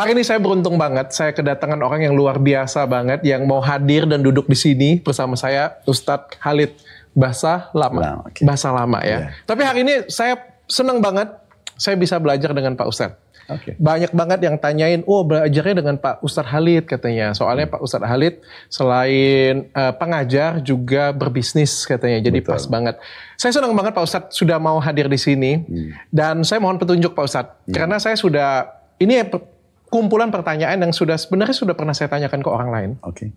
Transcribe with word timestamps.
Hari 0.00 0.16
ini 0.16 0.24
saya 0.24 0.40
beruntung 0.40 0.80
banget, 0.80 1.12
saya 1.12 1.36
kedatangan 1.36 1.76
orang 1.84 2.08
yang 2.08 2.16
luar 2.16 2.40
biasa 2.40 2.88
banget 2.88 3.20
yang 3.20 3.44
mau 3.44 3.60
hadir 3.60 4.08
dan 4.08 4.24
duduk 4.24 4.48
di 4.48 4.56
sini 4.56 4.96
bersama 4.96 5.36
saya 5.36 5.76
Ustadz 5.84 6.40
Khalid 6.40 6.72
Bahasa 7.12 7.68
Lama. 7.76 8.00
Lama, 8.00 8.24
oke. 8.24 8.40
Bahasa 8.40 8.72
Lama 8.72 9.04
ya. 9.04 9.28
Iya. 9.28 9.36
Tapi 9.44 9.60
hari 9.60 9.84
ini 9.84 10.08
saya 10.08 10.40
senang 10.64 11.04
banget 11.04 11.28
saya 11.76 12.00
bisa 12.00 12.16
belajar 12.16 12.56
dengan 12.56 12.80
Pak 12.80 12.88
Ustadz. 12.88 13.20
Oke. 13.52 13.76
Banyak 13.76 14.16
banget 14.16 14.40
yang 14.40 14.56
tanyain, 14.56 15.04
oh 15.04 15.20
belajarnya 15.20 15.84
dengan 15.84 16.00
Pak 16.00 16.24
Ustadz 16.24 16.48
Halid 16.48 16.88
katanya. 16.88 17.36
Soalnya 17.36 17.68
Pak 17.68 17.84
Ustadz 17.84 18.08
Halid 18.08 18.40
selain 18.72 19.68
eh, 19.68 19.92
pengajar 20.00 20.64
juga 20.64 21.12
berbisnis 21.12 21.84
katanya. 21.84 22.24
Jadi 22.24 22.40
Betul. 22.40 22.56
pas 22.56 22.64
banget. 22.72 22.96
Saya 23.36 23.52
senang 23.52 23.76
banget 23.76 23.92
Pak 23.92 24.04
Ustadz 24.08 24.32
sudah 24.32 24.56
mau 24.56 24.80
hadir 24.80 25.12
di 25.12 25.20
sini. 25.20 25.60
Dan 26.08 26.40
saya 26.40 26.56
mohon 26.56 26.80
petunjuk 26.80 27.12
Pak 27.12 27.24
Ustadz. 27.28 27.68
Karena 27.68 28.00
saya 28.00 28.16
sudah, 28.16 28.64
ini 28.96 29.28
kumpulan 29.90 30.30
pertanyaan 30.30 30.78
yang 30.78 30.94
sudah 30.94 31.18
sebenarnya 31.18 31.52
sudah 31.52 31.74
pernah 31.74 31.92
saya 31.92 32.06
tanyakan 32.06 32.40
ke 32.40 32.50
orang 32.50 32.70
lain. 32.70 32.90
Oke. 33.02 33.34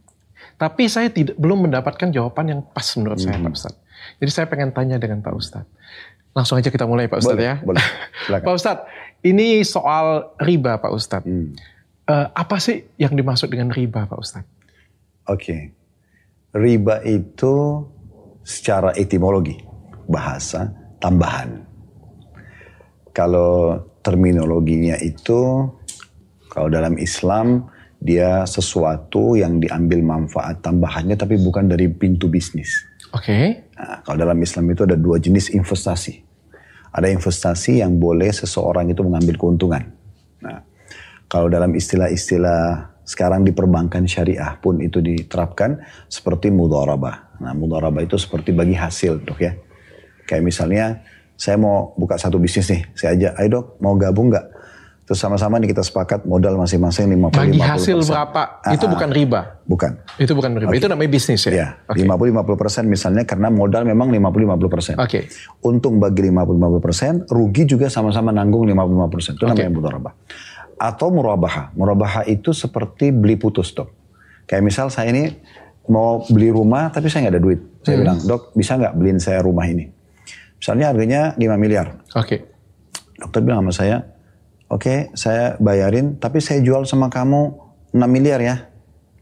Tapi 0.56 0.86
saya 0.86 1.10
tidak 1.10 1.34
belum 1.36 1.66
mendapatkan 1.68 2.14
jawaban 2.14 2.46
yang 2.46 2.62
pas 2.62 2.86
menurut 2.96 3.18
saya 3.18 3.42
Hmm. 3.42 3.50
Pak 3.50 3.54
Ustadz. 3.58 3.80
Jadi 4.22 4.32
saya 4.32 4.46
pengen 4.46 4.70
tanya 4.70 5.02
dengan 5.02 5.26
Pak 5.26 5.34
Ustadz. 5.34 5.70
Langsung 6.34 6.62
aja 6.62 6.70
kita 6.70 6.86
mulai 6.86 7.10
Pak 7.10 7.26
Ustadz 7.26 7.38
Boleh, 7.42 7.50
ya. 7.50 7.56
boleh. 7.62 7.84
Silakan. 8.30 8.46
Pak 8.46 8.54
Ustadz, 8.54 8.86
ini 9.26 9.48
soal 9.66 10.06
riba 10.38 10.78
Pak 10.78 10.92
Ustadz. 10.94 11.26
Hmm. 11.26 11.58
Eh, 12.04 12.28
apa 12.36 12.56
sih 12.60 12.86
yang 13.02 13.18
dimaksud 13.18 13.50
dengan 13.50 13.74
riba 13.74 14.06
Pak 14.06 14.20
Ustadz? 14.20 14.50
Oke. 15.26 15.74
Riba 16.54 17.02
itu 17.02 17.82
secara 18.46 18.94
etimologi, 18.94 19.58
bahasa 20.06 20.70
tambahan. 21.02 21.66
Kalau 23.16 23.80
terminologinya 24.04 25.00
itu, 25.00 25.70
kalau 26.54 26.70
dalam 26.70 27.02
Islam, 27.02 27.66
dia 27.98 28.46
sesuatu 28.46 29.34
yang 29.34 29.58
diambil 29.58 30.06
manfaat 30.06 30.62
tambahannya 30.62 31.18
tapi 31.18 31.42
bukan 31.42 31.66
dari 31.66 31.90
pintu 31.90 32.30
bisnis. 32.30 32.86
Oke. 33.10 33.66
Nah, 33.74 34.06
kalau 34.06 34.22
dalam 34.22 34.38
Islam 34.38 34.70
itu 34.70 34.86
ada 34.86 34.94
dua 34.94 35.18
jenis 35.18 35.50
investasi. 35.50 36.22
Ada 36.94 37.10
investasi 37.10 37.82
yang 37.82 37.98
boleh 37.98 38.30
seseorang 38.30 38.86
itu 38.94 39.02
mengambil 39.02 39.34
keuntungan. 39.34 39.82
Nah, 40.46 40.62
kalau 41.26 41.50
dalam 41.50 41.74
istilah-istilah 41.74 42.94
sekarang 43.02 43.42
di 43.42 43.52
perbankan 43.52 44.06
syariah 44.06 44.54
pun 44.62 44.78
itu 44.78 45.02
diterapkan 45.02 45.82
seperti 46.06 46.54
mudharabah. 46.54 47.42
Nah, 47.42 47.58
mudharabah 47.58 48.06
itu 48.06 48.22
seperti 48.22 48.54
bagi 48.54 48.78
hasil, 48.78 49.26
dok 49.26 49.42
ya. 49.42 49.58
Kayak 50.30 50.44
misalnya 50.46 50.86
saya 51.34 51.58
mau 51.58 51.98
buka 51.98 52.22
satu 52.22 52.38
bisnis 52.38 52.70
nih, 52.70 52.84
saya 52.94 53.18
ajak, 53.18 53.34
ayo 53.42 53.48
dok 53.50 53.66
mau 53.82 53.98
gabung 53.98 54.30
nggak? 54.30 54.46
Terus 55.04 55.20
sama-sama 55.20 55.60
nih 55.60 55.76
kita 55.76 55.84
sepakat 55.84 56.24
modal 56.24 56.56
masing-masing 56.56 57.12
50 57.12 57.36
Bagi 57.36 57.60
hasil 57.60 57.98
berapa? 58.08 58.64
itu 58.72 58.86
Ah, 58.88 58.92
bukan 58.92 59.10
riba. 59.12 59.60
Bukan. 59.68 59.92
Itu 60.16 60.32
bukan 60.32 60.56
riba. 60.56 60.72
Itu 60.72 60.88
namanya 60.88 61.12
bisnis 61.12 61.44
ya. 61.44 61.52
Ya, 61.52 61.68
Oke. 61.92 62.08
50-50 62.08 62.56
persen 62.56 62.84
misalnya 62.88 63.28
karena 63.28 63.52
modal 63.52 63.84
memang 63.84 64.08
50-50 64.08 64.72
persen. 64.72 64.96
Oke. 64.96 65.28
Untung 65.60 66.00
bagi 66.00 66.24
50-50 66.24 66.80
persen, 66.80 67.14
rugi 67.28 67.68
juga 67.68 67.92
sama-sama 67.92 68.32
nanggung 68.32 68.64
55 68.64 69.12
persen. 69.12 69.32
Itu 69.36 69.44
namanya 69.44 69.72
mudharabah. 69.76 70.14
Atau 70.80 71.12
murabaha. 71.12 71.76
Murabaha 71.76 72.24
itu 72.24 72.56
seperti 72.56 73.12
beli 73.12 73.36
putus 73.36 73.76
dok. 73.76 73.92
Kayak 74.48 74.64
misal 74.64 74.88
saya 74.88 75.12
ini 75.12 75.36
mau 75.84 76.24
beli 76.24 76.48
rumah 76.48 76.88
tapi 76.88 77.12
saya 77.12 77.28
nggak 77.28 77.36
ada 77.36 77.44
duit. 77.44 77.60
Saya 77.84 78.00
Hmm. 78.00 78.04
bilang, 78.08 78.20
dok 78.24 78.56
bisa 78.56 78.80
nggak 78.80 78.94
beliin 78.96 79.20
saya 79.20 79.44
rumah 79.44 79.68
ini? 79.68 79.92
Misalnya 80.56 80.96
harganya 80.96 81.36
5 81.36 81.60
miliar. 81.60 82.00
Oke. 82.16 82.48
Dokter 83.20 83.44
bilang 83.44 83.68
sama 83.68 83.76
saya, 83.76 83.98
oke 84.74 85.14
saya 85.14 85.56
bayarin 85.58 86.18
tapi 86.18 86.42
saya 86.42 86.60
jual 86.60 86.84
sama 86.84 87.08
kamu 87.08 87.54
6 87.92 88.02
miliar 88.10 88.42
ya. 88.42 88.56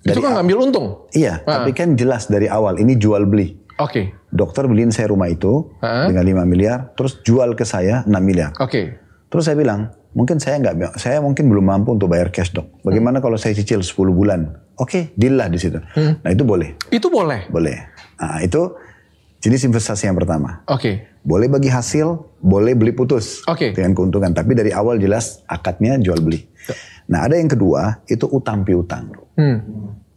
Itu 0.02 0.18
kan 0.18 0.34
ngambil 0.34 0.58
untung. 0.66 0.88
Iya, 1.12 1.44
Ah. 1.44 1.62
tapi 1.62 1.76
kan 1.76 1.94
jelas 1.94 2.26
dari 2.26 2.48
awal 2.48 2.80
ini 2.80 2.96
jual 2.96 3.28
beli. 3.28 3.54
Oke. 3.78 4.16
Dokter 4.32 4.66
beliin 4.66 4.90
saya 4.90 5.12
rumah 5.12 5.28
itu 5.28 5.70
Ah. 5.78 6.08
dengan 6.08 6.24
5 6.24 6.42
miliar, 6.42 6.96
terus 6.96 7.22
jual 7.22 7.54
ke 7.54 7.62
saya 7.62 8.02
6 8.10 8.24
miliar. 8.24 8.50
Oke. 8.58 8.98
Terus 9.30 9.44
saya 9.46 9.54
bilang, 9.54 9.94
mungkin 10.12 10.40
saya 10.40 10.58
nggak, 10.58 10.98
saya 10.98 11.22
mungkin 11.22 11.46
belum 11.46 11.64
mampu 11.64 11.94
untuk 11.94 12.10
bayar 12.10 12.32
cash 12.32 12.50
dok. 12.50 12.82
Bagaimana 12.82 13.22
kalau 13.22 13.38
saya 13.38 13.54
cicil 13.54 13.86
10 13.86 14.10
bulan? 14.10 14.58
Oke, 14.76 15.14
deal 15.14 15.38
lah 15.38 15.46
di 15.48 15.62
situ. 15.62 15.78
Hmm. 15.94 16.18
Nah 16.18 16.30
itu 16.32 16.42
boleh, 16.42 16.74
Itu 16.90 17.14
boleh. 17.14 17.46
boleh. 17.48 17.78
Nah 18.18 18.42
itu 18.42 18.74
jenis 19.38 19.62
investasi 19.64 20.10
yang 20.10 20.18
pertama. 20.18 20.66
Oke. 20.66 21.11
Boleh 21.22 21.46
bagi 21.46 21.70
hasil, 21.70 22.18
boleh 22.42 22.74
beli 22.74 22.92
putus 22.92 23.46
Oke. 23.46 23.78
dengan 23.78 23.94
keuntungan. 23.94 24.34
Tapi 24.34 24.58
dari 24.58 24.74
awal 24.74 24.98
jelas 24.98 25.46
akadnya 25.46 26.02
jual 26.02 26.18
beli. 26.18 26.42
Nah 27.14 27.30
ada 27.30 27.38
yang 27.38 27.46
kedua 27.46 28.02
itu 28.06 28.26
utang 28.26 28.66
piutang. 28.66 29.14
Hmm. 29.38 29.62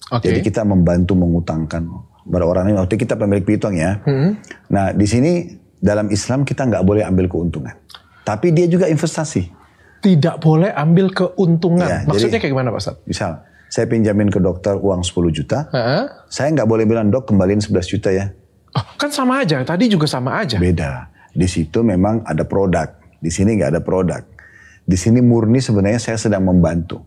Oke. 0.09 0.33
Jadi 0.33 0.41
kita 0.41 0.65
membantu 0.65 1.13
mengutangkan 1.13 1.85
pada 2.25 2.45
orang 2.45 2.73
lain. 2.73 2.81
Waktu 2.81 2.97
kita 2.97 3.21
pemilik 3.21 3.45
piutang 3.45 3.77
ya. 3.77 4.01
Hmm. 4.01 4.41
Nah 4.73 4.97
di 4.97 5.05
sini 5.05 5.45
dalam 5.77 6.09
Islam 6.09 6.49
kita 6.49 6.65
nggak 6.65 6.85
boleh 6.85 7.05
ambil 7.05 7.29
keuntungan. 7.29 7.77
Tapi 8.25 8.57
dia 8.57 8.65
juga 8.65 8.89
investasi. 8.89 9.53
Tidak 10.01 10.41
boleh 10.41 10.73
ambil 10.73 11.13
keuntungan. 11.13 11.85
Ya, 11.85 12.01
Maksudnya 12.05 12.37
jadi- 12.37 12.49
kayak 12.49 12.53
gimana 12.57 12.69
Pak 12.73 12.81
Ustadz? 12.81 13.05
Misal 13.05 13.45
saya 13.69 13.85
pinjamin 13.85 14.29
ke 14.29 14.41
dokter 14.41 14.77
uang 14.77 15.05
10 15.05 15.29
juta. 15.29 15.69
Heeh. 15.69 16.09
Saya 16.29 16.49
nggak 16.53 16.69
boleh 16.69 16.85
bilang 16.89 17.13
dok 17.13 17.29
kembaliin 17.29 17.61
11 17.61 17.89
juta 17.89 18.09
ya. 18.09 18.33
Oh, 18.75 18.87
kan 18.99 19.11
sama 19.11 19.47
aja. 19.47 19.63
Tadi 19.63 19.87
juga 19.87 20.11
sama 20.11 20.43
aja. 20.43 20.59
Beda. 20.59 21.09
Di 21.31 21.47
situ 21.47 21.83
memang 21.83 22.23
ada 22.27 22.43
produk. 22.43 22.91
Di 23.19 23.31
sini 23.31 23.59
nggak 23.59 23.71
ada 23.79 23.83
produk. 23.83 24.23
Di 24.85 24.99
sini 24.99 25.23
murni 25.25 25.63
sebenarnya 25.63 25.99
saya 26.03 26.19
sedang 26.21 26.45
membantu. 26.45 27.01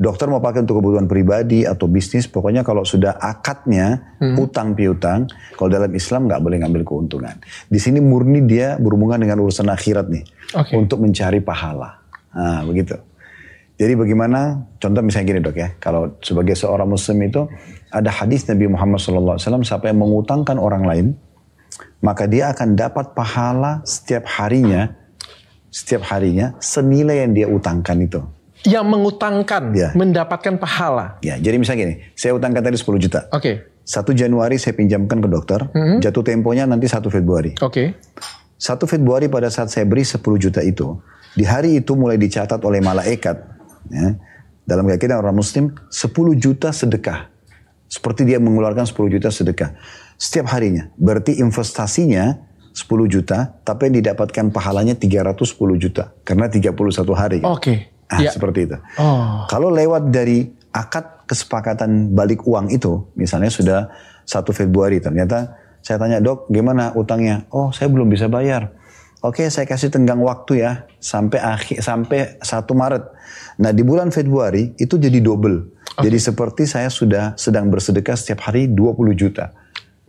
Dokter 0.00 0.32
mau 0.32 0.40
pakai 0.40 0.64
untuk 0.64 0.80
kebutuhan 0.80 1.04
pribadi 1.04 1.68
atau 1.68 1.84
bisnis, 1.84 2.24
pokoknya 2.24 2.64
kalau 2.64 2.88
sudah 2.88 3.20
akadnya 3.20 4.16
utang 4.40 4.72
piutang, 4.72 5.28
kalau 5.60 5.68
dalam 5.68 5.92
Islam 5.92 6.24
nggak 6.24 6.40
boleh 6.40 6.56
ngambil 6.64 6.88
keuntungan. 6.88 7.36
Di 7.68 7.76
sini 7.76 8.00
murni 8.00 8.40
dia 8.48 8.80
berhubungan 8.80 9.20
dengan 9.20 9.44
urusan 9.44 9.68
akhirat 9.68 10.08
nih, 10.08 10.24
Oke. 10.56 10.72
untuk 10.80 11.04
mencari 11.04 11.44
pahala. 11.44 12.00
Nah 12.32 12.64
begitu. 12.64 12.96
Jadi 13.80 13.96
bagaimana? 13.96 14.68
Contoh 14.76 15.00
misalnya 15.00 15.26
gini 15.32 15.40
dok 15.40 15.56
ya, 15.56 15.72
kalau 15.80 16.12
sebagai 16.20 16.52
seorang 16.52 16.84
muslim 16.84 17.16
itu 17.24 17.48
ada 17.88 18.12
hadis 18.12 18.44
Nabi 18.44 18.68
Muhammad 18.68 19.00
SAW, 19.00 19.40
siapa 19.64 19.88
yang 19.88 20.04
mengutangkan 20.04 20.60
orang 20.60 20.84
lain, 20.84 21.06
maka 22.04 22.28
dia 22.28 22.52
akan 22.52 22.76
dapat 22.76 23.16
pahala 23.16 23.80
setiap 23.88 24.28
harinya, 24.36 24.92
setiap 25.72 26.04
harinya 26.12 26.60
senilai 26.60 27.24
yang 27.24 27.32
dia 27.32 27.48
utangkan 27.48 27.96
itu. 28.04 28.20
Yang 28.68 28.84
mengutangkan 28.84 29.72
Ya. 29.72 29.88
mendapatkan 29.96 30.60
pahala. 30.60 31.16
Ya, 31.24 31.40
jadi 31.40 31.56
misalnya 31.56 31.80
gini, 31.88 31.94
saya 32.12 32.36
utangkan 32.36 32.60
tadi 32.60 32.76
10 32.76 33.00
juta. 33.00 33.32
Oke. 33.32 33.64
1 33.88 34.12
Januari 34.12 34.60
saya 34.60 34.76
pinjamkan 34.76 35.24
ke 35.24 35.28
dokter, 35.32 35.64
jatuh 36.04 36.20
temponya 36.20 36.68
nanti 36.68 36.84
1 36.84 37.08
Februari. 37.08 37.56
Oke. 37.64 37.96
1 38.60 38.84
Februari 38.84 39.32
pada 39.32 39.48
saat 39.48 39.72
saya 39.72 39.88
beri 39.88 40.04
10 40.04 40.36
juta 40.36 40.60
itu, 40.60 41.00
di 41.32 41.48
hari 41.48 41.80
itu 41.80 41.96
mulai 41.96 42.20
dicatat 42.20 42.60
oleh 42.60 42.84
malaikat. 42.84 43.56
Ya, 43.88 44.20
dalam 44.68 44.84
keyakinan 44.84 45.24
orang 45.24 45.36
muslim, 45.40 45.72
10 45.88 46.36
juta 46.36 46.70
sedekah. 46.70 47.32
Seperti 47.90 48.22
dia 48.22 48.38
mengeluarkan 48.38 48.86
10 48.86 49.10
juta 49.10 49.32
sedekah. 49.32 49.74
Setiap 50.20 50.52
harinya. 50.54 50.92
Berarti 50.94 51.40
investasinya 51.40 52.38
10 52.70 53.10
juta, 53.10 53.58
tapi 53.66 53.90
yang 53.90 53.98
didapatkan 54.04 54.54
pahalanya 54.54 54.94
310 54.94 55.74
juta. 55.74 56.14
Karena 56.22 56.46
31 56.46 57.16
hari. 57.18 57.42
Oke. 57.42 57.90
Ah, 58.10 58.22
Ya. 58.26 58.30
seperti 58.30 58.66
itu. 58.66 58.76
Oh. 58.98 59.46
Kalau 59.46 59.70
lewat 59.70 60.10
dari 60.10 60.50
akad 60.70 61.26
kesepakatan 61.26 62.14
balik 62.14 62.42
uang 62.46 62.70
itu, 62.70 63.10
misalnya 63.14 63.50
sudah 63.50 63.90
1 64.26 64.50
Februari, 64.54 64.98
ternyata 65.02 65.58
saya 65.82 65.98
tanya 65.98 66.18
dok, 66.22 66.46
gimana 66.50 66.94
utangnya? 66.94 67.46
Oh, 67.50 67.70
saya 67.74 67.90
belum 67.90 68.10
bisa 68.10 68.30
bayar. 68.30 68.70
Oke, 69.20 69.44
saya 69.52 69.68
kasih 69.68 69.92
tenggang 69.92 70.20
waktu 70.24 70.64
ya 70.64 70.88
sampai 70.96 71.38
akhir 71.44 71.84
sampai 71.84 72.40
1 72.40 72.72
Maret. 72.72 73.04
Nah, 73.60 73.76
di 73.76 73.84
bulan 73.84 74.08
Februari 74.08 74.72
itu 74.80 74.96
jadi 74.96 75.20
double. 75.20 75.76
Jadi 76.00 76.16
seperti 76.16 76.64
saya 76.64 76.88
sudah 76.88 77.36
sedang 77.36 77.68
bersedekah 77.68 78.16
setiap 78.16 78.48
hari 78.48 78.72
20 78.72 79.12
juta 79.12 79.52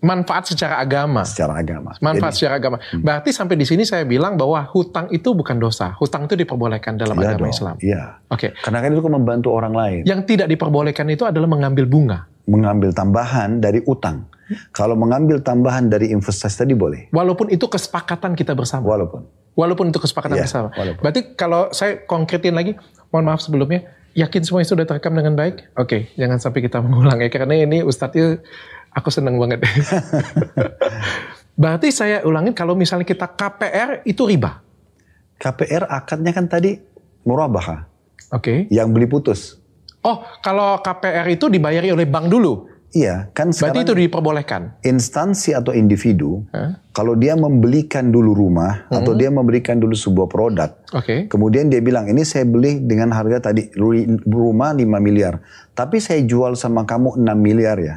Manfaat 0.02 0.50
secara 0.50 0.82
agama. 0.82 1.22
secara 1.22 1.62
agama. 1.62 1.94
Manfaat 2.02 2.34
Jadi, 2.34 2.38
secara 2.42 2.54
agama. 2.58 2.78
Berarti 2.90 3.30
sampai 3.30 3.54
di 3.54 3.70
sini 3.70 3.86
saya 3.86 4.02
bilang 4.02 4.34
bahwa 4.34 4.66
hutang 4.74 5.06
itu 5.14 5.30
bukan 5.38 5.62
dosa. 5.62 5.94
Hutang 5.94 6.26
itu 6.26 6.34
diperbolehkan 6.34 6.98
dalam 6.98 7.14
iya 7.22 7.38
agama 7.38 7.46
dong, 7.46 7.54
Islam. 7.54 7.76
Iya. 7.78 8.04
Oke. 8.34 8.50
Karena 8.66 8.82
kan 8.82 8.90
itu 8.98 9.02
membantu 9.06 9.54
orang 9.54 9.74
lain. 9.78 10.02
Yang 10.10 10.22
tidak 10.26 10.48
diperbolehkan 10.50 11.06
itu 11.06 11.22
adalah 11.30 11.46
mengambil 11.46 11.86
bunga. 11.86 12.26
Mengambil 12.50 12.90
tambahan 12.98 13.62
dari 13.62 13.86
utang. 13.86 14.26
Kalau 14.74 14.98
mengambil 14.98 15.38
tambahan 15.46 15.86
dari 15.86 16.10
investasi 16.10 16.66
tadi 16.66 16.74
boleh. 16.74 17.14
Walaupun 17.14 17.54
itu 17.54 17.70
kesepakatan 17.70 18.34
kita 18.34 18.58
bersama. 18.58 18.90
Walaupun. 18.90 19.22
Walaupun 19.54 19.94
itu 19.94 20.02
kesepakatan 20.02 20.42
Iya, 20.42 20.50
bersama. 20.50 20.68
walaupun. 20.74 21.02
Berarti 21.06 21.22
kalau 21.38 21.70
saya 21.78 22.02
konkretin 22.10 22.58
lagi, 22.58 22.74
mohon 23.12 23.28
maaf 23.28 23.44
sebelumnya, 23.44 23.86
yakin 24.16 24.42
semua 24.42 24.64
itu 24.64 24.74
sudah 24.74 24.88
terekam 24.88 25.14
dengan 25.14 25.36
baik? 25.36 25.76
Oke, 25.76 26.12
jangan 26.16 26.40
sampai 26.40 26.64
kita 26.64 26.80
mengulang 26.80 27.20
ya. 27.20 27.28
Karena 27.28 27.60
ini 27.60 27.84
Ustadz 27.84 28.16
itu, 28.16 28.40
aku 28.96 29.12
seneng 29.12 29.36
banget. 29.38 29.64
Berarti 31.62 31.92
saya 31.92 32.24
ulangin, 32.24 32.56
kalau 32.56 32.74
misalnya 32.74 33.04
kita 33.06 33.28
KPR, 33.28 34.08
itu 34.08 34.24
riba. 34.24 34.64
KPR 35.36 35.92
akadnya 35.92 36.32
kan 36.32 36.48
tadi 36.48 36.80
murabaha. 37.28 37.86
Oke. 38.32 38.72
Yang 38.72 38.88
beli 38.96 39.08
putus. 39.12 39.60
Oh, 40.02 40.26
kalau 40.42 40.82
KPR 40.82 41.28
itu 41.30 41.52
dibayari 41.52 41.94
oleh 41.94 42.08
bank 42.10 42.32
dulu. 42.32 42.71
Iya, 42.92 43.32
kan 43.32 43.56
Berarti 43.56 43.56
sekarang 43.56 43.84
itu 43.88 43.94
diperbolehkan. 44.04 44.62
instansi 44.84 45.56
atau 45.56 45.72
individu 45.72 46.44
Hah? 46.52 46.76
kalau 46.92 47.16
dia 47.16 47.40
membelikan 47.40 48.12
dulu 48.12 48.36
rumah 48.36 48.84
atau 48.92 49.16
dia 49.16 49.32
memberikan 49.32 49.80
dulu 49.80 49.96
sebuah 49.96 50.28
produk, 50.28 50.76
Oke. 50.92 51.32
kemudian 51.32 51.72
dia 51.72 51.80
bilang 51.80 52.12
ini 52.12 52.28
saya 52.28 52.44
beli 52.44 52.84
dengan 52.84 53.16
harga 53.16 53.48
tadi 53.48 53.72
ru- 53.80 54.20
rumah 54.28 54.76
5 54.76 54.84
miliar, 55.00 55.40
tapi 55.72 56.04
saya 56.04 56.20
jual 56.20 56.60
sama 56.60 56.84
kamu 56.84 57.16
6 57.16 57.32
miliar 57.40 57.80
ya. 57.80 57.96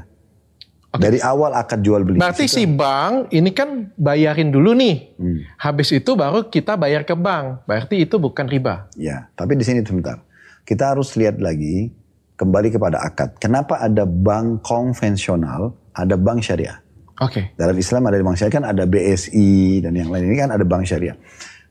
Dari 0.95 1.19
awal 1.19 1.59
akad 1.59 1.83
jual 1.83 2.07
beli. 2.07 2.23
Berarti 2.23 2.47
si 2.47 2.71
bank 2.71 3.35
ini 3.35 3.51
kan 3.51 3.91
bayarin 3.99 4.55
dulu 4.55 4.79
nih. 4.79 5.19
Hmm. 5.19 5.43
Habis 5.59 5.91
itu 5.91 6.15
baru 6.15 6.47
kita 6.47 6.79
bayar 6.79 7.03
ke 7.03 7.19
bank. 7.19 7.67
Berarti 7.67 8.07
itu 8.07 8.15
bukan 8.23 8.47
riba. 8.47 8.87
Ya, 8.95 9.27
tapi 9.35 9.59
di 9.59 9.67
sini 9.67 9.83
sebentar. 9.83 10.23
Kita 10.63 10.95
harus 10.95 11.11
lihat 11.19 11.43
lagi 11.43 11.91
kembali 12.35 12.69
kepada 12.75 13.03
akad. 13.03 13.39
Kenapa 13.39 13.79
ada 13.79 14.05
bank 14.07 14.67
konvensional, 14.67 15.75
ada 15.95 16.15
bank 16.19 16.43
syariah? 16.43 16.79
Oke. 17.23 17.55
Dalam 17.55 17.77
Islam 17.79 18.11
ada 18.11 18.19
bank 18.19 18.37
syariah 18.39 18.55
kan 18.59 18.67
ada 18.67 18.85
BSI 18.87 19.83
dan 19.87 19.95
yang 19.95 20.11
lain 20.11 20.31
ini 20.31 20.37
kan 20.39 20.51
ada 20.51 20.67
bank 20.67 20.83
syariah. 20.83 21.15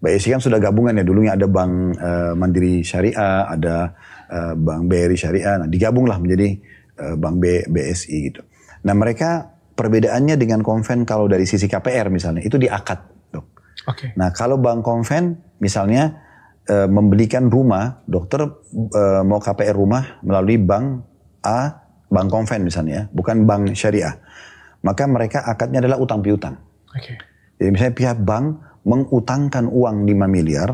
BSI 0.03 0.35
kan 0.35 0.41
sudah 0.43 0.59
gabungan 0.59 0.99
ya 0.99 1.03
dulunya 1.07 1.31
ada 1.35 1.47
bank 1.47 1.95
eh, 1.95 2.33
Mandiri 2.35 2.83
Syariah, 2.83 3.47
ada 3.47 3.95
eh, 4.27 4.53
bank 4.59 4.91
BRI 4.91 5.15
Syariah, 5.15 5.63
nah 5.63 5.67
digabunglah 5.71 6.19
menjadi 6.19 6.59
eh, 6.99 7.15
bank 7.15 7.35
B, 7.39 7.43
BSI 7.71 8.17
gitu. 8.27 8.43
Nah 8.83 8.91
mereka 8.99 9.47
perbedaannya 9.73 10.35
dengan 10.35 10.59
konven 10.59 11.07
kalau 11.07 11.31
dari 11.31 11.47
sisi 11.47 11.71
KPR 11.71 12.11
misalnya 12.11 12.43
itu 12.43 12.59
di 12.59 12.67
akad, 12.67 12.99
dok. 13.31 13.45
Oke. 13.87 14.11
Nah 14.19 14.35
kalau 14.35 14.59
bank 14.59 14.83
konven 14.83 15.39
misalnya 15.63 16.19
eh, 16.69 16.87
membelikan 16.87 17.47
rumah, 17.47 18.03
dokter 18.07 18.43
eh, 18.45 19.21
mau 19.23 19.39
KPR 19.39 19.75
rumah 19.75 20.23
melalui 20.23 20.59
bank 20.59 20.85
A, 21.43 21.75
bank 22.07 22.27
konven 22.31 22.63
misalnya, 22.63 22.93
ya, 22.93 23.03
bukan 23.11 23.43
bank 23.43 23.75
syariah. 23.75 24.15
Maka 24.83 25.07
mereka 25.07 25.43
akadnya 25.43 25.83
adalah 25.83 25.99
utang 25.99 26.23
piutang. 26.23 26.59
Oke. 26.91 27.19
Jadi 27.59 27.69
misalnya 27.71 27.95
pihak 27.95 28.19
bank 28.23 28.45
mengutangkan 28.83 29.71
uang 29.71 30.03
5 30.03 30.27
miliar, 30.27 30.69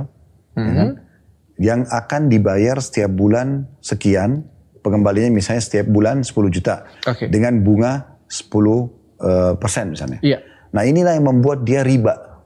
ya 0.57 0.73
kan, 0.73 0.89
yang 1.61 1.81
akan 1.85 2.21
dibayar 2.31 2.79
setiap 2.81 3.13
bulan 3.13 3.69
sekian, 3.83 4.47
pengembaliannya 4.81 5.29
misalnya 5.29 5.61
setiap 5.61 5.85
bulan 5.91 6.25
10 6.25 6.49
juta, 6.49 6.89
Oke. 7.05 7.29
dengan 7.29 7.61
bunga 7.61 8.17
10 8.25 8.49
eh, 9.19 9.53
persen 9.59 9.93
misalnya. 9.93 10.19
Iya. 10.25 10.39
Nah 10.73 10.83
inilah 10.85 11.17
yang 11.17 11.25
membuat 11.27 11.65
dia 11.65 11.81
riba. 11.83 12.45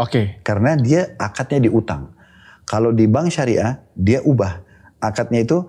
Oke. 0.00 0.40
Karena 0.44 0.76
dia 0.78 1.12
akadnya 1.20 1.68
diutang. 1.68 2.12
Kalau 2.64 2.94
di 2.94 3.04
bank 3.10 3.32
syariah, 3.32 3.82
dia 3.92 4.22
ubah. 4.22 4.62
Akadnya 5.02 5.42
itu 5.42 5.66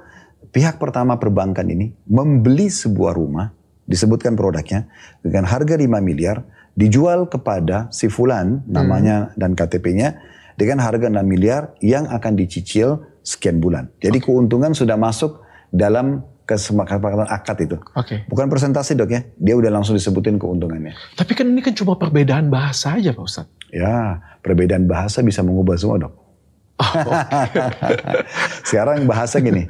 pihak 0.54 0.78
pertama 0.78 1.18
perbankan 1.18 1.66
ini 1.68 1.92
membeli 2.06 2.70
sebuah 2.70 3.18
rumah, 3.18 3.50
disebutkan 3.90 4.38
produknya, 4.38 4.88
dengan 5.26 5.50
harga 5.50 5.74
5 5.74 5.90
miliar, 6.00 6.46
dijual 6.78 7.30
kepada 7.30 7.90
si 7.90 8.10
fulan 8.10 8.62
namanya 8.70 9.34
dan 9.38 9.58
KTP-nya 9.58 10.18
dengan 10.58 10.82
harga 10.86 11.10
6 11.10 11.18
miliar 11.26 11.74
yang 11.82 12.06
akan 12.10 12.38
dicicil 12.38 13.02
sekian 13.26 13.58
bulan. 13.58 13.90
Jadi 14.02 14.22
keuntungan 14.22 14.78
sudah 14.78 14.98
masuk 14.98 15.42
dalam 15.74 16.22
kesepakatan 16.44 17.26
akad 17.26 17.58
itu. 17.64 17.78
Oke. 17.96 18.28
Bukan 18.28 18.52
presentasi 18.52 19.00
dok 19.00 19.10
ya, 19.10 19.22
dia 19.40 19.56
udah 19.56 19.72
langsung 19.72 19.96
disebutin 19.96 20.36
keuntungannya. 20.36 20.94
Tapi 21.16 21.32
kan 21.34 21.48
ini 21.48 21.64
kan 21.64 21.74
cuma 21.74 21.96
perbedaan 21.96 22.52
bahasa 22.52 23.00
aja 23.00 23.16
Pak 23.16 23.24
Ustadz. 23.24 23.72
Ya, 23.74 24.22
perbedaan 24.44 24.86
bahasa 24.86 25.24
bisa 25.24 25.42
mengubah 25.42 25.80
semua 25.80 25.98
dok. 25.98 26.14
Sekarang 28.68 29.06
bahasa 29.06 29.40
gini, 29.40 29.70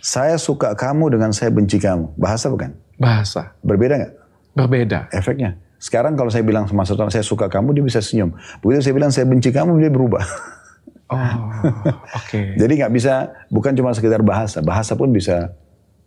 saya 0.00 0.36
suka 0.40 0.74
kamu 0.74 1.14
dengan 1.18 1.30
saya 1.30 1.52
benci 1.52 1.78
kamu. 1.78 2.16
Bahasa 2.16 2.50
bukan? 2.50 2.74
Bahasa. 3.00 3.54
Berbeda 3.64 3.94
nggak 3.96 4.12
Berbeda. 4.56 5.06
efeknya? 5.14 5.56
Sekarang 5.80 6.12
kalau 6.12 6.28
saya 6.28 6.44
bilang 6.44 6.68
sama 6.68 6.84
seseorang 6.84 7.08
saya 7.08 7.24
suka 7.24 7.48
kamu, 7.48 7.72
dia 7.72 7.84
bisa 7.84 8.00
senyum. 8.04 8.36
Begitu 8.60 8.84
saya 8.84 8.94
bilang 8.96 9.12
saya 9.14 9.24
benci 9.24 9.48
kamu, 9.48 9.80
dia 9.80 9.88
berubah. 9.88 10.20
Oh, 11.08 11.32
oke. 12.20 12.40
Jadi 12.60 12.72
nggak 12.78 12.92
bisa, 12.92 13.32
bukan 13.48 13.72
cuma 13.72 13.90
sekedar 13.96 14.20
bahasa. 14.20 14.60
Bahasa 14.60 14.92
pun 14.92 15.08
bisa 15.08 15.56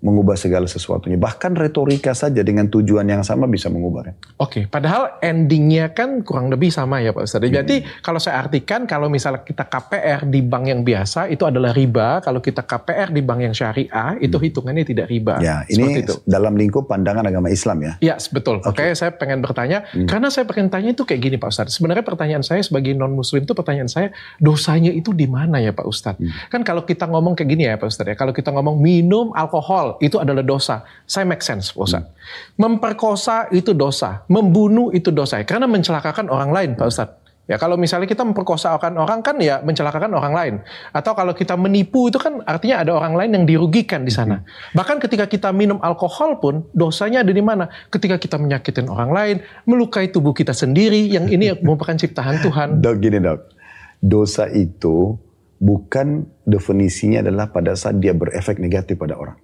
mengubah 0.03 0.35
segala 0.35 0.67
sesuatunya. 0.67 1.15
Bahkan 1.15 1.55
retorika 1.55 2.11
saja 2.11 2.43
dengan 2.43 2.67
tujuan 2.67 3.07
yang 3.07 3.23
sama 3.23 3.47
bisa 3.47 3.71
mengubahnya. 3.71 4.19
Oke, 4.35 4.67
padahal 4.67 5.23
endingnya 5.23 5.95
kan 5.95 6.19
kurang 6.27 6.51
lebih 6.51 6.67
sama 6.75 6.99
ya 6.99 7.15
Pak 7.15 7.23
Ustadz. 7.23 7.47
Jadi 7.47 7.87
kalau 8.03 8.19
saya 8.19 8.43
artikan 8.43 8.83
kalau 8.83 9.07
misalnya 9.07 9.47
kita 9.47 9.63
KPR 9.63 10.27
di 10.27 10.43
bank 10.43 10.63
yang 10.67 10.83
biasa 10.83 11.31
itu 11.31 11.47
adalah 11.47 11.71
riba, 11.71 12.19
kalau 12.19 12.43
kita 12.43 12.67
KPR 12.67 13.15
di 13.15 13.23
bank 13.23 13.39
yang 13.47 13.55
syariah 13.55 14.19
itu 14.19 14.35
hitungannya 14.35 14.83
tidak 14.83 15.07
riba. 15.07 15.39
Ya, 15.39 15.63
Seperti 15.63 15.79
ini 15.79 16.03
itu. 16.03 16.19
dalam 16.27 16.59
lingkup 16.59 16.91
pandangan 16.91 17.23
agama 17.23 17.47
Islam 17.47 17.79
ya. 17.79 17.93
Ya, 18.03 18.15
betul. 18.19 18.59
Oke, 18.67 18.91
saya 18.99 19.15
pengen 19.15 19.39
bertanya 19.39 19.87
karena 20.03 20.27
saya 20.27 20.43
pengen 20.43 20.67
tanya 20.67 20.91
itu 20.91 21.07
kayak 21.07 21.21
gini 21.23 21.35
Pak 21.39 21.47
Ustadz. 21.47 21.79
Sebenarnya 21.79 22.03
pertanyaan 22.03 22.43
saya 22.43 22.59
sebagai 22.59 22.91
non 22.91 23.15
muslim 23.15 23.47
itu 23.47 23.55
pertanyaan 23.55 23.87
saya 23.87 24.11
dosanya 24.43 24.91
itu 24.91 25.15
di 25.15 25.31
mana 25.31 25.63
ya 25.63 25.71
Pak 25.71 25.87
Ustadz? 25.87 26.51
Kan 26.51 26.67
kalau 26.67 26.83
kita 26.83 27.07
ngomong 27.07 27.39
kayak 27.39 27.47
gini 27.47 27.63
ya 27.71 27.79
Pak 27.79 27.87
Ustadz 27.87 28.11
ya, 28.11 28.15
kalau 28.19 28.35
kita 28.35 28.51
ngomong 28.51 28.83
minum 28.83 29.31
alkohol 29.31 29.92
itu 29.99 30.17
adalah 30.17 30.41
dosa. 30.41 30.85
Saya 31.03 31.27
make 31.27 31.43
sense 31.43 31.73
Pak 31.73 31.83
Ustadz. 31.83 32.09
Memperkosa 32.57 33.51
itu 33.53 33.75
dosa, 33.75 34.23
membunuh 34.31 34.89
itu 34.95 35.11
dosa. 35.11 35.41
Karena 35.43 35.69
mencelakakan 35.69 36.31
orang 36.31 36.49
lain 36.49 36.69
Pak 36.73 36.87
Ustadz. 36.87 37.23
Ya 37.43 37.59
kalau 37.59 37.75
misalnya 37.75 38.07
kita 38.07 38.23
memperkosakan 38.23 38.95
orang 38.95 39.19
kan 39.19 39.35
ya 39.43 39.59
mencelakakan 39.59 40.15
orang 40.15 40.31
lain. 40.31 40.53
Atau 40.95 41.11
kalau 41.11 41.35
kita 41.35 41.59
menipu 41.59 42.07
itu 42.07 42.15
kan 42.15 42.39
artinya 42.47 42.79
ada 42.79 42.95
orang 42.95 43.19
lain 43.19 43.31
yang 43.35 43.43
dirugikan 43.43 44.07
di 44.07 44.15
sana. 44.15 44.47
Bahkan 44.71 45.03
ketika 45.03 45.27
kita 45.27 45.51
minum 45.51 45.75
alkohol 45.83 46.39
pun 46.39 46.63
dosanya 46.71 47.19
ada 47.19 47.35
di 47.35 47.43
mana? 47.43 47.67
Ketika 47.91 48.15
kita 48.15 48.39
menyakitin 48.39 48.87
orang 48.87 49.11
lain, 49.11 49.35
melukai 49.67 50.07
tubuh 50.07 50.31
kita 50.31 50.55
sendiri 50.55 51.03
yang 51.11 51.27
ini 51.27 51.51
merupakan 51.59 51.99
ciptaan 51.99 52.39
Tuhan. 52.39 52.67
Dok 52.83 52.95
gini 53.03 53.19
dok, 53.19 53.51
dosa 53.99 54.47
itu 54.47 55.19
bukan 55.59 56.23
definisinya 56.47 57.27
adalah 57.27 57.51
pada 57.51 57.75
saat 57.75 57.99
dia 57.99 58.15
berefek 58.15 58.55
negatif 58.55 58.95
pada 58.95 59.19
orang. 59.19 59.35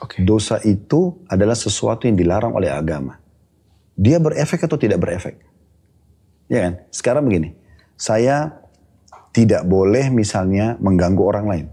Oke. 0.00 0.24
Dosa 0.24 0.56
itu 0.64 1.20
adalah 1.28 1.58
sesuatu 1.58 2.08
yang 2.08 2.16
dilarang 2.16 2.56
oleh 2.56 2.72
agama. 2.72 3.20
Dia 3.92 4.16
berefek 4.16 4.64
atau 4.64 4.80
tidak 4.80 5.04
berefek? 5.04 5.36
Ya 6.48 6.64
kan? 6.64 6.72
Sekarang 6.88 7.28
begini, 7.28 7.52
saya 8.00 8.62
tidak 9.36 9.68
boleh 9.68 10.08
misalnya 10.08 10.80
mengganggu 10.80 11.22
orang 11.24 11.46
lain. 11.48 11.66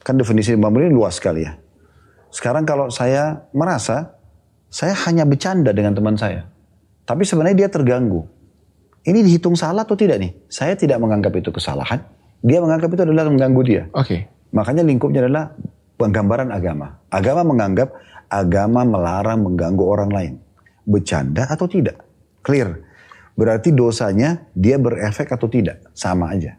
Kan 0.00 0.16
definisi 0.16 0.56
Imam 0.56 0.72
ini 0.80 0.92
luas 0.92 1.16
sekali 1.16 1.44
ya. 1.44 1.56
Sekarang 2.32 2.64
kalau 2.64 2.88
saya 2.88 3.48
merasa 3.52 4.16
saya 4.70 4.94
hanya 5.08 5.26
bercanda 5.26 5.74
dengan 5.74 5.92
teman 5.92 6.14
saya, 6.14 6.46
tapi 7.04 7.26
sebenarnya 7.26 7.66
dia 7.66 7.68
terganggu. 7.68 8.22
Ini 9.02 9.24
dihitung 9.24 9.56
salah 9.56 9.82
atau 9.82 9.96
tidak 9.96 10.20
nih? 10.20 10.32
Saya 10.46 10.76
tidak 10.76 11.00
menganggap 11.00 11.32
itu 11.34 11.50
kesalahan. 11.50 12.04
Dia 12.44 12.60
menganggap 12.62 12.92
itu 12.92 13.02
adalah 13.02 13.26
mengganggu 13.28 13.62
dia. 13.64 13.82
Oke. 13.96 14.28
Makanya 14.52 14.84
lingkupnya 14.84 15.24
adalah 15.24 15.56
penggambaran 16.00 16.48
agama. 16.48 16.96
Agama 17.12 17.44
menganggap 17.44 17.92
agama 18.32 18.88
melarang 18.88 19.44
mengganggu 19.44 19.84
orang 19.84 20.10
lain. 20.10 20.34
Bercanda 20.88 21.44
atau 21.44 21.68
tidak? 21.68 22.00
Clear. 22.40 22.80
Berarti 23.36 23.76
dosanya 23.76 24.48
dia 24.56 24.80
berefek 24.80 25.28
atau 25.28 25.52
tidak? 25.52 25.84
Sama 25.92 26.32
aja. 26.32 26.56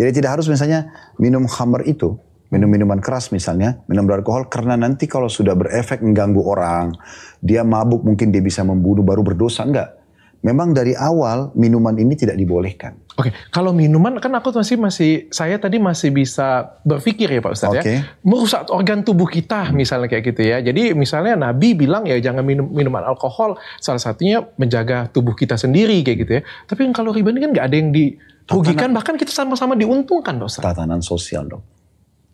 Jadi 0.00 0.10
tidak 0.16 0.40
harus 0.40 0.48
misalnya 0.48 0.88
minum 1.20 1.44
khamr 1.44 1.84
itu, 1.84 2.16
minum 2.48 2.68
minuman 2.68 2.96
keras 2.96 3.28
misalnya, 3.28 3.84
minum 3.92 4.08
beralkohol 4.08 4.48
karena 4.48 4.80
nanti 4.80 5.04
kalau 5.04 5.28
sudah 5.28 5.52
berefek 5.52 6.00
mengganggu 6.00 6.40
orang, 6.40 6.96
dia 7.44 7.60
mabuk 7.60 8.00
mungkin 8.00 8.32
dia 8.32 8.40
bisa 8.40 8.64
membunuh 8.64 9.04
baru 9.04 9.20
berdosa 9.20 9.68
enggak. 9.68 10.01
Memang 10.42 10.74
dari 10.74 10.90
awal 10.98 11.54
minuman 11.54 11.94
ini 11.94 12.18
tidak 12.18 12.34
dibolehkan. 12.34 12.98
Oke, 13.14 13.30
kalau 13.54 13.70
minuman 13.70 14.18
kan 14.18 14.34
aku 14.34 14.50
masih 14.50 14.74
masih 14.74 15.10
saya 15.30 15.54
tadi 15.54 15.78
masih 15.78 16.10
bisa 16.10 16.78
berpikir 16.82 17.30
ya 17.30 17.38
Pak 17.38 17.52
Ustadz 17.54 17.78
Oke. 17.78 17.86
ya. 17.86 18.02
Merusak 18.26 18.66
organ 18.74 19.06
tubuh 19.06 19.30
kita 19.30 19.70
misalnya 19.70 20.10
kayak 20.10 20.34
gitu 20.34 20.42
ya. 20.42 20.58
Jadi 20.58 20.98
misalnya 20.98 21.38
Nabi 21.38 21.78
bilang 21.78 22.10
ya 22.10 22.18
jangan 22.18 22.42
minum 22.42 22.66
minuman 22.74 23.06
alkohol. 23.06 23.54
Salah 23.78 24.02
satunya 24.02 24.42
menjaga 24.58 25.06
tubuh 25.14 25.38
kita 25.38 25.54
sendiri 25.54 26.02
kayak 26.02 26.18
gitu 26.26 26.32
ya. 26.34 26.42
Tapi 26.66 26.90
yang 26.90 26.94
kalau 26.96 27.14
riba 27.14 27.30
ini 27.30 27.38
kan 27.38 27.50
nggak 27.54 27.66
ada 27.70 27.76
yang 27.78 27.94
dirugikan 27.94 28.90
bahkan 28.90 29.14
kita 29.14 29.30
sama-sama 29.30 29.78
diuntungkan 29.78 30.42
Pak 30.42 30.46
Ustadz. 30.50 30.66
tatanan 30.74 31.06
sosial 31.06 31.46
dong. 31.46 31.62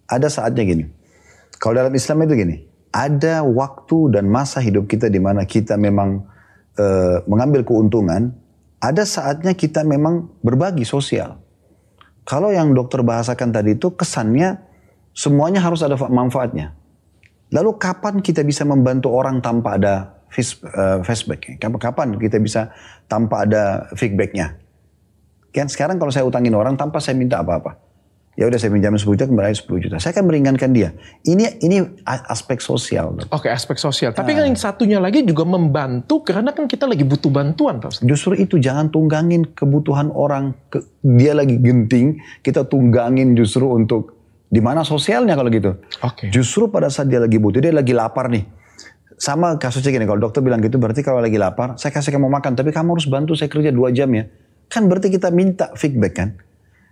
Ada 0.08 0.32
saatnya 0.32 0.64
gini. 0.64 0.88
Kalau 1.60 1.76
dalam 1.76 1.92
Islam 1.92 2.24
itu 2.24 2.34
gini, 2.40 2.56
ada 2.88 3.44
waktu 3.44 4.16
dan 4.16 4.24
masa 4.32 4.64
hidup 4.64 4.88
kita 4.88 5.12
di 5.12 5.20
mana 5.20 5.44
kita 5.44 5.76
memang 5.76 6.24
eh, 6.78 7.16
mengambil 7.26 7.66
keuntungan, 7.66 8.32
ada 8.78 9.02
saatnya 9.02 9.52
kita 9.58 9.82
memang 9.82 10.30
berbagi 10.40 10.86
sosial. 10.86 11.42
Kalau 12.22 12.54
yang 12.54 12.72
dokter 12.76 13.02
bahasakan 13.02 13.50
tadi 13.50 13.74
itu 13.74 13.90
kesannya 13.90 14.60
semuanya 15.16 15.58
harus 15.58 15.82
ada 15.82 15.98
fa- 15.98 16.12
manfaatnya. 16.12 16.78
Lalu 17.50 17.80
kapan 17.80 18.20
kita 18.20 18.44
bisa 18.44 18.62
membantu 18.62 19.10
orang 19.10 19.40
tanpa 19.42 19.80
ada 19.80 19.94
eh, 20.36 20.98
feedback? 21.02 21.56
Kapan- 21.58 21.80
Kapan 21.80 22.08
kita 22.20 22.38
bisa 22.38 22.70
tanpa 23.08 23.48
ada 23.48 23.88
feedbacknya? 23.96 24.60
Kan 25.48 25.66
sekarang 25.72 25.96
kalau 25.96 26.12
saya 26.12 26.28
utangin 26.28 26.52
orang 26.52 26.76
tanpa 26.76 27.00
saya 27.00 27.16
minta 27.16 27.40
apa-apa. 27.40 27.87
Ya 28.38 28.46
udah 28.46 28.54
saya 28.54 28.70
pinjam 28.70 28.94
10 28.94 29.02
juta 29.02 29.26
kembali 29.26 29.50
10 29.50 29.66
juta. 29.82 29.96
Saya 29.98 30.14
akan 30.14 30.30
meringankan 30.30 30.70
dia. 30.70 30.94
Ini 31.26 31.58
ini 31.58 31.82
aspek 32.06 32.62
sosial. 32.62 33.18
Oke, 33.34 33.50
aspek 33.50 33.74
sosial. 33.82 34.14
Tapi 34.14 34.30
kan 34.30 34.46
yang 34.46 34.54
satunya 34.54 35.02
lagi 35.02 35.26
juga 35.26 35.42
membantu 35.42 36.22
karena 36.22 36.54
kan 36.54 36.70
kita 36.70 36.86
lagi 36.86 37.02
butuh 37.02 37.34
bantuan, 37.34 37.82
Pak. 37.82 37.98
Justru 38.06 38.38
itu 38.38 38.62
jangan 38.62 38.94
tunggangin 38.94 39.42
kebutuhan 39.58 40.14
orang. 40.14 40.54
Ke, 40.70 40.78
dia 41.02 41.34
lagi 41.34 41.58
genting, 41.58 42.22
kita 42.46 42.62
tunggangin 42.70 43.34
justru 43.34 43.66
untuk 43.74 44.14
di 44.46 44.62
mana 44.62 44.86
sosialnya 44.86 45.34
kalau 45.34 45.50
gitu. 45.50 45.74
Oke. 46.06 46.30
Justru 46.30 46.70
pada 46.70 46.86
saat 46.94 47.10
dia 47.10 47.18
lagi 47.18 47.42
butuh, 47.42 47.58
dia 47.58 47.74
lagi 47.74 47.90
lapar 47.90 48.30
nih. 48.30 48.46
Sama 49.18 49.58
kasusnya 49.58 49.90
gini, 49.90 50.06
kalau 50.06 50.22
dokter 50.22 50.46
bilang 50.46 50.62
gitu 50.62 50.78
berarti 50.78 51.02
kalau 51.02 51.18
lagi 51.18 51.42
lapar, 51.42 51.74
saya 51.74 51.90
kasih 51.90 52.14
kamu 52.14 52.30
makan, 52.30 52.54
tapi 52.54 52.70
kamu 52.70 52.94
harus 52.94 53.10
bantu 53.10 53.34
saya 53.34 53.50
kerja 53.50 53.74
dua 53.74 53.90
jam 53.90 54.14
ya. 54.14 54.30
Kan 54.70 54.86
berarti 54.86 55.10
kita 55.10 55.34
minta 55.34 55.74
feedback 55.74 56.14
kan. 56.14 56.38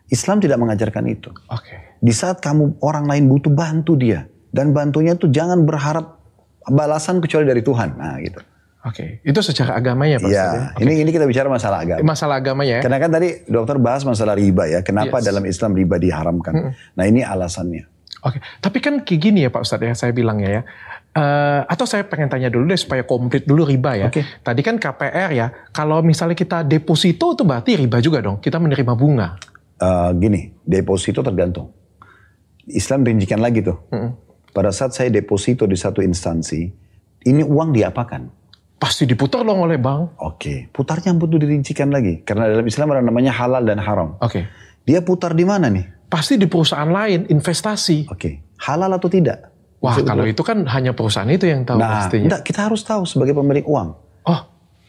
Islam 0.07 0.39
tidak 0.39 0.59
mengajarkan 0.63 1.05
itu. 1.11 1.31
Oke. 1.51 1.99
Di 1.99 2.13
saat 2.15 2.39
kamu 2.39 2.79
orang 2.83 3.11
lain 3.11 3.27
butuh 3.27 3.51
bantu 3.51 3.99
dia. 3.99 4.31
Dan 4.55 4.73
bantunya 4.73 5.19
itu 5.19 5.29
jangan 5.29 5.67
berharap 5.67 6.23
balasan 6.67 7.19
kecuali 7.19 7.45
dari 7.45 7.61
Tuhan. 7.61 7.99
Nah 7.99 8.17
gitu. 8.23 8.41
Oke. 8.87 9.19
Itu 9.27 9.43
secara 9.43 9.75
agamanya, 9.75 10.23
Pak 10.23 10.31
Ustaz. 10.31 10.39
Ya, 10.39 10.47
ya? 10.79 10.83
ini 10.87 11.03
ini 11.03 11.11
kita 11.11 11.27
bicara 11.27 11.51
masalah 11.51 11.83
agama. 11.83 12.07
Masalah 12.07 12.39
agamanya 12.39 12.79
ya. 12.79 12.83
Karena 12.87 12.99
kan 13.03 13.11
tadi 13.11 13.29
dokter 13.51 13.77
bahas 13.83 14.07
masalah 14.07 14.39
riba 14.39 14.71
ya. 14.71 14.81
Kenapa 14.87 15.19
Yes. 15.19 15.27
dalam 15.27 15.43
Islam 15.43 15.75
riba 15.75 15.99
diharamkan? 15.99 16.55
Nah 16.95 17.05
ini 17.05 17.27
alasannya. 17.27 17.91
Oke, 18.23 18.43
tapi 18.63 18.79
kan 18.83 19.03
kayak 19.07 19.21
gini 19.23 19.47
ya 19.47 19.51
Pak 19.55 19.63
Ustadz 19.63 19.87
ya, 19.87 19.95
saya 19.95 20.11
bilangnya 20.15 20.51
ya. 20.51 20.63
Eh, 21.17 21.61
atau 21.67 21.87
saya 21.89 22.05
pengen 22.05 22.29
tanya 22.29 22.51
dulu 22.51 22.69
deh 22.69 22.77
supaya 22.77 23.07
komplit 23.07 23.47
dulu 23.47 23.67
riba 23.67 23.95
ya. 23.97 24.07
Oke. 24.11 24.23
Tadi 24.43 24.61
kan 24.61 24.77
KPR 24.77 25.31
ya, 25.35 25.47
kalau 25.71 26.03
misalnya 26.03 26.35
kita 26.35 26.61
deposito 26.67 27.33
itu 27.33 27.43
berarti 27.47 27.73
riba 27.79 27.99
juga 28.03 28.21
dong. 28.23 28.37
Kita 28.43 28.59
menerima 28.59 28.93
bunga. 28.95 29.39
Eh, 29.77 30.11
gini, 30.17 30.57
deposito 30.65 31.21
tergantung. 31.21 31.69
Islam 32.67 33.05
rincikan 33.05 33.39
lagi 33.39 33.61
tuh. 33.61 33.77
Pada 34.51 34.73
saat 34.73 34.97
saya 34.97 35.13
deposito 35.13 35.69
di 35.69 35.77
satu 35.77 36.01
instansi, 36.01 36.65
ini 37.29 37.43
uang 37.45 37.77
diapakan? 37.77 38.33
Pasti 38.77 39.05
diputar 39.05 39.45
dong 39.45 39.61
oleh 39.61 39.77
bank. 39.77 40.17
Oke, 40.21 40.69
putarnya 40.73 41.13
butuh 41.13 41.37
dirincikan 41.37 41.93
lagi. 41.93 42.25
Karena 42.25 42.49
dalam 42.49 42.65
Islam 42.65 42.89
ada 42.93 43.03
namanya 43.05 43.33
halal 43.37 43.65
dan 43.65 43.81
haram. 43.81 44.17
Oke. 44.21 44.49
Dia 44.85 45.05
putar 45.05 45.37
di 45.37 45.45
mana 45.45 45.69
nih? 45.69 46.09
Pasti 46.09 46.41
di 46.41 46.49
perusahaan 46.49 46.89
lain, 46.89 47.29
investasi. 47.29 48.09
Oke, 48.09 48.57
halal 48.65 48.93
atau 48.97 49.13
tidak? 49.13 49.53
Wah, 49.85 49.93
Maksud 49.93 50.09
kalau 50.09 50.25
itu 50.25 50.41
kan 50.41 50.65
hanya 50.73 50.97
perusahaan 50.97 51.29
itu 51.29 51.45
yang 51.45 51.69
tahu 51.69 51.77
Nah, 51.77 52.09
pastinya. 52.09 52.25
enggak, 52.33 52.43
kita 52.49 52.61
harus 52.65 52.81
tahu 52.81 53.05
sebagai 53.05 53.37
pemilik 53.37 53.67
uang. 53.69 53.89
Oh, 54.25 54.41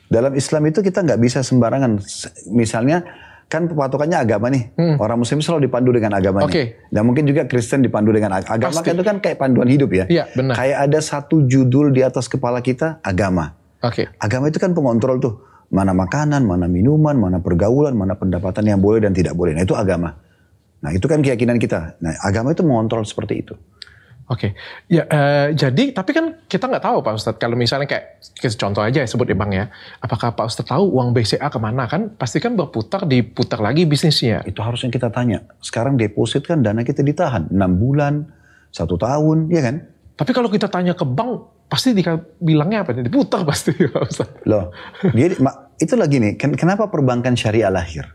Dalam 0.07 0.31
Islam 0.39 0.63
itu 0.71 0.79
kita 0.79 1.03
nggak 1.03 1.19
bisa 1.19 1.43
sembarangan. 1.43 1.99
Misalnya 2.47 3.03
kan 3.47 3.63
patokannya 3.65 4.19
agama 4.19 4.51
nih. 4.51 4.63
Orang 4.99 5.23
Muslim 5.23 5.39
selalu 5.39 5.65
dipandu 5.65 5.89
dengan 5.89 6.11
agamanya. 6.13 6.45
Hmm. 6.45 6.51
Oke. 6.51 6.63
Dan 6.87 7.01
mungkin 7.03 7.23
juga 7.23 7.43
Kristen 7.43 7.79
dipandu 7.79 8.11
dengan 8.11 8.35
ag- 8.35 8.45
agama. 8.45 8.75
Pasti. 8.75 8.83
Kan 8.83 8.95
itu 8.95 9.05
kan 9.05 9.17
kayak 9.17 9.37
panduan 9.37 9.67
hidup 9.67 9.89
ya. 9.89 10.03
Iya, 10.05 10.23
benar. 10.29 10.53
Kayak 10.53 10.77
ada 10.83 10.99
satu 10.99 11.43
judul 11.43 11.89
di 11.89 12.01
atas 12.01 12.27
kepala 12.27 12.59
kita 12.59 12.99
agama. 13.01 13.55
oke. 13.79 14.03
Agama 14.17 14.47
itu 14.47 14.57
kan 14.57 14.71
pengontrol 14.71 15.17
tuh. 15.17 15.33
Mana 15.67 15.91
makanan, 15.91 16.43
mana 16.43 16.63
minuman, 16.65 17.11
mana 17.13 17.39
pergaulan, 17.39 17.91
mana 17.91 18.15
pendapatan 18.15 18.63
yang 18.63 18.79
boleh 18.79 18.99
dan 18.99 19.11
tidak 19.11 19.31
boleh. 19.31 19.51
Nah 19.51 19.63
itu 19.63 19.75
agama. 19.75 20.15
Nah 20.77 20.91
itu 20.91 21.03
kan 21.03 21.19
keyakinan 21.19 21.55
kita. 21.55 21.99
Nah 21.99 22.15
agama 22.21 22.51
itu 22.51 22.63
mengontrol 22.63 23.03
seperti 23.03 23.41
itu. 23.41 23.53
Oke, 24.27 24.59
ya 24.91 25.07
eh, 25.07 25.55
jadi 25.55 25.95
tapi 25.95 26.11
kan 26.11 26.35
kita 26.51 26.67
nggak 26.67 26.83
tahu 26.83 26.99
Pak 26.99 27.15
Ustadz 27.15 27.39
kalau 27.39 27.55
misalnya 27.55 27.87
kayak 27.87 28.19
contoh 28.59 28.83
aja 28.83 28.99
ya 28.99 29.07
sebut 29.07 29.23
ya 29.23 29.39
Bang 29.39 29.55
ya, 29.55 29.71
apakah 30.03 30.35
Pak 30.35 30.51
Ustadz 30.51 30.67
tahu 30.67 30.83
uang 30.99 31.15
BCA 31.15 31.47
ke 31.47 31.55
mana 31.63 31.87
kan? 31.87 32.11
Pasti 32.11 32.43
kan 32.43 32.59
berputar 32.59 33.07
diputar 33.07 33.63
lagi 33.63 33.87
bisnisnya. 33.87 34.43
Itu 34.43 34.59
harusnya 34.59 34.91
kita 34.91 35.15
tanya. 35.15 35.47
Sekarang 35.63 35.95
deposit 35.95 36.43
kan 36.43 36.59
dana 36.59 36.83
kita 36.83 37.07
ditahan. 37.07 37.47
6 37.47 37.55
bulan, 37.79 38.27
satu 38.67 38.99
tahun, 38.99 39.47
ya 39.47 39.63
kan? 39.63 39.87
Tapi 40.19 40.31
kalau 40.35 40.51
kita 40.51 40.67
tanya 40.67 40.91
ke 40.91 41.07
bank, 41.07 41.63
pasti 41.71 41.95
dia 41.95 42.19
bilangnya 42.43 42.83
apa? 42.83 42.99
Diputar 42.99 43.47
pasti 43.47 43.71
Pak 43.95 44.03
Ustadz. 44.11 44.43
Loh, 44.43 44.75
dia, 45.15 45.39
itu 45.79 45.95
lagi 45.95 46.19
nih, 46.19 46.35
ken- 46.35 46.59
kenapa 46.59 46.91
perbankan 46.91 47.39
syariah 47.39 47.71
lahir? 47.71 48.11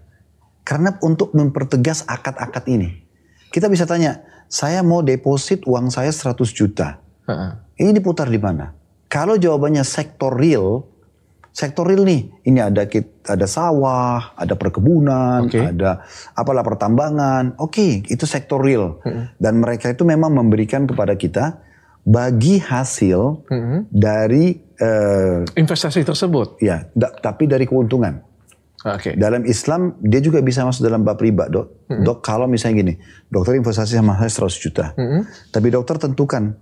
Karena 0.61 0.93
untuk 1.01 1.33
mempertegas 1.33 2.05
akad-akad 2.05 2.69
ini. 2.69 3.01
Kita 3.49 3.73
bisa 3.73 3.89
tanya, 3.89 4.21
saya 4.53 4.85
mau 4.85 5.01
deposit 5.01 5.65
uang 5.65 5.89
saya 5.89 6.13
100 6.13 6.37
juta. 6.53 7.01
Heeh. 7.25 7.51
Ini 7.81 7.97
diputar 7.97 8.29
di 8.29 8.37
mana? 8.37 8.77
Kalau 9.09 9.41
jawabannya 9.41 9.81
sektor 9.81 10.37
real, 10.37 10.85
sektor 11.49 11.89
real 11.89 12.05
nih, 12.05 12.29
ini 12.45 12.61
ada 12.61 12.85
ada 13.25 13.47
sawah, 13.49 14.37
ada 14.37 14.53
perkebunan, 14.53 15.49
Oke. 15.49 15.57
ada 15.57 16.05
apalah 16.37 16.61
pertambangan. 16.61 17.57
Oke, 17.57 18.05
itu 18.05 18.29
sektor 18.29 18.61
real. 18.61 19.01
Dan 19.41 19.65
mereka 19.65 19.89
itu 19.89 20.05
memang 20.05 20.37
memberikan 20.37 20.85
kepada 20.85 21.17
kita 21.17 21.65
bagi 22.05 22.61
hasil 22.61 23.49
Mm-mm. 23.49 23.89
dari 23.89 24.59
eh, 24.77 25.49
Investasi 25.57 26.05
tersebut. 26.05 26.61
ya, 26.61 26.93
da- 26.93 27.15
tapi 27.15 27.49
dari 27.49 27.65
keuntungan. 27.65 28.21
Oke. 28.83 29.15
Dalam 29.15 29.47
Islam 29.47 29.95
dia 30.03 30.19
juga 30.19 30.43
bisa 30.43 30.67
masuk 30.67 30.83
dalam 30.83 31.07
bab 31.07 31.17
riba, 31.17 31.47
Dok. 31.47 31.87
Dok, 31.89 32.19
kalau 32.19 32.51
misalnya 32.51 32.83
gini, 32.83 32.95
dokter 33.29 33.55
investasi 33.55 33.95
sama 33.95 34.19
saya 34.19 34.31
100 34.31 34.59
juta. 34.59 34.85
Tapi 35.51 35.69
dokter 35.71 36.03
tentukan, 36.03 36.59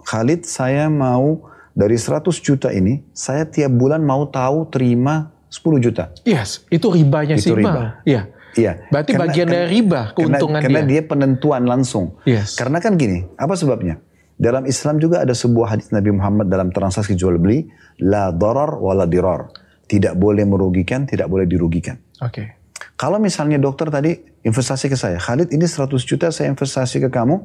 Khalid 0.00 0.44
saya 0.44 0.88
mau 0.88 1.48
dari 1.72 1.96
100 1.96 2.28
juta 2.40 2.68
ini, 2.68 3.00
saya 3.12 3.46
tiap 3.46 3.72
bulan 3.72 4.04
mau 4.04 4.28
tahu 4.28 4.68
terima 4.68 5.32
10 5.48 5.80
juta. 5.80 6.12
Yes, 6.22 6.64
itu 6.68 6.86
ribanya 6.92 7.40
Itu 7.40 7.42
sih 7.42 7.52
riba. 7.56 8.04
Iya. 8.04 8.28
Iya. 8.50 8.72
Berarti 8.90 9.14
Karena- 9.14 9.24
bagian 9.30 9.46
karena- 9.46 9.58
dari 9.62 9.68
riba 9.70 10.00
keuntungan 10.10 10.60
karena, 10.60 10.80
karena 10.82 10.90
dia. 10.90 11.00
dia 11.00 11.02
penentuan 11.06 11.62
langsung. 11.64 12.18
Yes. 12.26 12.58
Karena 12.58 12.82
kan 12.82 12.98
gini, 12.98 13.22
apa 13.38 13.54
sebabnya? 13.54 14.02
Dalam 14.34 14.64
Islam 14.64 14.96
juga 14.98 15.20
ada 15.20 15.36
sebuah 15.36 15.76
hadis 15.76 15.92
Nabi 15.92 16.16
Muhammad 16.16 16.48
dalam 16.48 16.72
transaksi 16.72 17.12
jual 17.12 17.36
beli, 17.36 17.68
la 18.00 18.32
darar 18.32 18.80
wala 18.80 19.04
dirar. 19.04 19.52
Tidak 19.90 20.14
boleh 20.14 20.46
merugikan, 20.46 21.02
tidak 21.02 21.26
boleh 21.26 21.50
dirugikan. 21.50 21.98
Oke. 22.22 22.62
Kalau 22.94 23.18
misalnya 23.18 23.58
dokter 23.58 23.90
tadi 23.90 24.14
investasi 24.46 24.86
ke 24.86 24.94
saya, 24.94 25.18
Khalid 25.18 25.50
ini 25.50 25.66
100 25.66 25.90
juta 26.06 26.30
saya 26.30 26.46
investasi 26.54 27.02
ke 27.02 27.08
kamu, 27.10 27.42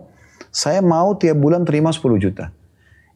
saya 0.53 0.85
mau 0.85 1.17
tiap 1.17 1.41
bulan 1.41 1.65
terima 1.65 1.89
10 1.89 2.21
juta. 2.21 2.53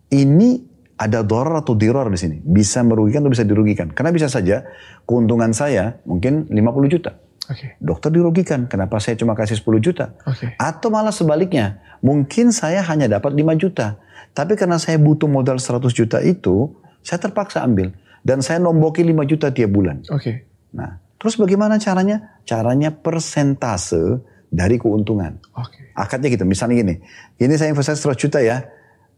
Ini 0.09 0.65
ada 0.99 1.23
dorar 1.23 1.61
atau 1.61 1.77
dirar 1.77 2.09
di 2.09 2.19
sini. 2.19 2.37
Bisa 2.41 2.81
merugikan 2.81 3.23
atau 3.23 3.31
bisa 3.31 3.45
dirugikan. 3.45 3.93
Karena 3.93 4.11
bisa 4.11 4.27
saja 4.27 4.65
keuntungan 5.05 5.53
saya 5.53 6.01
mungkin 6.03 6.49
50 6.49 6.89
juta. 6.91 7.15
Oke. 7.49 7.79
Dokter 7.81 8.13
dirugikan, 8.13 8.65
kenapa 8.65 8.97
saya 8.97 9.15
cuma 9.15 9.33
kasih 9.37 9.57
10 9.57 9.79
juta? 9.79 10.17
Oke. 10.27 10.53
Atau 10.59 10.91
malah 10.91 11.13
sebaliknya, 11.13 11.79
mungkin 12.03 12.51
saya 12.51 12.81
hanya 12.85 13.07
dapat 13.07 13.33
5 13.33 13.55
juta. 13.55 14.01
Tapi 14.33 14.53
karena 14.59 14.77
saya 14.77 14.99
butuh 15.01 15.25
modal 15.25 15.57
100 15.57 15.89
juta 15.95 16.21
itu, 16.21 16.75
saya 17.01 17.17
terpaksa 17.17 17.63
ambil. 17.65 17.95
Dan 18.29 18.45
saya 18.45 18.61
nomboki 18.61 19.01
5 19.01 19.25
juta 19.25 19.49
tiap 19.49 19.73
bulan. 19.73 20.05
Oke. 20.13 20.45
Nah, 20.77 21.01
terus 21.17 21.33
bagaimana 21.33 21.81
caranya? 21.81 22.37
Caranya 22.45 22.93
persentase 22.93 24.21
dari 24.53 24.77
keuntungan. 24.77 25.41
Oke. 25.57 25.89
Akadnya 25.97 26.29
gitu, 26.29 26.45
misalnya 26.45 26.85
gini, 26.85 26.95
ini 27.41 27.53
saya 27.57 27.73
investasi 27.73 28.05
100 28.05 28.21
juta 28.21 28.37
ya, 28.37 28.69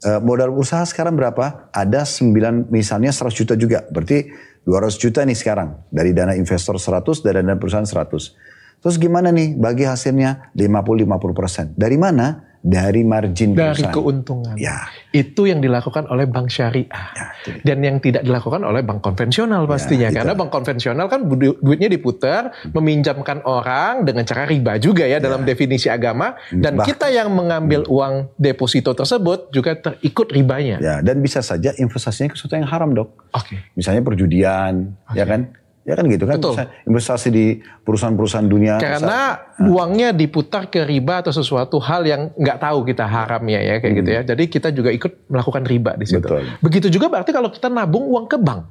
Eh, 0.01 0.17
modal 0.17 0.49
usaha 0.57 0.81
sekarang 0.81 1.13
berapa? 1.13 1.69
Ada 1.69 2.09
9, 2.09 2.65
misalnya 2.73 3.13
100 3.13 3.37
juta 3.37 3.53
juga, 3.53 3.85
berarti 3.93 4.33
200 4.65 4.97
juta 4.97 5.21
nih 5.21 5.37
sekarang. 5.37 5.77
Dari 5.93 6.09
dana 6.09 6.33
investor 6.33 6.81
100, 6.81 7.21
dari 7.21 7.45
dana 7.45 7.53
perusahaan 7.61 7.85
100. 7.85 8.33
Terus 8.81 8.95
gimana 8.97 9.29
nih 9.29 9.53
bagi 9.61 9.85
hasilnya 9.85 10.49
50-50%. 10.57 11.77
Dari 11.77 12.01
mana? 12.01 12.50
Dari 12.61 13.01
margin 13.01 13.57
Dari 13.57 13.73
perusahaan. 13.73 13.89
keuntungan. 13.89 14.53
Ya. 14.53 14.85
Itu 15.09 15.49
yang 15.49 15.59
dilakukan 15.59 16.05
oleh 16.05 16.29
bank 16.29 16.47
syariah. 16.47 17.09
dia. 17.41 17.57
Dan 17.65 17.81
yang 17.81 17.97
tidak 17.97 18.21
dilakukan 18.21 18.61
oleh 18.61 18.85
bank 18.85 19.01
konvensional 19.01 19.65
pastinya. 19.65 20.07
itu. 20.07 20.21
Karena 20.21 20.37
bank 20.37 20.53
konvensional 20.53 21.09
kan 21.09 21.25
du- 21.25 21.57
duitnya 21.57 21.89
diputar, 21.89 22.53
meminjamkan 22.69 23.41
orang 23.43 24.05
dengan 24.05 24.21
cara 24.23 24.45
riba 24.45 24.77
juga 24.77 25.03
ya 25.03 25.17
dalam 25.17 25.41
definisi 25.41 25.89
agama. 25.89 26.37
Dan 26.53 26.77
Bah- 26.77 26.85
kita 26.85 27.09
yang 27.09 27.33
mengambil 27.33 27.81
uang 27.85 28.37
deposito 28.37 28.93
tersebut 28.93 29.49
juga 29.49 29.73
terikut 29.73 30.29
ribanya. 30.29 30.77
Ya, 30.77 30.95
dan 31.01 31.17
bisa 31.17 31.41
saja 31.41 31.73
investasinya 31.75 32.29
ke 32.29 32.37
sesuatu 32.37 32.55
yang 32.55 32.69
haram 32.69 32.93
dok. 32.93 33.09
Oke. 33.33 33.57
Misalnya 33.73 34.05
perjudian, 34.05 34.93
ya 35.11 35.25
kan? 35.25 35.49
Ya 35.81 35.97
kan 35.97 36.05
gitu 36.05 36.29
kan? 36.29 36.37
Betul. 36.37 36.61
Investasi 36.85 37.27
di 37.33 37.45
perusahaan-perusahaan 37.57 38.45
dunia. 38.45 38.77
Karena 38.77 39.33
uangnya 39.65 40.13
diputar 40.13 40.69
ke 40.69 40.85
riba 40.85 41.25
atau 41.25 41.33
sesuatu 41.33 41.81
hal 41.81 42.05
yang 42.05 42.21
nggak 42.37 42.61
tahu 42.61 42.85
kita 42.85 43.09
haramnya 43.09 43.59
ya 43.65 43.75
kayak 43.81 43.93
gitu 43.97 44.09
ya. 44.13 44.21
Jadi 44.21 44.43
kita 44.45 44.69
juga 44.69 44.93
ikut 44.93 45.25
melakukan 45.25 45.65
riba 45.65 45.97
di 45.97 46.05
situ. 46.05 46.21
Betul. 46.21 46.45
Begitu 46.61 46.87
juga 46.93 47.09
berarti 47.09 47.33
kalau 47.33 47.49
kita 47.49 47.73
nabung 47.73 48.05
uang 48.05 48.29
ke 48.29 48.37
bank. 48.37 48.61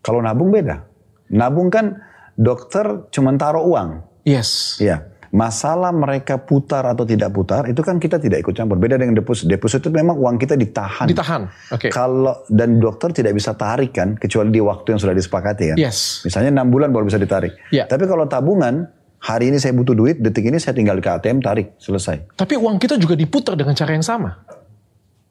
Kalau 0.00 0.24
nabung 0.24 0.48
beda. 0.48 0.88
Nabung 1.28 1.68
kan 1.68 2.00
dokter 2.32 3.08
cuma 3.12 3.36
taruh 3.36 3.68
uang. 3.68 4.00
Yes. 4.26 4.80
Ya, 4.82 5.06
masalah 5.36 5.92
mereka 5.92 6.40
putar 6.40 6.88
atau 6.88 7.04
tidak 7.04 7.28
putar 7.28 7.68
itu 7.68 7.84
kan 7.84 8.00
kita 8.00 8.16
tidak 8.16 8.40
ikut 8.40 8.56
campur. 8.56 8.80
Beda 8.80 8.96
dengan 8.96 9.20
deposit. 9.20 9.44
Deposit 9.44 9.84
itu 9.84 9.92
memang 9.92 10.16
uang 10.16 10.40
kita 10.40 10.56
ditahan. 10.56 11.04
Ditahan. 11.04 11.44
Oke. 11.76 11.92
Kalau 11.92 12.40
dan 12.48 12.80
dokter 12.80 13.12
tidak 13.12 13.36
bisa 13.36 13.52
tarik 13.52 13.92
kan 13.92 14.16
kecuali 14.16 14.48
di 14.48 14.64
waktu 14.64 14.96
yang 14.96 15.00
sudah 15.04 15.12
disepakati 15.12 15.64
kan. 15.72 15.76
Yes. 15.76 16.24
Misalnya 16.24 16.56
enam 16.56 16.72
bulan 16.72 16.88
baru 16.88 17.04
bisa 17.04 17.20
ditarik. 17.20 17.52
Ya. 17.68 17.84
Tapi 17.84 18.08
kalau 18.08 18.24
tabungan 18.24 18.88
Hari 19.16 19.48
ini 19.50 19.58
saya 19.58 19.74
butuh 19.74 19.96
duit, 19.96 20.22
detik 20.22 20.44
ini 20.44 20.60
saya 20.60 20.76
tinggal 20.76 21.00
ke 21.02 21.08
ATM, 21.08 21.42
tarik, 21.42 21.74
selesai. 21.80 22.36
Tapi 22.36 22.54
uang 22.54 22.78
kita 22.78 22.94
juga 22.94 23.18
diputar 23.18 23.58
dengan 23.58 23.74
cara 23.74 23.96
yang 23.96 24.04
sama. 24.04 24.38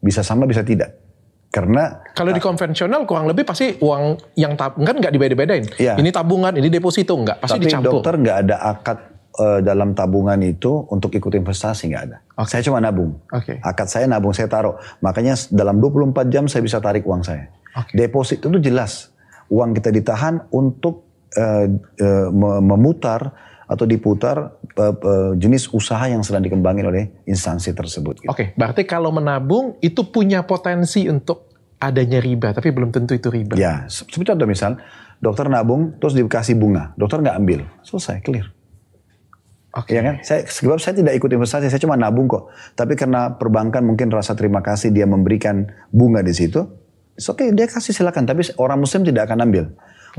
Bisa 0.01 0.19
sama, 0.19 0.43
bisa 0.49 0.65
tidak. 0.65 0.99
Karena 1.47 2.03
Kalau 2.11 2.35
di 2.35 2.41
konvensional 2.43 3.07
kurang 3.07 3.31
lebih 3.31 3.47
pasti 3.47 3.71
uang 3.79 4.35
yang 4.35 4.59
tabungan 4.59 4.89
kan 4.89 4.95
nggak 4.99 5.13
dibeda-bedain. 5.15 5.63
Iya. 5.79 5.95
Ini 5.95 6.09
tabungan, 6.11 6.51
ini 6.59 6.67
deposito 6.67 7.15
nggak, 7.15 7.39
pasti 7.39 7.55
tapi 7.55 7.65
dicampur. 7.71 8.03
dokter 8.03 8.13
nggak 8.19 8.37
ada 8.43 8.55
akad 8.59 8.97
eh, 9.35 9.59
dalam 9.61 9.91
tabungan 9.91 10.39
itu 10.39 10.87
untuk 10.87 11.11
ikut 11.11 11.31
investasi 11.31 11.87
nggak 11.87 12.03
ada. 12.03 12.17
Saya 12.43 12.61
cuma 12.61 12.79
nabung. 12.79 13.19
Oke. 13.29 13.59
Akad 13.59 13.87
saya 13.87 14.05
nabung, 14.05 14.31
saya 14.31 14.47
taruh. 14.47 14.75
Makanya 14.99 15.35
dalam 15.49 15.77
24 15.77 16.11
jam 16.27 16.45
saya 16.45 16.61
bisa 16.61 16.79
tarik 16.79 17.03
uang 17.03 17.21
saya. 17.21 17.51
Oke. 17.73 17.91
Deposit 17.93 18.39
itu 18.39 18.59
jelas. 18.59 19.11
Uang 19.47 19.71
kita 19.71 19.89
ditahan 19.89 20.47
untuk 20.49 21.03
eh, 21.31 21.67
me- 22.29 22.63
memutar 22.65 23.35
atau 23.65 23.83
diputar 23.83 24.55
eh, 24.71 24.93
eh, 24.93 25.31
jenis 25.35 25.67
usaha 25.69 26.05
yang 26.05 26.21
sedang 26.21 26.39
dikembangin 26.39 26.85
oleh 26.85 27.03
instansi 27.25 27.71
tersebut. 27.71 28.21
gitu. 28.21 28.29
Oke, 28.29 28.53
berarti 28.53 28.85
kalau 28.85 29.11
menabung 29.11 29.75
itu 29.79 30.05
punya 30.05 30.41
potensi 30.41 31.05
untuk 31.05 31.51
adanya 31.75 32.17
riba, 32.17 32.55
tapi 32.55 32.71
belum 32.71 32.89
tentu 32.89 33.13
itu 33.13 33.27
riba. 33.27 33.53
Ya, 33.53 33.83
se- 33.85 34.07
seperti 34.07 34.31
contoh 34.31 34.47
misal, 34.47 34.79
dokter 35.17 35.45
nabung 35.45 35.99
terus 35.99 36.15
dikasih 36.15 36.55
bunga, 36.55 36.95
dokter 36.95 37.19
nggak 37.19 37.35
ambil, 37.35 37.59
selesai, 37.81 38.23
clear. 38.23 38.54
Oke. 39.75 39.91
Ya 39.91 40.01
kan? 40.01 40.23
Saya, 40.23 40.47
sebab 40.47 40.79
saya 40.79 40.95
tidak 40.95 41.19
ikut 41.19 41.27
investasi, 41.27 41.67
saya 41.67 41.81
cuma 41.83 41.99
nabung 41.99 42.31
kok. 42.31 42.47
Tapi 42.79 42.95
karena 42.95 43.35
perbankan 43.35 43.83
mungkin 43.83 44.07
rasa 44.07 44.31
terima 44.31 44.63
kasih 44.63 44.95
dia 44.95 45.03
memberikan 45.03 45.67
bunga 45.91 46.23
di 46.23 46.31
situ, 46.31 46.63
oke 47.19 47.43
dia 47.51 47.67
kasih 47.67 47.91
silakan. 47.91 48.23
Tapi 48.23 48.55
orang 48.55 48.79
muslim 48.79 49.03
tidak 49.03 49.27
akan 49.27 49.43
ambil. 49.43 49.65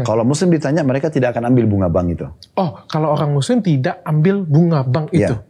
Kalau 0.05 0.29
muslim 0.29 0.53
ditanya 0.53 0.85
mereka 0.85 1.09
tidak 1.09 1.33
akan 1.33 1.49
ambil 1.49 1.65
bunga 1.65 1.89
bank 1.89 2.07
itu. 2.13 2.29
Oh, 2.61 2.85
kalau 2.85 3.17
orang 3.17 3.33
muslim 3.33 3.65
tidak 3.65 4.05
ambil 4.05 4.45
bunga 4.45 4.85
bank 4.85 5.09
itu. 5.17 5.33
Ya. 5.33 5.41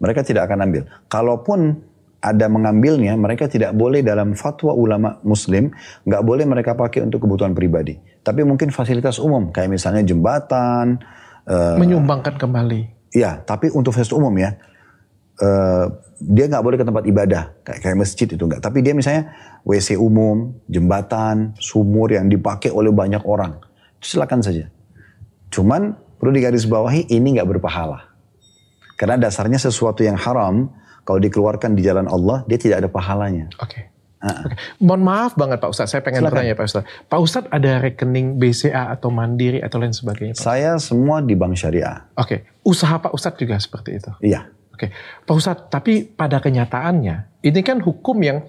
Mereka 0.00 0.24
tidak 0.24 0.48
akan 0.48 0.64
ambil. 0.64 0.88
Kalaupun 1.12 1.84
ada 2.24 2.46
mengambilnya, 2.48 3.12
mereka 3.20 3.52
tidak 3.52 3.76
boleh 3.76 4.00
dalam 4.00 4.32
fatwa 4.32 4.72
ulama 4.72 5.20
muslim, 5.28 5.68
nggak 6.08 6.22
boleh 6.24 6.48
mereka 6.48 6.72
pakai 6.72 7.04
untuk 7.04 7.28
kebutuhan 7.28 7.52
pribadi. 7.52 8.00
Tapi 8.24 8.40
mungkin 8.48 8.72
fasilitas 8.72 9.20
umum, 9.20 9.52
kayak 9.52 9.68
misalnya 9.68 10.00
jembatan, 10.00 11.04
eh, 11.44 11.76
Menyumbangkan 11.76 12.40
kembali. 12.40 12.95
Ya, 13.14 13.42
tapi 13.42 13.70
untuk 13.70 13.94
fasilitas 13.94 14.16
umum 14.16 14.34
ya, 14.38 14.56
eh, 15.40 15.86
dia 16.16 16.44
nggak 16.48 16.64
boleh 16.64 16.76
ke 16.80 16.86
tempat 16.86 17.04
ibadah 17.04 17.42
kayak 17.60 17.80
kayak 17.84 17.96
masjid 17.98 18.26
itu 18.26 18.40
nggak. 18.40 18.62
Tapi 18.64 18.80
dia 18.80 18.96
misalnya 18.96 19.36
WC 19.62 20.00
umum, 20.00 20.56
jembatan, 20.66 21.52
sumur 21.60 22.12
yang 22.12 22.26
dipakai 22.30 22.72
oleh 22.72 22.90
banyak 22.90 23.20
orang, 23.26 23.60
itu 24.00 24.16
silakan 24.16 24.40
saja. 24.40 24.68
Cuman 25.52 25.96
perlu 26.16 26.32
digarisbawahi 26.36 27.12
ini 27.12 27.36
nggak 27.36 27.48
berpahala. 27.56 28.16
Karena 28.96 29.20
dasarnya 29.20 29.60
sesuatu 29.60 30.00
yang 30.00 30.16
haram 30.16 30.72
kalau 31.04 31.20
dikeluarkan 31.20 31.76
di 31.76 31.84
jalan 31.84 32.08
Allah 32.08 32.42
dia 32.48 32.56
tidak 32.56 32.84
ada 32.84 32.88
pahalanya. 32.88 33.52
Oke. 33.60 33.95
Oke. 34.26 34.54
Mohon 34.82 35.02
maaf 35.06 35.32
banget 35.38 35.58
Pak 35.62 35.70
Ustadz, 35.70 35.90
saya 35.94 36.02
pengen 36.02 36.24
Silakan. 36.24 36.34
bertanya 36.34 36.54
Pak 36.58 36.66
Ustadz. 36.66 36.88
Pak 37.06 37.20
Ustadz 37.22 37.50
ada 37.54 37.72
rekening 37.78 38.36
BCA 38.36 38.90
atau 38.90 39.08
Mandiri 39.14 39.62
atau 39.62 39.78
lain 39.78 39.94
sebagainya 39.94 40.34
Pak? 40.34 40.42
Saya 40.42 40.74
semua 40.82 41.22
di 41.22 41.38
bank 41.38 41.54
syariah. 41.54 42.06
Oke, 42.18 42.46
usaha 42.66 42.98
Pak 42.98 43.12
Ustadz 43.14 43.38
juga 43.38 43.56
seperti 43.56 44.02
itu. 44.02 44.10
Iya. 44.22 44.50
Oke, 44.76 44.92
Pak 45.24 45.34
Ustadz, 45.34 45.72
tapi 45.72 46.04
pada 46.04 46.36
kenyataannya, 46.36 47.40
ini 47.40 47.60
kan 47.64 47.80
hukum 47.80 48.20
yang, 48.20 48.44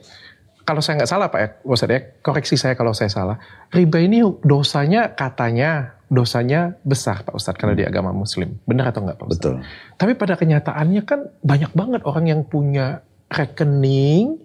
kalau 0.68 0.84
saya 0.84 1.00
nggak 1.00 1.08
salah 1.08 1.32
Pak 1.32 1.40
ya, 1.40 1.48
Pak 1.64 1.72
Ustadz 1.72 1.96
ya, 1.96 2.00
koreksi 2.20 2.56
saya 2.60 2.76
kalau 2.76 2.92
saya 2.92 3.08
salah. 3.08 3.40
Riba 3.72 4.04
ini 4.04 4.20
dosanya 4.44 5.16
katanya, 5.16 5.96
dosanya 6.12 6.76
besar 6.84 7.24
Pak 7.24 7.32
Ustadz 7.32 7.56
kalau 7.56 7.80
di 7.80 7.88
agama 7.88 8.12
muslim. 8.12 8.60
Benar 8.68 8.92
atau 8.92 9.08
nggak 9.08 9.16
Pak 9.16 9.26
Ustadz? 9.32 9.40
Betul. 9.40 9.56
Tapi 9.96 10.12
pada 10.20 10.36
kenyataannya 10.36 11.02
kan 11.08 11.32
banyak 11.40 11.72
banget 11.72 12.02
orang 12.04 12.26
yang 12.28 12.42
punya 12.44 13.08
rekening, 13.32 14.40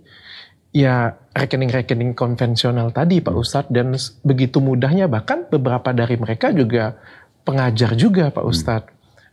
ya 0.72 1.14
rekening-rekening 1.36 2.16
konvensional 2.16 2.90
tadi 2.90 3.20
Pak 3.20 3.36
Ustadz, 3.36 3.70
dan 3.72 3.92
begitu 4.24 4.58
mudahnya 4.58 5.06
bahkan 5.06 5.44
beberapa 5.48 5.92
dari 5.92 6.16
mereka 6.16 6.50
juga 6.50 6.96
pengajar 7.44 7.92
juga 7.94 8.32
Pak 8.32 8.44
Ustadz. 8.44 8.90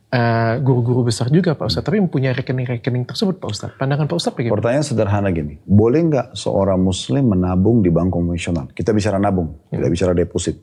Eh, 0.09 0.57
guru-guru 0.65 1.05
besar 1.05 1.29
juga 1.29 1.53
Pak 1.53 1.69
Ustadz, 1.69 1.85
tapi 1.85 2.01
mempunyai 2.01 2.33
rekening-rekening 2.33 3.05
tersebut 3.05 3.37
Pak 3.37 3.49
Ustadz. 3.53 3.77
Pandangan 3.77 4.09
Pak 4.09 4.17
Ustadz 4.17 4.35
bagaimana? 4.41 4.57
Pertanyaan 4.57 4.85
sederhana 4.85 5.29
gini, 5.29 5.61
boleh 5.69 6.01
nggak 6.09 6.27
seorang 6.33 6.81
muslim 6.81 7.29
menabung 7.29 7.85
di 7.85 7.93
bank 7.93 8.09
konvensional? 8.09 8.73
Kita 8.73 8.89
bicara 8.89 9.21
nabung, 9.21 9.69
tidak 9.69 9.89
bicara 9.93 10.17
deposit. 10.17 10.57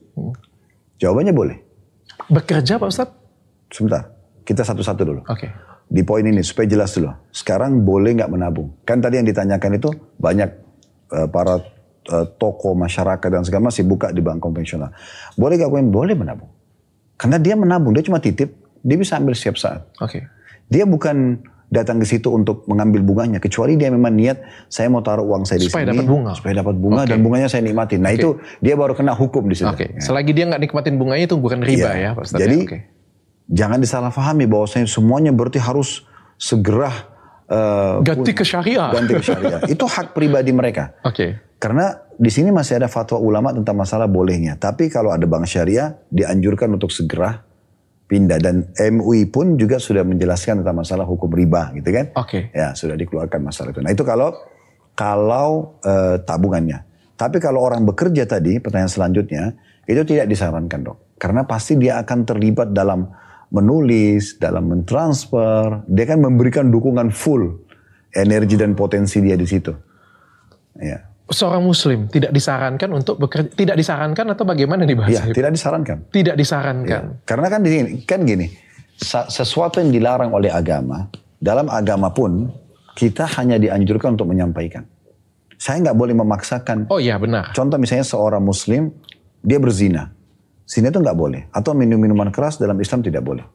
Jawabannya 0.99 1.31
boleh. 1.31 1.57
Bekerja 2.27 2.75
Pak 2.83 2.89
Ustadz? 2.91 3.15
Sebentar, 3.71 4.11
kita 4.43 4.67
satu-satu 4.67 5.03
dulu. 5.07 5.23
Oke. 5.31 5.47
Di 5.87 6.03
poin 6.03 6.27
ini 6.27 6.43
supaya 6.43 6.67
jelas 6.67 6.91
dulu. 6.99 7.15
Sekarang 7.31 7.87
boleh 7.87 8.19
nggak 8.19 8.27
menabung? 8.27 8.83
Kan 8.83 8.99
tadi 8.99 9.23
yang 9.23 9.31
ditanyakan 9.31 9.79
itu 9.79 9.95
banyak 10.19 10.66
eh, 11.11 11.27
para 11.27 11.61
eh, 12.07 12.27
toko 12.37 12.73
masyarakat 12.73 13.29
dan 13.29 13.43
segala 13.43 13.69
masih 13.69 13.83
buka 13.83 14.11
di 14.11 14.21
bank 14.21 14.39
konvensional. 14.39 14.91
Boleh 15.35 15.57
nggak 15.57 15.71
koin? 15.71 15.89
Boleh 15.89 16.15
menabung. 16.15 16.51
Karena 17.17 17.37
dia 17.37 17.55
menabung, 17.55 17.93
dia 17.93 18.05
cuma 18.05 18.19
titip, 18.19 18.53
dia 18.81 18.97
bisa 18.97 19.17
ambil 19.17 19.33
setiap 19.33 19.57
saat. 19.57 19.89
Oke. 19.99 20.21
Dia 20.69 20.85
bukan 20.85 21.41
datang 21.67 21.99
ke 21.99 22.07
situ 22.07 22.31
untuk 22.31 22.63
mengambil 22.71 23.03
bunganya, 23.03 23.43
kecuali 23.43 23.75
dia 23.75 23.91
memang 23.91 24.15
niat 24.15 24.39
saya 24.69 24.87
mau 24.87 25.03
taruh 25.03 25.27
uang 25.27 25.43
saya 25.43 25.59
di 25.59 25.67
Supaya 25.67 25.83
sini 25.83 25.99
dapat 25.99 26.07
bunga. 26.07 26.31
supaya 26.39 26.55
dapat 26.61 26.75
bunga 26.79 27.03
Oke. 27.03 27.11
dan 27.11 27.19
bunganya 27.21 27.49
saya 27.51 27.63
nikmatin. 27.65 28.07
Nah 28.07 28.15
itu 28.15 28.39
dia 28.61 28.79
baru 28.79 28.95
kena 28.95 29.19
hukum 29.19 29.51
di 29.51 29.59
situ. 29.59 29.67
Oke. 29.67 29.91
Ya. 29.91 29.99
Selagi 29.99 30.31
dia 30.31 30.47
nggak 30.47 30.63
nikmatin 30.63 30.95
bunganya 30.95 31.27
itu 31.27 31.35
bukan 31.35 31.65
riba 31.65 31.91
Iya. 31.91 31.99
ya 31.99 32.11
Pak 32.15 32.23
Ustadz. 32.23 32.43
Jadi 32.45 32.57
ya? 32.57 32.67
Oke. 32.71 32.79
jangan 33.49 33.79
disalahpahami 33.83 34.45
bahwasanya 34.47 34.87
semuanya 34.87 35.35
berarti 35.35 35.59
harus 35.59 36.07
segera 36.39 36.93
eh, 37.51 37.95
Ganti 38.03 38.33
ke 38.35 38.45
syariah. 38.45 38.91
ganti 38.91 39.13
ke 39.15 39.25
syariah. 39.25 39.61
itu 39.75 39.85
hak 39.85 40.13
pribadi 40.13 40.51
mereka. 40.51 40.99
Oke. 41.07 41.57
Karena 41.57 41.95
di 42.17 42.29
sini 42.29 42.53
masih 42.53 42.81
ada 42.81 42.89
fatwa 42.89 43.17
ulama 43.21 43.53
tentang 43.53 43.77
masalah 43.77 44.09
bolehnya. 44.09 44.57
Tapi 44.61 44.93
kalau 44.93 45.13
ada 45.13 45.25
bank 45.25 45.49
syariah 45.49 45.97
dianjurkan 46.13 46.73
untuk 46.77 46.93
segera 46.93 47.45
pindah 48.07 48.39
dan 48.39 48.71
MUI 48.79 49.27
pun 49.27 49.59
juga 49.59 49.83
sudah 49.83 50.07
menjelaskan 50.07 50.63
tentang 50.63 50.79
masalah 50.79 51.05
hukum 51.09 51.33
riba 51.33 51.75
gitu 51.75 51.91
kan. 51.91 52.13
Oke. 52.15 52.55
Ya 52.55 52.77
sudah 52.77 52.95
dikeluarkan 52.95 53.41
masalah 53.43 53.73
itu. 53.75 53.83
Nah 53.83 53.91
itu 53.91 54.05
kalau 54.07 54.31
kalau 54.97 55.79
eh, 55.85 56.19
tabungannya. 56.25 56.83
Tapi 57.17 57.41
kalau 57.41 57.65
orang 57.65 57.89
bekerja 57.89 58.29
tadi, 58.29 58.61
pertanyaan 58.61 58.93
selanjutnya 58.93 59.57
itu 59.89 60.05
tidak 60.05 60.29
disarankan 60.29 60.85
dok, 60.85 61.17
karena 61.17 61.49
pasti 61.49 61.81
dia 61.81 61.97
akan 62.05 62.29
terlibat 62.29 62.77
dalam 62.77 63.09
menulis, 63.57 64.37
dalam 64.37 64.69
mentransfer, 64.69 65.85
dia 65.89 66.05
kan 66.05 66.21
memberikan 66.21 66.69
dukungan 66.69 67.09
full 67.09 67.65
energi 68.13 68.61
dan 68.61 68.77
potensi 68.77 69.21
dia 69.25 69.37
di 69.37 69.49
situ. 69.49 69.73
Ya, 70.77 71.01
Seorang 71.27 71.67
muslim 71.67 72.07
tidak 72.07 72.31
disarankan 72.31 72.91
untuk 72.95 73.19
bekerja, 73.19 73.51
tidak 73.51 73.77
disarankan 73.83 74.27
atau 74.31 74.47
bagaimana 74.47 74.87
nih 74.87 74.95
ya 74.95 75.01
bahasa? 75.03 75.23
tidak 75.35 75.53
disarankan. 75.59 75.99
Tidak 76.15 76.35
disarankan. 76.39 77.03
Karena 77.27 77.47
kan 77.51 77.61
di 77.67 77.71
sini 77.75 77.89
kan 78.07 78.23
gini, 78.23 78.47
sesuatu 79.27 79.83
yang 79.83 79.91
dilarang 79.91 80.31
oleh 80.31 80.55
agama, 80.55 81.11
dalam 81.43 81.67
agama 81.67 82.15
pun 82.15 82.47
kita 82.97 83.29
hanya 83.37 83.61
dianjurkan 83.61 84.15
untuk 84.15 84.31
menyampaikan. 84.31 84.87
Saya 85.59 85.83
nggak 85.85 85.99
boleh 85.99 86.15
memaksakan. 86.15 86.89
Oh 86.89 87.03
iya 87.03 87.19
benar. 87.19 87.53
Contoh 87.53 87.77
misalnya 87.77 88.07
seorang 88.07 88.45
muslim, 88.45 88.95
dia 89.45 89.59
berzina. 89.61 90.16
Zina 90.67 90.91
itu 90.91 90.99
nggak 90.99 91.15
boleh. 91.17 91.47
Atau 91.55 91.73
minum 91.79 91.97
minuman 91.97 92.35
keras 92.35 92.59
dalam 92.59 92.77
Islam 92.83 93.01
tidak 93.01 93.23
boleh. 93.23 93.47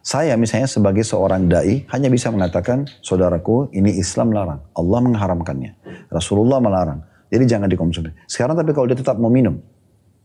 Saya 0.00 0.38
misalnya 0.38 0.70
sebagai 0.70 1.02
seorang 1.02 1.50
da'i 1.50 1.84
hanya 1.90 2.08
bisa 2.08 2.32
mengatakan, 2.32 2.88
saudaraku 3.02 3.68
ini 3.76 4.00
Islam 4.00 4.32
larang. 4.32 4.62
Allah 4.72 4.98
mengharamkannya. 5.02 5.72
Rasulullah 6.08 6.62
melarang. 6.62 7.02
Jadi 7.26 7.44
jangan 7.44 7.66
dikonsumsi. 7.66 8.14
Sekarang 8.30 8.54
tapi 8.54 8.70
kalau 8.70 8.86
dia 8.86 8.94
tetap 8.94 9.18
mau 9.18 9.28
minum, 9.28 9.58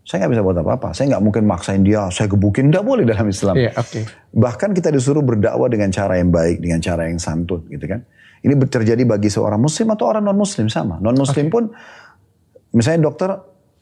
saya 0.06 0.26
nggak 0.26 0.32
bisa 0.38 0.44
buat 0.46 0.58
apa-apa. 0.62 0.94
Saya 0.94 1.18
nggak 1.18 1.24
mungkin 1.26 1.44
maksain 1.50 1.82
dia, 1.82 2.10
saya 2.14 2.30
gebukin. 2.30 2.70
Nggak 2.70 2.86
boleh 2.86 3.04
dalam 3.10 3.26
Islam. 3.26 3.58
Iya 3.58 3.74
oke. 3.74 4.00
Bahkan 4.38 4.70
kita 4.78 4.94
disuruh 4.94 5.26
berdakwah 5.26 5.66
dengan 5.70 5.90
cara 5.90 6.18
yang 6.22 6.30
baik, 6.30 6.62
dengan 6.62 6.78
cara 6.82 7.10
yang 7.10 7.18
santun 7.18 7.66
gitu 7.70 7.86
kan. 7.90 8.06
Ini 8.42 8.54
terjadi 8.66 9.02
bagi 9.06 9.30
seorang 9.30 9.62
muslim 9.62 9.94
atau 9.94 10.10
orang 10.10 10.26
non 10.26 10.38
muslim 10.38 10.70
sama. 10.70 10.98
Non 10.98 11.14
muslim 11.14 11.54
pun 11.54 11.70
misalnya 12.74 13.06
dokter 13.10 13.30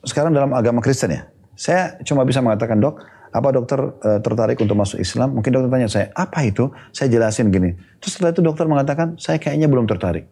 sekarang 0.04 0.36
dalam 0.36 0.52
agama 0.52 0.80
Kristen 0.84 1.12
ya. 1.12 1.24
Saya 1.60 2.00
cuma 2.08 2.24
bisa 2.24 2.40
mengatakan 2.40 2.80
dok, 2.80 3.04
apa 3.36 3.50
dokter 3.52 3.80
eh, 4.00 4.20
tertarik 4.24 4.56
untuk 4.64 4.80
masuk 4.80 4.96
Islam? 5.04 5.36
Mungkin 5.36 5.52
dokter 5.52 5.68
tanya 5.68 5.92
saya, 5.92 6.08
apa 6.16 6.48
itu? 6.48 6.72
Saya 6.96 7.12
jelasin 7.12 7.52
gini. 7.52 7.76
Terus 8.00 8.16
setelah 8.16 8.32
itu 8.32 8.40
dokter 8.40 8.64
mengatakan, 8.64 9.20
saya 9.20 9.44
kayaknya 9.44 9.68
belum 9.68 9.84
tertarik. 9.84 10.24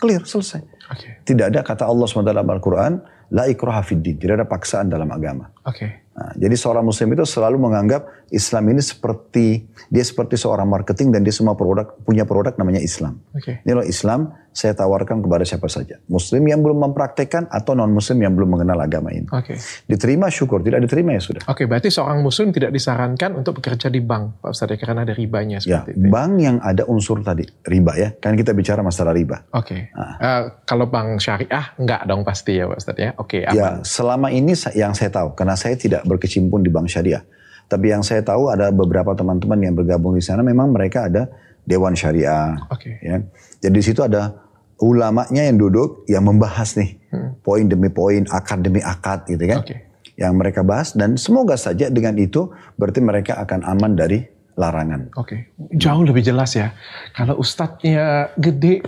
Clear, 0.00 0.24
selesai. 0.24 0.64
Oke. 0.88 1.20
Tidak 1.28 1.52
ada 1.52 1.60
kata 1.60 1.84
Allah 1.84 2.08
SWT 2.08 2.24
dalam 2.24 2.48
Al-Quran, 2.48 3.04
la 3.30 3.46
ikraha 3.46 3.82
fid 3.82 4.02
din. 4.02 4.16
Tidak 4.18 4.34
ada 4.36 4.46
paksaan 4.46 4.90
dalam 4.90 5.08
agama. 5.10 5.50
Oke. 5.66 6.10
Nah, 6.10 6.34
jadi 6.36 6.52
seorang 6.52 6.84
muslim 6.84 7.14
itu 7.14 7.24
selalu 7.24 7.56
menganggap 7.56 8.04
Islam 8.28 8.74
ini 8.74 8.82
seperti 8.82 9.64
dia 9.88 10.04
seperti 10.04 10.36
seorang 10.36 10.68
marketing 10.68 11.14
dan 11.14 11.24
dia 11.24 11.32
semua 11.32 11.56
produk 11.56 11.96
punya 12.04 12.26
produk 12.26 12.52
namanya 12.58 12.82
Islam. 12.82 13.22
Oke. 13.32 13.62
Ini 13.62 13.72
loh 13.72 13.86
Islam 13.86 14.34
saya 14.50 14.74
tawarkan 14.74 15.22
kepada 15.22 15.46
siapa 15.46 15.70
saja. 15.70 16.02
Muslim 16.10 16.42
yang 16.42 16.60
belum 16.60 16.90
mempraktekkan 16.90 17.46
atau 17.54 17.78
non 17.78 17.94
muslim 17.94 18.18
yang 18.18 18.34
belum 18.34 18.58
mengenal 18.58 18.82
agama 18.82 19.14
ini. 19.14 19.30
Oke. 19.30 19.54
Diterima 19.86 20.26
syukur, 20.26 20.58
tidak 20.66 20.82
diterima 20.82 21.14
ya 21.14 21.22
sudah. 21.22 21.42
Oke, 21.46 21.70
berarti 21.70 21.86
seorang 21.86 22.18
muslim 22.18 22.50
tidak 22.50 22.74
disarankan 22.74 23.38
untuk 23.38 23.62
bekerja 23.62 23.86
di 23.86 24.02
bank, 24.02 24.42
Pak 24.42 24.50
Ustadz, 24.50 24.74
ya, 24.74 24.78
karena 24.82 25.06
ada 25.06 25.14
ribanya 25.14 25.62
Ya, 25.62 25.86
seperti 25.86 25.90
itu. 25.94 26.10
bank 26.10 26.32
yang 26.42 26.56
ada 26.58 26.82
unsur 26.90 27.22
tadi 27.22 27.46
riba 27.62 27.94
ya. 27.94 28.10
Kan 28.18 28.34
kita 28.34 28.50
bicara 28.50 28.82
masalah 28.82 29.14
riba. 29.14 29.46
Oke. 29.54 29.94
Ah. 29.94 30.18
Eh, 30.18 30.42
kalau 30.66 30.90
bank 30.90 31.22
syariah 31.22 31.70
enggak 31.78 32.02
dong 32.10 32.26
pasti 32.26 32.58
ya 32.58 32.66
Pak 32.66 32.78
Ustadz 32.82 33.00
ya. 33.00 33.10
Oke, 33.20 33.44
aman. 33.44 33.52
Ya, 33.52 33.68
selama 33.84 34.32
ini 34.32 34.56
yang 34.72 34.96
saya 34.96 35.12
tahu, 35.12 35.36
karena 35.36 35.52
saya 35.52 35.76
tidak 35.76 36.08
berkecimpung 36.08 36.64
di 36.64 36.72
bank 36.72 36.88
syariah. 36.88 37.20
Tapi 37.68 37.92
yang 37.92 38.00
saya 38.00 38.24
tahu 38.24 38.48
ada 38.48 38.72
beberapa 38.72 39.12
teman-teman 39.12 39.60
yang 39.60 39.74
bergabung 39.76 40.16
di 40.16 40.24
sana, 40.24 40.40
memang 40.40 40.72
mereka 40.72 41.06
ada 41.06 41.28
dewan 41.68 41.92
syariah. 41.92 42.56
Oke. 42.72 42.96
Ya. 43.04 43.20
Jadi 43.60 43.74
di 43.76 43.84
situ 43.84 44.00
ada 44.00 44.40
ulamanya 44.80 45.44
yang 45.44 45.60
duduk, 45.60 46.08
yang 46.08 46.24
membahas 46.24 46.74
nih, 46.80 46.96
poin 47.44 47.68
demi 47.68 47.92
poin, 47.92 48.24
akad 48.32 48.64
demi 48.64 48.80
akad 48.80 49.28
gitu 49.28 49.44
kan. 49.44 49.60
Oke. 49.60 49.76
Yang 50.16 50.32
mereka 50.36 50.60
bahas 50.64 50.96
dan 50.96 51.20
semoga 51.20 51.60
saja 51.60 51.92
dengan 51.92 52.16
itu 52.16 52.48
berarti 52.80 53.00
mereka 53.04 53.36
akan 53.40 53.64
aman 53.68 53.92
dari 53.96 54.24
larangan. 54.60 55.08
Oke, 55.16 55.48
jauh 55.72 56.04
lebih 56.04 56.20
jelas 56.20 56.52
ya. 56.52 56.76
Kalau 57.16 57.40
ustadznya 57.40 58.28
gede, 58.36 58.84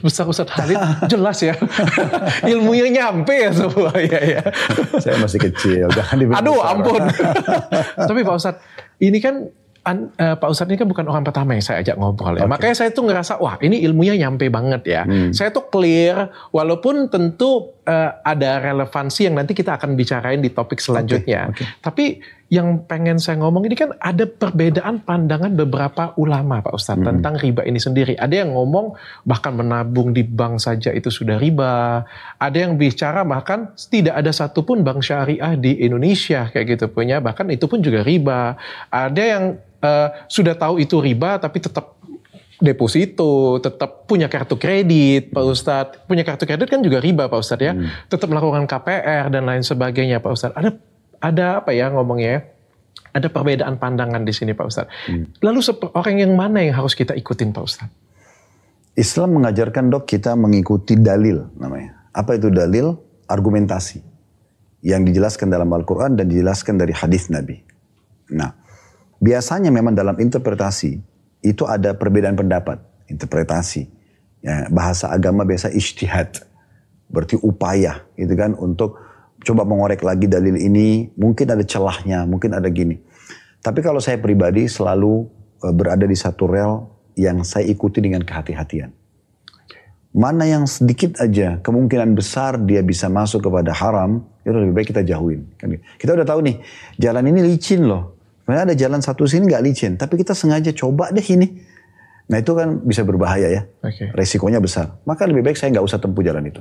besar 0.00 0.24
Ustadz 0.24 0.56
Halid, 0.56 0.80
jelas 1.12 1.44
ya. 1.44 1.52
Ilmunya 2.56 2.88
nyampe 2.88 3.36
ya 3.36 3.52
semua. 3.52 3.92
ya, 4.00 4.40
ya. 4.40 4.42
saya 4.96 5.20
masih 5.20 5.36
kecil, 5.44 5.92
jangan. 5.96 6.40
Aduh, 6.40 6.64
ampun. 6.64 7.04
Tapi 8.00 8.20
Pak 8.24 8.34
Ustadz, 8.34 8.64
ini 9.04 9.20
kan 9.20 9.52
an- 9.84 10.08
eh, 10.16 10.34
Pak 10.40 10.48
Ustadz 10.48 10.72
ini 10.72 10.80
kan 10.80 10.88
bukan 10.88 11.04
orang 11.04 11.20
pertama 11.20 11.52
yang 11.52 11.60
saya 11.60 11.84
ajak 11.84 12.00
ngobrol 12.00 12.40
ya. 12.40 12.48
Makanya 12.48 12.80
saya 12.80 12.90
tuh 12.90 13.04
ngerasa, 13.04 13.36
wah 13.36 13.60
ini 13.60 13.84
ilmunya 13.84 14.16
nyampe 14.16 14.48
banget 14.48 14.82
ya. 14.88 15.02
Hmm. 15.04 15.36
Saya 15.36 15.52
tuh 15.52 15.68
clear, 15.68 16.32
walaupun 16.48 17.12
tentu 17.12 17.76
eh, 17.84 18.10
ada 18.24 18.56
relevansi 18.64 19.28
yang 19.28 19.36
nanti 19.36 19.52
kita 19.52 19.76
akan 19.76 19.92
bicarain 20.00 20.40
di 20.40 20.48
topik 20.48 20.80
selanjutnya. 20.80 21.52
oke. 21.52 21.64
Tapi 21.84 22.39
yang 22.50 22.82
pengen 22.82 23.22
saya 23.22 23.38
ngomong 23.38 23.62
ini 23.70 23.78
kan 23.78 23.94
ada 24.02 24.26
perbedaan 24.26 25.06
pandangan 25.06 25.54
beberapa 25.54 26.18
ulama 26.18 26.58
Pak 26.58 26.74
Ustadz 26.74 26.98
Hmm. 26.98 27.08
tentang 27.22 27.38
riba 27.38 27.62
ini 27.62 27.78
sendiri. 27.78 28.18
Ada 28.18 28.42
yang 28.42 28.58
ngomong 28.58 28.98
bahkan 29.22 29.54
menabung 29.54 30.10
di 30.10 30.26
bank 30.26 30.58
saja 30.58 30.90
itu 30.90 31.14
sudah 31.14 31.38
riba. 31.38 32.02
Ada 32.42 32.66
yang 32.66 32.74
bicara 32.74 33.22
bahkan 33.22 33.70
tidak 33.78 34.18
ada 34.18 34.34
satupun 34.34 34.82
bank 34.82 34.98
syariah 34.98 35.54
di 35.54 35.78
Indonesia 35.78 36.50
kayak 36.50 36.66
gitu 36.74 36.90
punya. 36.90 37.22
Bahkan 37.22 37.54
itu 37.54 37.70
pun 37.70 37.78
juga 37.86 38.02
riba. 38.02 38.58
Ada 38.90 39.22
yang 39.22 39.44
eh, 39.80 40.08
sudah 40.26 40.58
tahu 40.58 40.82
itu 40.82 40.98
riba 40.98 41.38
tapi 41.38 41.62
tetap 41.62 42.02
deposito, 42.60 43.56
tetap 43.62 44.04
punya 44.04 44.28
kartu 44.28 44.58
kredit, 44.60 45.32
Pak 45.32 45.44
Ustadz. 45.46 45.96
Punya 46.04 46.26
kartu 46.26 46.44
kredit 46.44 46.68
kan 46.68 46.84
juga 46.84 47.00
riba, 47.00 47.30
Pak 47.30 47.40
Ustadz 47.40 47.64
ya. 47.64 47.72
Tetap 48.10 48.28
melakukan 48.28 48.68
KPR 48.68 49.32
dan 49.32 49.48
lain 49.48 49.64
sebagainya, 49.64 50.20
Pak 50.20 50.32
Ustadz. 50.34 50.58
Ada 50.60 50.76
ada 51.20 51.60
apa 51.60 51.70
ya 51.76 51.92
ngomongnya? 51.92 52.30
ya? 52.32 52.40
Ada 53.10 53.26
perbedaan 53.26 53.76
pandangan 53.76 54.22
di 54.22 54.30
sini, 54.30 54.54
Pak 54.54 54.66
Ustadz. 54.66 54.92
Lalu 55.42 55.60
sep- 55.60 55.90
orang 55.92 56.16
yang 56.22 56.32
mana 56.38 56.62
yang 56.62 56.78
harus 56.78 56.94
kita 56.94 57.12
ikutin, 57.12 57.50
Pak 57.50 57.64
Ustadz? 57.64 57.94
Islam 58.94 59.40
mengajarkan 59.40 59.90
dok 59.90 60.04
kita 60.06 60.34
mengikuti 60.34 60.98
dalil 60.98 61.46
namanya. 61.58 62.06
Apa 62.10 62.38
itu 62.38 62.50
dalil? 62.50 62.98
Argumentasi. 63.30 64.02
Yang 64.82 65.12
dijelaskan 65.12 65.48
dalam 65.52 65.70
Al-Quran 65.70 66.18
dan 66.18 66.26
dijelaskan 66.26 66.80
dari 66.80 66.90
hadis 66.94 67.30
Nabi. 67.30 67.62
Nah, 68.34 68.50
biasanya 69.22 69.70
memang 69.70 69.94
dalam 69.94 70.18
interpretasi 70.18 70.98
itu 71.42 71.62
ada 71.66 71.94
perbedaan 71.94 72.34
pendapat. 72.34 72.82
Interpretasi. 73.10 73.86
Ya, 74.40 74.66
bahasa 74.72 75.10
agama 75.12 75.44
biasa 75.44 75.70
ijtihad. 75.70 76.46
Berarti 77.10 77.36
upaya 77.42 78.06
gitu 78.14 78.32
kan 78.38 78.54
untuk 78.54 78.96
coba 79.44 79.64
mengorek 79.64 80.04
lagi 80.04 80.26
dalil 80.28 80.56
ini. 80.56 81.10
Mungkin 81.16 81.46
ada 81.50 81.64
celahnya, 81.64 82.24
mungkin 82.28 82.52
ada 82.56 82.68
gini. 82.68 83.00
Tapi 83.60 83.84
kalau 83.84 84.00
saya 84.00 84.16
pribadi 84.16 84.68
selalu 84.68 85.28
eh, 85.64 85.74
berada 85.74 86.04
di 86.08 86.16
satu 86.16 86.48
rel 86.48 86.88
yang 87.18 87.44
saya 87.44 87.68
ikuti 87.68 88.00
dengan 88.00 88.24
kehati-hatian. 88.24 88.92
Mana 90.10 90.42
yang 90.42 90.66
sedikit 90.66 91.22
aja 91.22 91.62
kemungkinan 91.62 92.18
besar 92.18 92.58
dia 92.58 92.82
bisa 92.82 93.06
masuk 93.06 93.46
kepada 93.46 93.70
haram, 93.70 94.26
itu 94.42 94.50
lebih 94.50 94.74
baik 94.74 94.88
kita 94.90 95.06
jauhin. 95.06 95.46
Kan 95.54 95.70
gitu. 95.70 95.82
Kita 96.02 96.10
udah 96.18 96.26
tahu 96.26 96.40
nih, 96.42 96.56
jalan 96.98 97.30
ini 97.30 97.40
licin 97.46 97.86
loh. 97.86 98.18
Sebenarnya 98.42 98.74
ada 98.74 98.76
jalan 98.76 98.98
satu 98.98 99.30
sini 99.30 99.46
nggak 99.46 99.62
licin, 99.62 99.94
tapi 99.94 100.18
kita 100.18 100.34
sengaja 100.34 100.74
coba 100.74 101.14
deh 101.14 101.22
ini. 101.22 101.62
Nah 102.26 102.42
itu 102.42 102.50
kan 102.54 102.82
bisa 102.82 103.06
berbahaya 103.06 103.46
ya, 103.46 103.62
Oke. 103.86 104.10
resikonya 104.10 104.58
besar. 104.58 104.98
Maka 105.06 105.30
lebih 105.30 105.46
baik 105.46 105.54
saya 105.54 105.70
nggak 105.78 105.86
usah 105.86 106.02
tempuh 106.02 106.26
jalan 106.26 106.42
itu. 106.50 106.58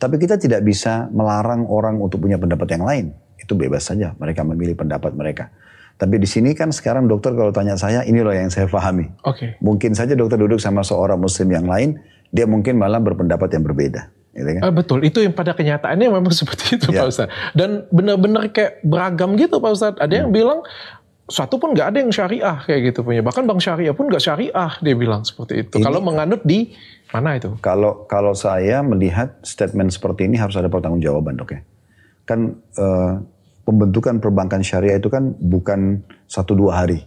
Tapi 0.00 0.16
kita 0.16 0.40
tidak 0.40 0.64
bisa 0.64 1.12
melarang 1.12 1.68
orang 1.68 2.00
untuk 2.00 2.24
punya 2.24 2.40
pendapat 2.40 2.72
yang 2.72 2.84
lain. 2.88 3.06
Itu 3.36 3.52
bebas 3.52 3.84
saja, 3.84 4.16
mereka 4.16 4.40
memilih 4.40 4.72
pendapat 4.72 5.12
mereka. 5.12 5.52
Tapi 6.00 6.16
di 6.16 6.24
sini 6.24 6.56
kan 6.56 6.72
sekarang 6.72 7.04
dokter 7.04 7.36
kalau 7.36 7.52
tanya 7.52 7.76
saya, 7.76 8.00
ini 8.08 8.24
loh 8.24 8.32
yang 8.32 8.48
saya 8.48 8.64
pahami. 8.64 9.12
Oke. 9.28 9.60
Mungkin 9.60 9.92
saja 9.92 10.16
dokter 10.16 10.40
duduk 10.40 10.56
sama 10.56 10.80
seorang 10.80 11.20
muslim 11.20 11.52
yang 11.52 11.68
lain, 11.68 12.00
dia 12.32 12.48
mungkin 12.48 12.80
malah 12.80 12.96
berpendapat 12.96 13.52
yang 13.52 13.68
berbeda. 13.68 14.08
Gitu 14.32 14.50
kan? 14.56 14.62
Eh, 14.64 14.72
betul, 14.72 15.04
itu 15.04 15.20
yang 15.20 15.36
pada 15.36 15.52
kenyataannya 15.52 16.08
memang 16.08 16.32
seperti 16.40 16.80
itu 16.80 16.88
Ya. 16.88 17.04
Pak 17.04 17.08
Ustadz. 17.12 17.32
Dan 17.52 17.84
benar-benar 17.92 18.48
kayak 18.48 18.80
beragam 18.80 19.36
gitu 19.36 19.60
Pak 19.60 19.70
Ustadz. 19.76 20.00
Ada 20.00 20.24
yang 20.24 20.32
bilang 20.32 20.64
satu 21.30 21.62
pun 21.62 21.76
nggak 21.76 21.94
ada 21.94 21.98
yang 22.02 22.10
syariah 22.10 22.56
kayak 22.64 22.80
gitu 22.90 23.04
punya. 23.04 23.20
Bahkan 23.22 23.44
bank 23.46 23.60
syariah 23.62 23.94
pun 23.94 24.08
nggak 24.08 24.18
syariah 24.18 24.70
dia 24.80 24.94
bilang 24.96 25.22
seperti 25.22 25.68
itu. 25.68 25.78
Ini- 25.78 25.84
Kalau 25.84 26.00
menganut 26.00 26.42
di 26.42 26.74
mana 27.10 27.36
itu? 27.38 27.58
Kalau 27.58 28.06
kalau 28.06 28.32
saya 28.38 28.82
melihat 28.86 29.42
statement 29.42 29.90
seperti 29.90 30.30
ini 30.30 30.38
harus 30.38 30.54
ada 30.54 30.70
pertanggungjawaban 30.70 31.34
dok 31.38 31.50
ya. 31.54 31.60
Kan 32.22 32.54
eh, 32.78 33.12
pembentukan 33.66 34.22
perbankan 34.22 34.62
syariah 34.62 35.02
itu 35.02 35.10
kan 35.10 35.34
bukan 35.38 36.06
satu 36.30 36.54
dua 36.54 36.84
hari. 36.86 37.02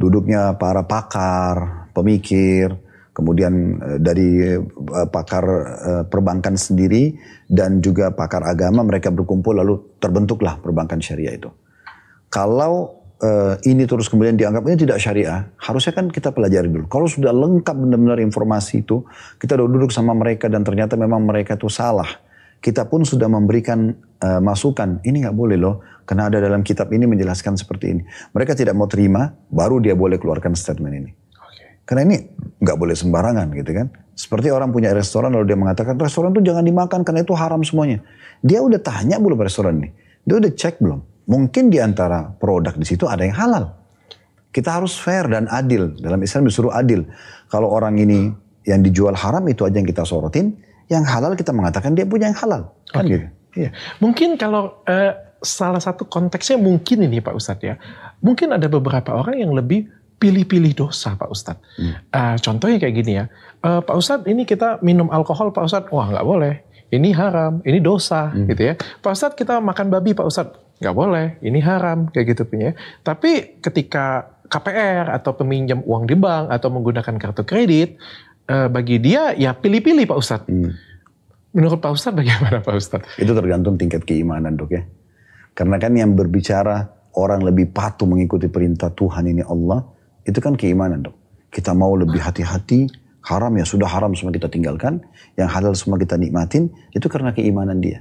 Duduknya 0.00 0.56
para 0.56 0.86
pakar, 0.86 1.90
pemikir, 1.90 2.70
kemudian 3.10 3.82
eh, 3.82 3.98
dari 3.98 4.28
eh, 4.56 5.08
pakar 5.10 5.44
perbankan 6.06 6.54
sendiri 6.54 7.18
dan 7.50 7.82
juga 7.82 8.14
pakar 8.14 8.46
agama 8.46 8.86
mereka 8.86 9.10
berkumpul 9.10 9.58
lalu 9.58 9.98
terbentuklah 9.98 10.62
perbankan 10.62 11.02
syariah 11.02 11.34
itu. 11.34 11.50
Kalau 12.30 12.99
eh, 13.20 13.54
ini 13.68 13.84
terus 13.84 14.08
kemudian 14.08 14.34
dianggap 14.34 14.64
ini 14.66 14.76
tidak 14.80 14.98
syariah, 14.98 15.46
harusnya 15.60 15.92
kan 15.92 16.08
kita 16.08 16.32
pelajari 16.32 16.72
dulu. 16.72 16.88
Kalau 16.88 17.06
sudah 17.06 17.30
lengkap 17.30 17.76
benar-benar 17.76 18.18
informasi 18.24 18.82
itu, 18.82 19.04
kita 19.36 19.60
udah 19.60 19.68
duduk 19.68 19.92
sama 19.92 20.16
mereka 20.16 20.48
dan 20.48 20.64
ternyata 20.64 20.96
memang 20.96 21.22
mereka 21.24 21.54
itu 21.54 21.68
salah. 21.68 22.08
Kita 22.60 22.84
pun 22.88 23.04
sudah 23.04 23.28
memberikan 23.28 23.92
eh, 24.20 24.40
masukan, 24.40 25.00
ini 25.04 25.24
nggak 25.24 25.36
boleh 25.36 25.56
loh, 25.56 25.80
karena 26.04 26.28
ada 26.28 26.40
dalam 26.40 26.64
kitab 26.64 26.92
ini 26.92 27.06
menjelaskan 27.06 27.56
seperti 27.56 27.86
ini. 27.96 28.02
Mereka 28.32 28.56
tidak 28.56 28.76
mau 28.76 28.88
terima, 28.88 29.32
baru 29.48 29.80
dia 29.80 29.96
boleh 29.96 30.16
keluarkan 30.16 30.56
statement 30.56 30.94
ini. 30.96 31.10
Karena 31.84 32.06
ini 32.06 32.22
nggak 32.62 32.76
boleh 32.78 32.94
sembarangan 32.94 33.50
gitu 33.56 33.70
kan. 33.74 33.90
Seperti 34.14 34.52
orang 34.52 34.70
punya 34.70 34.92
restoran 34.92 35.32
lalu 35.32 35.48
dia 35.48 35.58
mengatakan 35.58 35.96
restoran 35.96 36.30
itu 36.30 36.44
jangan 36.44 36.62
dimakan 36.62 37.02
karena 37.02 37.24
itu 37.24 37.34
haram 37.34 37.64
semuanya. 37.64 38.04
Dia 38.44 38.62
udah 38.62 38.78
tanya 38.78 39.16
belum 39.18 39.40
restoran 39.40 39.80
ini? 39.82 39.90
Dia 40.22 40.38
udah 40.38 40.52
cek 40.54 40.78
belum? 40.78 41.09
Mungkin 41.28 41.68
di 41.68 41.78
antara 41.82 42.32
produk 42.36 42.74
di 42.76 42.86
situ 42.86 43.04
ada 43.04 43.24
yang 43.26 43.36
halal. 43.36 43.64
Kita 44.50 44.82
harus 44.82 44.98
fair 44.98 45.30
dan 45.30 45.46
adil. 45.46 45.94
Dalam 45.98 46.18
Islam 46.22 46.46
disuruh 46.48 46.74
adil. 46.74 47.06
Kalau 47.46 47.70
orang 47.70 47.98
ini 47.98 48.34
yang 48.66 48.82
dijual 48.82 49.14
haram 49.14 49.46
itu 49.46 49.62
aja 49.62 49.78
yang 49.78 49.86
kita 49.86 50.02
sorotin. 50.02 50.58
Yang 50.90 51.04
halal 51.06 51.32
kita 51.38 51.54
mengatakan 51.54 51.94
dia 51.94 52.02
punya 52.02 52.34
yang 52.34 52.38
halal. 52.38 52.74
Kan 52.90 53.06
gitu. 53.06 53.26
Iya. 53.54 53.70
Mungkin 54.02 54.38
kalau 54.38 54.82
eh, 54.86 55.14
salah 55.42 55.78
satu 55.78 56.06
konteksnya 56.06 56.60
mungkin 56.60 57.06
ini 57.06 57.22
Pak 57.22 57.34
Ustadz 57.34 57.64
ya. 57.66 57.74
Mungkin 58.20 58.52
ada 58.52 58.66
beberapa 58.66 59.16
orang 59.16 59.40
yang 59.40 59.54
lebih 59.54 59.88
pilih-pilih 60.20 60.76
dosa 60.76 61.16
Pak 61.16 61.30
Ustadz. 61.32 61.64
Eh, 62.10 62.36
contohnya 62.44 62.76
kayak 62.82 62.94
gini 62.94 63.12
ya. 63.22 63.24
Eh, 63.64 63.80
Pak 63.80 63.96
Ustadz 63.96 64.28
ini 64.28 64.44
kita 64.44 64.82
minum 64.84 65.08
alkohol 65.08 65.50
Pak 65.50 65.64
Ustadz. 65.66 65.90
Wah 65.90 66.10
nggak 66.12 66.26
boleh. 66.26 66.54
Ini 66.90 67.14
haram, 67.14 67.62
ini 67.62 67.78
dosa 67.78 68.34
gitu 68.34 68.62
ya. 68.66 68.74
Pak 68.74 69.14
Ustadz 69.14 69.38
kita 69.38 69.62
makan 69.62 69.94
babi 69.94 70.10
Pak 70.10 70.26
Ustadz. 70.26 70.58
Nggak 70.80 70.96
boleh, 70.96 71.26
ini 71.44 71.60
haram 71.60 72.08
kayak 72.08 72.34
gitu 72.34 72.48
punya. 72.48 72.72
Tapi 73.04 73.60
ketika 73.60 74.32
KPR 74.48 75.12
atau 75.12 75.36
peminjam 75.36 75.84
uang 75.84 76.08
di 76.08 76.16
bank 76.16 76.48
atau 76.48 76.72
menggunakan 76.72 77.14
kartu 77.20 77.44
kredit, 77.44 78.00
eh, 78.48 78.68
bagi 78.72 78.96
dia 78.98 79.36
ya 79.36 79.52
pilih-pilih 79.52 80.08
Pak 80.08 80.18
Ustadz. 80.18 80.48
Hmm. 80.48 80.72
Menurut 81.52 81.78
Pak 81.78 81.92
Ustadz 81.92 82.16
bagaimana 82.16 82.64
Pak 82.64 82.74
Ustadz? 82.74 83.20
Itu 83.20 83.36
tergantung 83.36 83.76
tingkat 83.76 84.08
keimanan 84.08 84.56
dok 84.56 84.72
ya. 84.72 84.82
Karena 85.54 85.76
kan 85.76 85.92
yang 85.92 86.16
berbicara 86.16 86.88
orang 87.14 87.44
lebih 87.44 87.70
patuh 87.70 88.08
mengikuti 88.08 88.48
perintah 88.48 88.88
Tuhan 88.90 89.28
ini 89.28 89.44
Allah, 89.44 89.84
itu 90.24 90.38
kan 90.40 90.56
keimanan 90.56 91.04
dok. 91.04 91.16
Kita 91.50 91.74
mau 91.74 91.92
lebih 91.98 92.22
hati-hati, 92.22 92.86
haram 93.26 93.52
ya 93.58 93.66
sudah 93.66 93.90
haram 93.90 94.14
semua 94.14 94.32
kita 94.32 94.46
tinggalkan, 94.48 95.02
yang 95.36 95.50
halal 95.50 95.74
semua 95.74 95.98
kita 95.98 96.16
nikmatin, 96.16 96.70
itu 96.94 97.06
karena 97.10 97.34
keimanan 97.34 97.82
dia. 97.82 98.00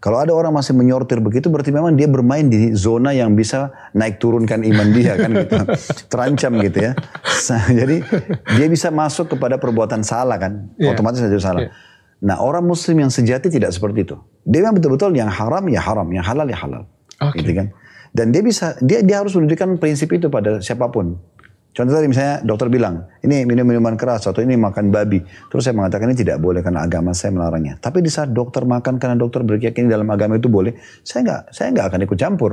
Kalau 0.00 0.16
ada 0.16 0.32
orang 0.32 0.56
masih 0.56 0.72
menyortir 0.72 1.20
begitu 1.20 1.52
berarti 1.52 1.68
memang 1.68 1.92
dia 1.92 2.08
bermain 2.08 2.48
di 2.48 2.72
zona 2.72 3.12
yang 3.12 3.36
bisa 3.36 3.68
naik 3.92 4.16
turunkan 4.16 4.64
iman 4.64 4.88
dia 4.96 5.12
kan 5.12 5.28
gitu. 5.28 5.60
Terancam 6.12 6.56
gitu 6.64 6.78
ya. 6.88 6.92
Jadi 7.68 8.00
dia 8.56 8.66
bisa 8.72 8.88
masuk 8.88 9.36
kepada 9.36 9.60
perbuatan 9.60 10.00
salah 10.00 10.40
kan. 10.40 10.72
Yeah. 10.80 10.96
Otomatis 10.96 11.20
saja 11.20 11.36
salah. 11.36 11.68
Yeah. 11.68 11.72
Nah 12.24 12.40
orang 12.40 12.64
muslim 12.64 13.04
yang 13.04 13.12
sejati 13.12 13.52
tidak 13.52 13.76
seperti 13.76 14.08
itu. 14.08 14.16
Dia 14.48 14.64
memang 14.64 14.80
betul-betul 14.80 15.12
yang 15.12 15.28
haram 15.28 15.68
ya 15.68 15.84
haram, 15.84 16.08
yang 16.08 16.24
halal 16.24 16.48
ya 16.48 16.56
halal. 16.56 16.82
Okay. 17.20 17.44
Gitu 17.44 17.52
kan. 17.60 17.68
Dan 18.16 18.32
dia 18.32 18.40
bisa, 18.40 18.80
dia 18.80 19.04
dia 19.04 19.20
harus 19.20 19.36
memberikan 19.36 19.76
prinsip 19.76 20.08
itu 20.16 20.32
pada 20.32 20.64
siapa 20.64 20.88
pun. 20.88 21.20
Contoh 21.70 21.94
tadi 21.94 22.10
misalnya 22.10 22.42
dokter 22.42 22.66
bilang, 22.66 23.06
ini 23.22 23.46
minum 23.46 23.62
minuman 23.62 23.94
keras 23.94 24.26
atau 24.26 24.42
ini 24.42 24.58
makan 24.58 24.90
babi. 24.90 25.22
Terus 25.22 25.62
saya 25.62 25.74
mengatakan 25.78 26.10
ini 26.10 26.18
tidak 26.18 26.42
boleh 26.42 26.66
karena 26.66 26.82
agama 26.82 27.14
saya 27.14 27.30
melarangnya. 27.30 27.78
Tapi 27.78 28.02
di 28.02 28.10
saat 28.10 28.34
dokter 28.34 28.66
makan 28.66 28.98
karena 28.98 29.14
dokter 29.14 29.46
berkeyakinan 29.46 29.86
dalam 29.86 30.10
agama 30.10 30.34
itu 30.34 30.50
boleh, 30.50 30.74
saya 31.06 31.22
nggak 31.22 31.40
saya 31.54 31.70
nggak 31.70 31.86
akan 31.94 32.00
ikut 32.10 32.18
campur. 32.18 32.52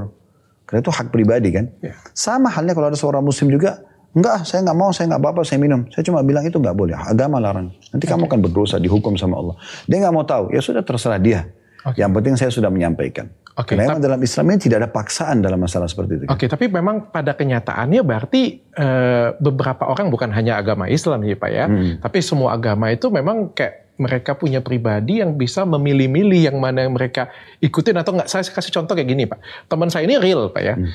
Karena 0.69 0.79
itu 0.85 0.91
hak 0.93 1.07
pribadi 1.09 1.49
kan. 1.49 1.65
Ya. 1.81 1.97
Sama 2.13 2.53
halnya 2.53 2.77
kalau 2.77 2.93
ada 2.93 2.99
seorang 2.99 3.25
muslim 3.25 3.49
juga, 3.49 3.81
enggak 4.13 4.45
saya 4.45 4.61
nggak 4.69 4.77
mau, 4.77 4.93
saya 4.93 5.09
nggak 5.09 5.21
apa-apa, 5.25 5.41
saya 5.41 5.57
minum. 5.65 5.89
Saya 5.89 6.03
cuma 6.05 6.21
bilang 6.21 6.45
itu 6.45 6.61
nggak 6.61 6.77
boleh, 6.77 6.93
agama 6.93 7.41
larang. 7.41 7.73
Nanti 7.89 8.05
okay. 8.05 8.13
kamu 8.13 8.29
akan 8.29 8.39
berdosa, 8.45 8.77
dihukum 8.77 9.17
sama 9.17 9.41
Allah. 9.41 9.55
Dia 9.89 9.97
nggak 10.05 10.13
mau 10.13 10.27
tahu, 10.29 10.53
ya 10.53 10.61
sudah 10.61 10.85
terserah 10.85 11.17
dia. 11.17 11.49
Okay. 11.81 12.05
Yang 12.05 12.11
penting 12.21 12.33
saya 12.37 12.51
sudah 12.53 12.69
menyampaikan. 12.69 13.31
Okay, 13.57 13.73
Karena 13.73 13.97
dalam 13.97 14.21
Islam 14.21 14.53
ini 14.53 14.59
tidak 14.61 14.85
ada 14.85 14.89
paksaan 14.93 15.41
dalam 15.41 15.57
masalah 15.57 15.89
seperti 15.89 16.21
itu. 16.21 16.25
Oke, 16.29 16.45
okay, 16.45 16.47
tapi 16.47 16.69
memang 16.69 17.09
pada 17.09 17.33
kenyataannya 17.33 18.05
berarti 18.05 18.61
e, 18.61 18.87
beberapa 19.41 19.89
orang 19.89 20.13
bukan 20.13 20.29
hanya 20.29 20.61
agama 20.61 20.85
Islam 20.85 21.25
ya 21.25 21.33
Pak 21.33 21.49
ya, 21.49 21.65
hmm. 21.65 22.05
tapi 22.05 22.21
semua 22.21 22.53
agama 22.53 22.93
itu 22.93 23.09
memang 23.09 23.49
kayak 23.57 23.97
mereka 23.97 24.37
punya 24.37 24.61
pribadi 24.61 25.25
yang 25.25 25.33
bisa 25.33 25.65
memilih-milih 25.65 26.53
yang 26.53 26.57
mana 26.61 26.85
yang 26.85 26.93
mereka 26.93 27.33
ikutin 27.57 27.97
atau 27.97 28.13
enggak. 28.13 28.29
Saya 28.29 28.45
kasih 28.45 28.69
contoh 28.69 28.93
kayak 28.93 29.09
gini 29.09 29.25
Pak. 29.25 29.41
Teman 29.65 29.89
saya 29.89 30.05
ini 30.05 30.21
real 30.21 30.53
Pak 30.53 30.61
ya. 30.61 30.77
Hmm. 30.77 30.93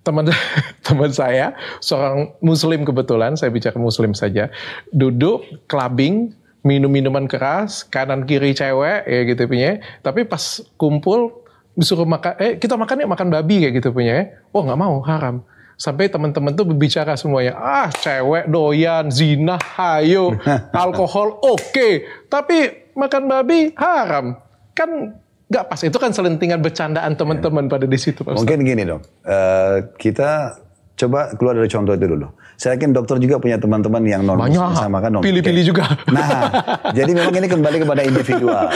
Teman 0.00 0.24
teman 0.88 1.12
saya 1.12 1.52
seorang 1.84 2.32
muslim 2.40 2.88
kebetulan, 2.88 3.36
saya 3.36 3.52
bicara 3.52 3.76
muslim 3.76 4.16
saja, 4.16 4.48
duduk 4.88 5.44
clubbing 5.68 6.32
minum 6.64 6.92
minuman 6.92 7.24
keras, 7.24 7.84
kanan 7.88 8.24
kiri 8.28 8.56
cewek 8.56 9.04
ya 9.04 9.20
gitu 9.28 9.44
punya. 9.44 9.80
Tapi 10.00 10.24
pas 10.24 10.64
kumpul 10.80 11.39
disuruh 11.74 12.06
makan, 12.06 12.32
eh 12.38 12.52
kita 12.58 12.74
makan 12.74 13.04
ya 13.04 13.08
makan 13.08 13.28
babi 13.30 13.66
kayak 13.66 13.74
gitu 13.78 13.88
punya 13.94 14.12
ya. 14.14 14.24
Oh 14.50 14.62
nggak 14.66 14.78
mau, 14.78 15.00
haram. 15.06 15.42
Sampai 15.80 16.12
teman-teman 16.12 16.52
tuh 16.52 16.68
berbicara 16.68 17.16
semuanya, 17.16 17.56
ah 17.56 17.88
cewek 17.88 18.52
doyan, 18.52 19.08
zina, 19.08 19.56
hayo, 19.80 20.36
alkohol 20.76 21.40
oke. 21.40 21.72
Okay. 21.72 22.04
Tapi 22.28 22.92
makan 22.92 23.22
babi 23.30 23.72
haram. 23.80 24.36
Kan 24.76 25.16
nggak 25.48 25.64
pas. 25.66 25.80
Itu 25.80 25.96
kan 25.96 26.12
selentingan 26.12 26.60
bercandaan 26.60 27.16
teman-teman 27.16 27.66
pada 27.66 27.88
di 27.88 27.96
situ. 27.96 28.20
Mungkin 28.22 28.60
gini 28.60 28.84
dong, 28.84 29.00
uh, 29.24 29.88
kita 29.96 30.60
Coba 31.00 31.32
keluar 31.32 31.56
dari 31.56 31.64
contoh 31.72 31.96
itu 31.96 32.04
dulu. 32.04 32.28
Saya 32.60 32.76
yakin 32.76 32.92
dokter 32.92 33.16
juga 33.24 33.40
punya 33.40 33.56
teman-teman 33.56 34.04
yang 34.04 34.20
non 34.20 34.36
sama 34.76 35.00
kan 35.00 35.16
Pilih-pilih 35.24 35.64
juga. 35.64 35.96
Nah, 36.12 36.52
jadi 36.98 37.16
memang 37.16 37.32
ini 37.40 37.48
kembali 37.48 37.76
kepada 37.80 38.04
individual. 38.04 38.68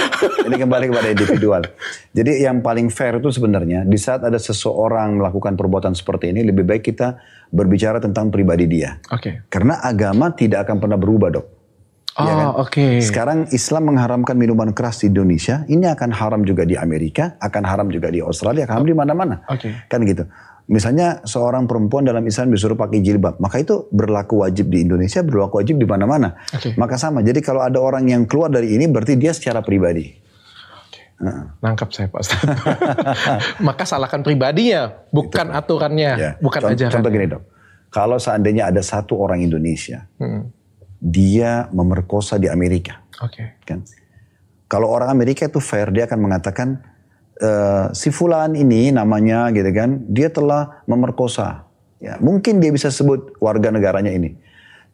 Ini 0.48 0.56
kembali 0.56 0.84
kepada 0.88 1.08
individual. 1.12 1.62
Jadi 2.16 2.48
yang 2.48 2.64
paling 2.64 2.88
fair 2.88 3.20
itu 3.20 3.28
sebenarnya 3.28 3.84
di 3.84 4.00
saat 4.00 4.24
ada 4.24 4.40
seseorang 4.40 5.20
melakukan 5.20 5.52
perbuatan 5.52 5.92
seperti 5.92 6.32
ini 6.32 6.48
lebih 6.48 6.64
baik 6.64 6.88
kita 6.88 7.20
berbicara 7.52 8.00
tentang 8.00 8.32
pribadi 8.32 8.64
dia. 8.72 8.96
Oke. 9.12 9.20
Okay. 9.20 9.34
Karena 9.52 9.84
agama 9.84 10.32
tidak 10.32 10.64
akan 10.64 10.80
pernah 10.80 10.96
berubah, 10.96 11.28
Dok. 11.28 11.46
Oh, 12.14 12.22
ya 12.22 12.32
kan? 12.32 12.46
oke. 12.54 12.70
Okay. 12.70 12.92
Sekarang 13.02 13.50
Islam 13.50 13.90
mengharamkan 13.90 14.38
minuman 14.38 14.70
keras 14.70 15.02
di 15.02 15.10
Indonesia, 15.10 15.66
ini 15.66 15.90
akan 15.90 16.14
haram 16.14 16.40
juga 16.46 16.62
di 16.62 16.78
Amerika, 16.78 17.34
akan 17.42 17.62
haram 17.66 17.90
juga 17.90 18.08
di 18.08 18.22
Australia, 18.22 18.64
akan 18.64 18.74
haram 18.80 18.88
di 18.88 18.96
mana-mana. 18.96 19.42
Oke. 19.50 19.68
Okay. 19.68 19.72
Kan 19.90 20.06
gitu. 20.06 20.24
Misalnya 20.64 21.20
seorang 21.28 21.68
perempuan 21.68 22.08
dalam 22.08 22.24
Islam 22.24 22.48
disuruh 22.48 22.72
pakai 22.72 23.04
jilbab, 23.04 23.36
maka 23.36 23.60
itu 23.60 23.84
berlaku 23.92 24.48
wajib 24.48 24.72
di 24.72 24.80
Indonesia, 24.80 25.20
berlaku 25.20 25.60
wajib 25.60 25.76
di 25.76 25.84
mana-mana. 25.84 26.40
Okay. 26.56 26.72
Maka 26.80 26.96
sama. 26.96 27.20
Jadi 27.20 27.44
kalau 27.44 27.60
ada 27.60 27.76
orang 27.76 28.08
yang 28.08 28.24
keluar 28.24 28.48
dari 28.48 28.72
ini, 28.72 28.88
berarti 28.88 29.20
dia 29.20 29.36
secara 29.36 29.60
pribadi. 29.60 30.08
Okay. 30.88 31.04
Nangkap 31.60 31.92
saya 31.92 32.08
Pak 32.08 32.22
maka 33.68 33.84
salahkan 33.84 34.24
pribadinya, 34.24 35.04
bukan 35.12 35.52
itu. 35.52 35.58
aturannya, 35.60 36.12
ya. 36.16 36.30
bukan 36.40 36.60
contoh, 36.64 36.76
ajaran. 36.80 36.92
Contoh 36.96 37.10
gini 37.12 37.26
dok, 37.28 37.42
kalau 37.92 38.16
seandainya 38.16 38.72
ada 38.72 38.80
satu 38.80 39.20
orang 39.20 39.44
Indonesia, 39.44 40.08
hmm. 40.16 40.48
dia 40.96 41.68
memerkosa 41.76 42.40
di 42.40 42.48
Amerika, 42.48 43.04
okay. 43.20 43.60
kan? 43.68 43.84
Kalau 44.64 44.88
orang 44.88 45.12
Amerika 45.12 45.44
itu 45.44 45.60
fair, 45.60 45.92
dia 45.92 46.08
akan 46.08 46.24
mengatakan 46.24 46.93
uh, 47.40 47.90
si 47.94 48.12
fulan 48.14 48.54
ini 48.54 48.94
namanya 48.94 49.50
gitu 49.50 49.70
kan, 49.74 50.04
dia 50.10 50.30
telah 50.30 50.84
memerkosa. 50.86 51.66
Ya, 52.02 52.20
mungkin 52.20 52.60
dia 52.60 52.68
bisa 52.68 52.92
sebut 52.92 53.32
warga 53.40 53.72
negaranya 53.72 54.12
ini. 54.12 54.36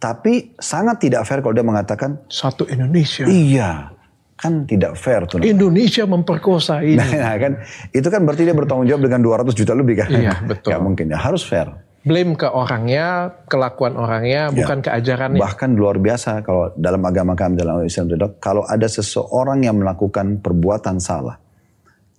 Tapi 0.00 0.56
sangat 0.56 1.02
tidak 1.02 1.28
fair 1.28 1.44
kalau 1.44 1.52
dia 1.52 1.66
mengatakan 1.66 2.24
satu 2.30 2.64
Indonesia. 2.70 3.28
Iya, 3.28 3.92
kan 4.40 4.64
tidak 4.64 4.96
fair 4.96 5.28
tuh. 5.28 5.44
Indonesia 5.44 6.08
memperkosa 6.08 6.80
ini. 6.80 6.96
Nah, 7.20 7.36
kan 7.36 7.52
itu 7.92 8.08
kan 8.08 8.24
berarti 8.24 8.48
dia 8.48 8.56
bertanggung 8.56 8.88
jawab 8.88 9.04
dengan 9.04 9.20
200 9.20 9.52
juta 9.52 9.76
lebih 9.76 10.00
kan? 10.00 10.08
Iya, 10.08 10.40
betul. 10.48 10.72
Ya 10.72 10.78
mungkin 10.80 11.12
ya 11.12 11.20
harus 11.20 11.44
fair. 11.44 11.68
Blame 12.00 12.32
ke 12.32 12.48
orangnya, 12.48 13.28
kelakuan 13.44 13.92
orangnya, 13.92 14.48
ya. 14.48 14.56
bukan 14.56 14.80
ke 14.80 14.88
ajarannya. 14.88 15.36
Bahkan 15.36 15.76
luar 15.76 16.00
biasa 16.00 16.40
kalau 16.40 16.72
dalam 16.72 17.04
agama 17.04 17.36
kami 17.36 17.60
dalam 17.60 17.84
Islam 17.84 18.08
kalau 18.40 18.64
ada 18.64 18.88
seseorang 18.88 19.60
yang 19.60 19.76
melakukan 19.76 20.40
perbuatan 20.40 20.96
salah, 20.96 21.36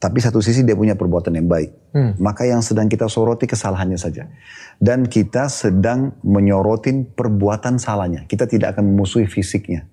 tapi 0.01 0.17
satu 0.17 0.41
sisi 0.41 0.65
dia 0.65 0.73
punya 0.73 0.97
perbuatan 0.97 1.37
yang 1.37 1.45
baik. 1.45 1.93
Hmm. 1.93 2.17
Maka 2.17 2.49
yang 2.49 2.65
sedang 2.65 2.89
kita 2.89 3.05
soroti 3.05 3.45
kesalahannya 3.45 4.01
saja. 4.01 4.25
Dan 4.81 5.05
kita 5.05 5.45
sedang 5.45 6.17
menyorotin 6.25 7.05
perbuatan 7.13 7.77
salahnya. 7.77 8.25
Kita 8.25 8.49
tidak 8.49 8.73
akan 8.73 8.97
memusuhi 8.97 9.29
fisiknya. 9.29 9.85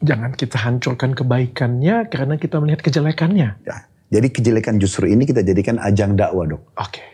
Jangan 0.00 0.32
kita 0.40 0.56
hancurkan 0.56 1.12
kebaikannya 1.12 2.08
karena 2.08 2.40
kita 2.40 2.64
melihat 2.64 2.80
kejelekannya. 2.80 3.60
Ya. 3.68 3.76
Jadi 4.08 4.32
kejelekan 4.32 4.80
justru 4.80 5.12
ini 5.12 5.28
kita 5.28 5.44
jadikan 5.44 5.76
ajang 5.84 6.16
dakwah 6.16 6.48
dok. 6.48 6.72
Oke. 6.80 6.88
Okay. 6.88 7.06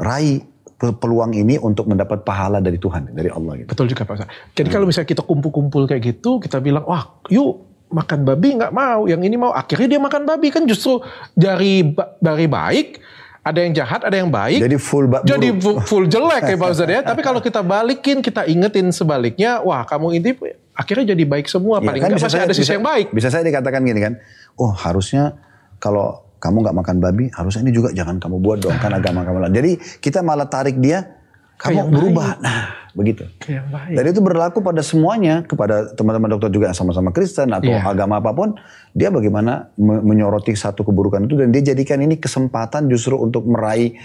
Raih 0.00 0.40
peluang 0.80 1.36
ini 1.36 1.60
untuk 1.60 1.92
mendapat 1.92 2.24
pahala 2.24 2.64
dari 2.64 2.80
Tuhan, 2.80 3.12
dari 3.12 3.28
Allah. 3.28 3.52
Gitu. 3.60 3.68
Betul 3.68 3.92
juga 3.92 4.08
Pak 4.08 4.14
Ustaz. 4.16 4.28
Jadi 4.56 4.68
hmm. 4.68 4.74
kalau 4.80 4.86
misalnya 4.88 5.08
kita 5.12 5.22
kumpul-kumpul 5.28 5.84
kayak 5.84 6.02
gitu, 6.04 6.40
kita 6.40 6.56
bilang, 6.64 6.88
wah 6.88 7.20
yuk 7.28 7.65
makan 7.90 8.26
babi 8.26 8.58
nggak 8.58 8.72
mau, 8.74 9.06
yang 9.06 9.22
ini 9.22 9.36
mau. 9.38 9.54
Akhirnya 9.54 9.96
dia 9.96 10.00
makan 10.02 10.26
babi 10.26 10.50
kan 10.50 10.66
justru 10.66 11.00
dari 11.34 11.94
dari 12.18 12.46
baik 12.50 13.00
ada 13.46 13.62
yang 13.62 13.72
jahat, 13.78 14.02
ada 14.02 14.16
yang 14.18 14.26
baik. 14.26 14.58
Jadi 14.58 14.74
full 14.74 15.06
Jadi 15.22 15.48
full, 15.62 15.78
full 15.86 16.04
jelek 16.10 16.50
ya 16.50 16.56
Pak 16.58 16.68
Ustadz 16.74 16.94
ya. 16.98 17.00
Tapi 17.06 17.22
kalau 17.22 17.38
kita 17.38 17.62
balikin, 17.62 18.18
kita 18.18 18.42
ingetin 18.50 18.90
sebaliknya, 18.90 19.62
wah 19.62 19.86
kamu 19.86 20.18
ini 20.18 20.34
akhirnya 20.74 21.14
jadi 21.14 21.22
baik 21.22 21.46
semua. 21.46 21.78
Ya, 21.78 21.86
Paling 21.86 22.02
kan 22.02 22.10
masih 22.18 22.26
saya, 22.26 22.44
ada 22.50 22.54
sisi 22.54 22.66
bisa, 22.66 22.74
yang 22.74 22.82
baik. 22.82 23.06
Bisa 23.14 23.28
saya 23.30 23.46
dikatakan 23.46 23.86
gini 23.86 24.02
kan, 24.02 24.18
oh 24.58 24.74
harusnya 24.74 25.38
kalau 25.78 26.26
kamu 26.42 26.66
nggak 26.66 26.76
makan 26.76 26.96
babi, 26.98 27.24
harusnya 27.30 27.62
ini 27.62 27.72
juga 27.72 27.94
jangan 27.94 28.18
kamu 28.18 28.36
buat 28.42 28.58
dong, 28.66 28.76
kan 28.82 28.90
agama 28.90 29.22
kamu. 29.22 29.46
Jadi 29.54 29.78
kita 30.02 30.26
malah 30.26 30.50
tarik 30.50 30.82
dia, 30.82 31.16
kamu 31.56 31.88
berubah. 31.88 32.36
Baik. 32.36 32.44
Nah, 32.44 32.62
begitu. 32.96 33.24
Dan 33.92 34.04
itu 34.08 34.20
berlaku 34.24 34.64
pada 34.64 34.80
semuanya, 34.80 35.44
kepada 35.44 35.92
teman-teman 35.92 36.36
dokter 36.36 36.48
juga 36.52 36.72
yang 36.72 36.78
sama-sama 36.78 37.12
Kristen 37.12 37.52
atau 37.52 37.72
yeah. 37.72 37.84
agama 37.84 38.20
apa 38.20 38.32
pun, 38.32 38.56
dia 38.96 39.12
bagaimana 39.12 39.72
menyoroti 39.76 40.56
satu 40.56 40.84
keburukan 40.84 41.24
itu 41.28 41.36
dan 41.36 41.52
dia 41.52 41.72
jadikan 41.72 42.00
ini 42.00 42.16
kesempatan 42.16 42.88
justru 42.88 43.16
untuk 43.20 43.44
meraih 43.44 43.96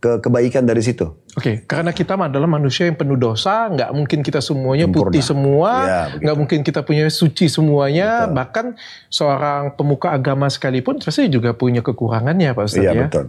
ke 0.00 0.16
kebaikan 0.24 0.64
dari 0.64 0.80
situ. 0.80 1.12
Oke, 1.36 1.36
okay, 1.36 1.54
karena 1.68 1.92
kita 1.92 2.16
adalah 2.16 2.48
manusia 2.48 2.88
yang 2.88 2.96
penuh 2.96 3.20
dosa, 3.20 3.68
nggak 3.68 3.92
mungkin 3.92 4.24
kita 4.24 4.40
semuanya 4.40 4.88
Sempurna. 4.88 5.12
putih 5.12 5.22
semua, 5.22 5.70
ya, 5.84 6.02
nggak 6.24 6.36
mungkin 6.40 6.58
kita 6.64 6.80
punya 6.88 7.04
suci 7.12 7.52
semuanya, 7.52 8.24
betul. 8.24 8.32
bahkan 8.32 8.66
seorang 9.12 9.76
pemuka 9.76 10.16
agama 10.16 10.48
sekalipun 10.48 11.04
pasti 11.04 11.28
juga 11.28 11.52
punya 11.52 11.84
kekurangannya, 11.84 12.56
Pak 12.56 12.64
Ustaz 12.64 12.80
iya, 12.80 12.96
ya. 12.96 13.02
betul. 13.12 13.28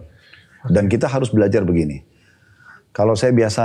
Dan 0.72 0.88
kita 0.88 1.12
harus 1.12 1.28
belajar 1.28 1.68
begini. 1.68 2.08
Kalau 2.92 3.16
saya 3.16 3.32
biasa 3.32 3.64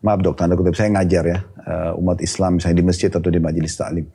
maaf 0.00 0.20
dok 0.24 0.40
tanda 0.40 0.56
kutip 0.56 0.72
saya 0.72 0.88
ngajar 0.92 1.24
ya 1.24 1.38
uh, 1.68 2.00
umat 2.00 2.20
Islam 2.24 2.56
misalnya 2.60 2.80
di 2.80 2.86
masjid 2.88 3.12
atau 3.12 3.28
di 3.28 3.40
majelis 3.40 3.76
taklim. 3.76 4.08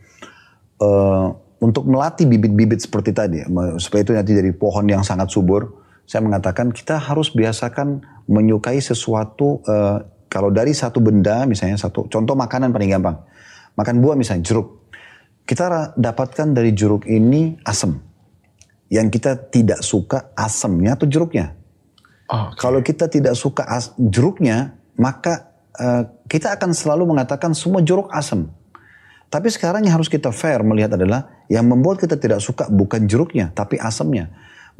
Uh, 0.81 1.33
untuk 1.61 1.85
melatih 1.85 2.23
bibit-bibit 2.25 2.79
seperti 2.79 3.11
tadi 3.11 3.43
supaya 3.83 4.01
itu 4.01 4.15
nanti 4.15 4.31
jadi 4.31 4.55
pohon 4.55 4.87
yang 4.87 5.03
sangat 5.03 5.27
subur 5.27 5.75
saya 6.07 6.23
mengatakan 6.23 6.71
kita 6.71 6.97
harus 6.97 7.29
biasakan 7.35 8.01
menyukai 8.31 8.81
sesuatu 8.81 9.61
uh, 9.67 10.01
kalau 10.31 10.49
dari 10.49 10.73
satu 10.73 11.03
benda 11.03 11.45
misalnya 11.45 11.77
satu 11.77 12.09
contoh 12.09 12.33
makanan 12.33 12.73
paling 12.73 12.89
gampang. 12.95 13.17
Makan 13.77 14.01
buah 14.01 14.17
misalnya 14.17 14.49
jeruk. 14.49 14.89
Kita 15.45 15.93
dapatkan 15.93 16.57
dari 16.57 16.73
jeruk 16.73 17.05
ini 17.05 17.57
asam 17.61 18.01
yang 18.89 19.13
kita 19.13 19.37
tidak 19.53 19.85
suka 19.85 20.33
asamnya 20.33 20.97
atau 20.97 21.05
jeruknya 21.05 21.58
oh, 22.29 22.53
okay. 22.53 22.57
kalau 22.61 22.79
kita 22.85 23.09
tidak 23.09 23.33
suka 23.33 23.65
as, 23.65 23.91
jeruknya 23.97 24.77
maka 24.95 25.49
Eh, 25.79 26.03
kita 26.27 26.59
akan 26.59 26.75
selalu 26.75 27.15
mengatakan 27.15 27.55
semua 27.55 27.79
jeruk 27.79 28.11
asam. 28.11 28.51
Tapi 29.31 29.47
sekarang 29.47 29.87
yang 29.87 29.95
harus 29.95 30.11
kita 30.11 30.27
fair 30.35 30.59
melihat 30.59 30.99
adalah 30.99 31.47
yang 31.47 31.63
membuat 31.63 32.03
kita 32.03 32.19
tidak 32.19 32.43
suka 32.43 32.67
bukan 32.67 33.07
jeruknya, 33.07 33.55
tapi 33.55 33.79
asamnya. 33.79 34.27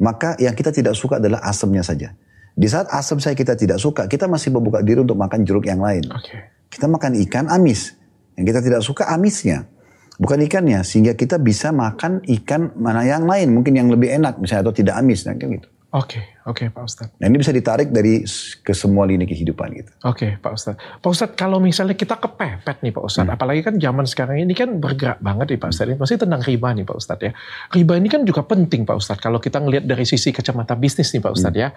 maka 0.00 0.32
yang 0.40 0.56
kita 0.56 0.72
tidak 0.72 0.96
suka 0.96 1.20
adalah 1.20 1.44
asamnya 1.44 1.84
saja. 1.84 2.16
Di 2.56 2.64
saat 2.64 2.88
asam 2.88 3.20
saya 3.20 3.36
kita 3.36 3.52
tidak 3.52 3.76
suka, 3.76 4.08
kita 4.08 4.24
masih 4.24 4.48
membuka 4.48 4.80
diri 4.80 5.04
untuk 5.04 5.12
makan 5.12 5.44
jeruk 5.44 5.68
yang 5.68 5.76
lain. 5.76 6.08
Oke. 6.08 6.40
Kita 6.72 6.88
makan 6.88 7.20
ikan 7.28 7.52
amis. 7.52 8.00
Yang 8.32 8.44
kita 8.48 8.60
tidak 8.64 8.80
suka 8.80 9.12
amisnya. 9.12 9.68
Bukan 10.16 10.40
ikannya. 10.48 10.80
Sehingga 10.88 11.12
kita 11.12 11.36
bisa 11.36 11.68
makan 11.68 12.24
ikan 12.24 12.72
mana 12.80 13.04
yang 13.04 13.28
lain. 13.28 13.52
Mungkin 13.52 13.76
yang 13.76 13.92
lebih 13.92 14.08
enak 14.08 14.40
misalnya 14.40 14.72
atau 14.72 14.72
tidak 14.72 14.96
amis. 14.96 15.28
Nah, 15.28 15.36
kayak 15.36 15.60
gitu. 15.60 15.68
Oke, 15.90 16.22
oke 16.46 16.70
Pak 16.70 16.84
Ustadz. 16.86 17.18
Nah 17.18 17.26
ini 17.26 17.42
bisa 17.42 17.50
ditarik 17.50 17.90
dari 17.90 18.22
ke 18.62 18.70
semua 18.70 19.10
lini 19.10 19.26
kehidupan 19.26 19.74
gitu. 19.74 19.90
Oke 20.06 20.38
Pak 20.38 20.52
Ustadz. 20.54 20.78
Pak 21.02 21.10
Ustadz 21.10 21.34
kalau 21.34 21.58
misalnya 21.58 21.98
kita 21.98 22.14
kepepet 22.14 22.78
nih 22.86 22.94
Pak 22.94 23.02
Ustadz. 23.10 23.34
Apalagi 23.34 23.66
kan 23.66 23.74
zaman 23.74 24.06
sekarang 24.06 24.38
ini 24.38 24.54
kan 24.54 24.78
bergerak 24.78 25.18
banget 25.18 25.50
nih 25.50 25.58
Pak 25.58 25.74
Ustadz. 25.74 25.90
Ini 25.90 25.98
Masih 25.98 26.22
tentang 26.22 26.46
riba 26.46 26.70
nih 26.78 26.86
Pak 26.86 26.94
Ustadz 26.94 27.26
ya. 27.26 27.32
Riba 27.74 27.98
ini 27.98 28.06
kan 28.06 28.22
juga 28.22 28.46
penting 28.46 28.86
Pak 28.86 29.02
Ustadz. 29.02 29.18
Kalau 29.18 29.42
kita 29.42 29.58
ngelihat 29.58 29.82
dari 29.82 30.06
sisi 30.06 30.30
kacamata 30.30 30.78
bisnis 30.78 31.10
nih 31.10 31.26
Pak 31.26 31.32
Ustadz 31.34 31.58
ya. 31.58 31.74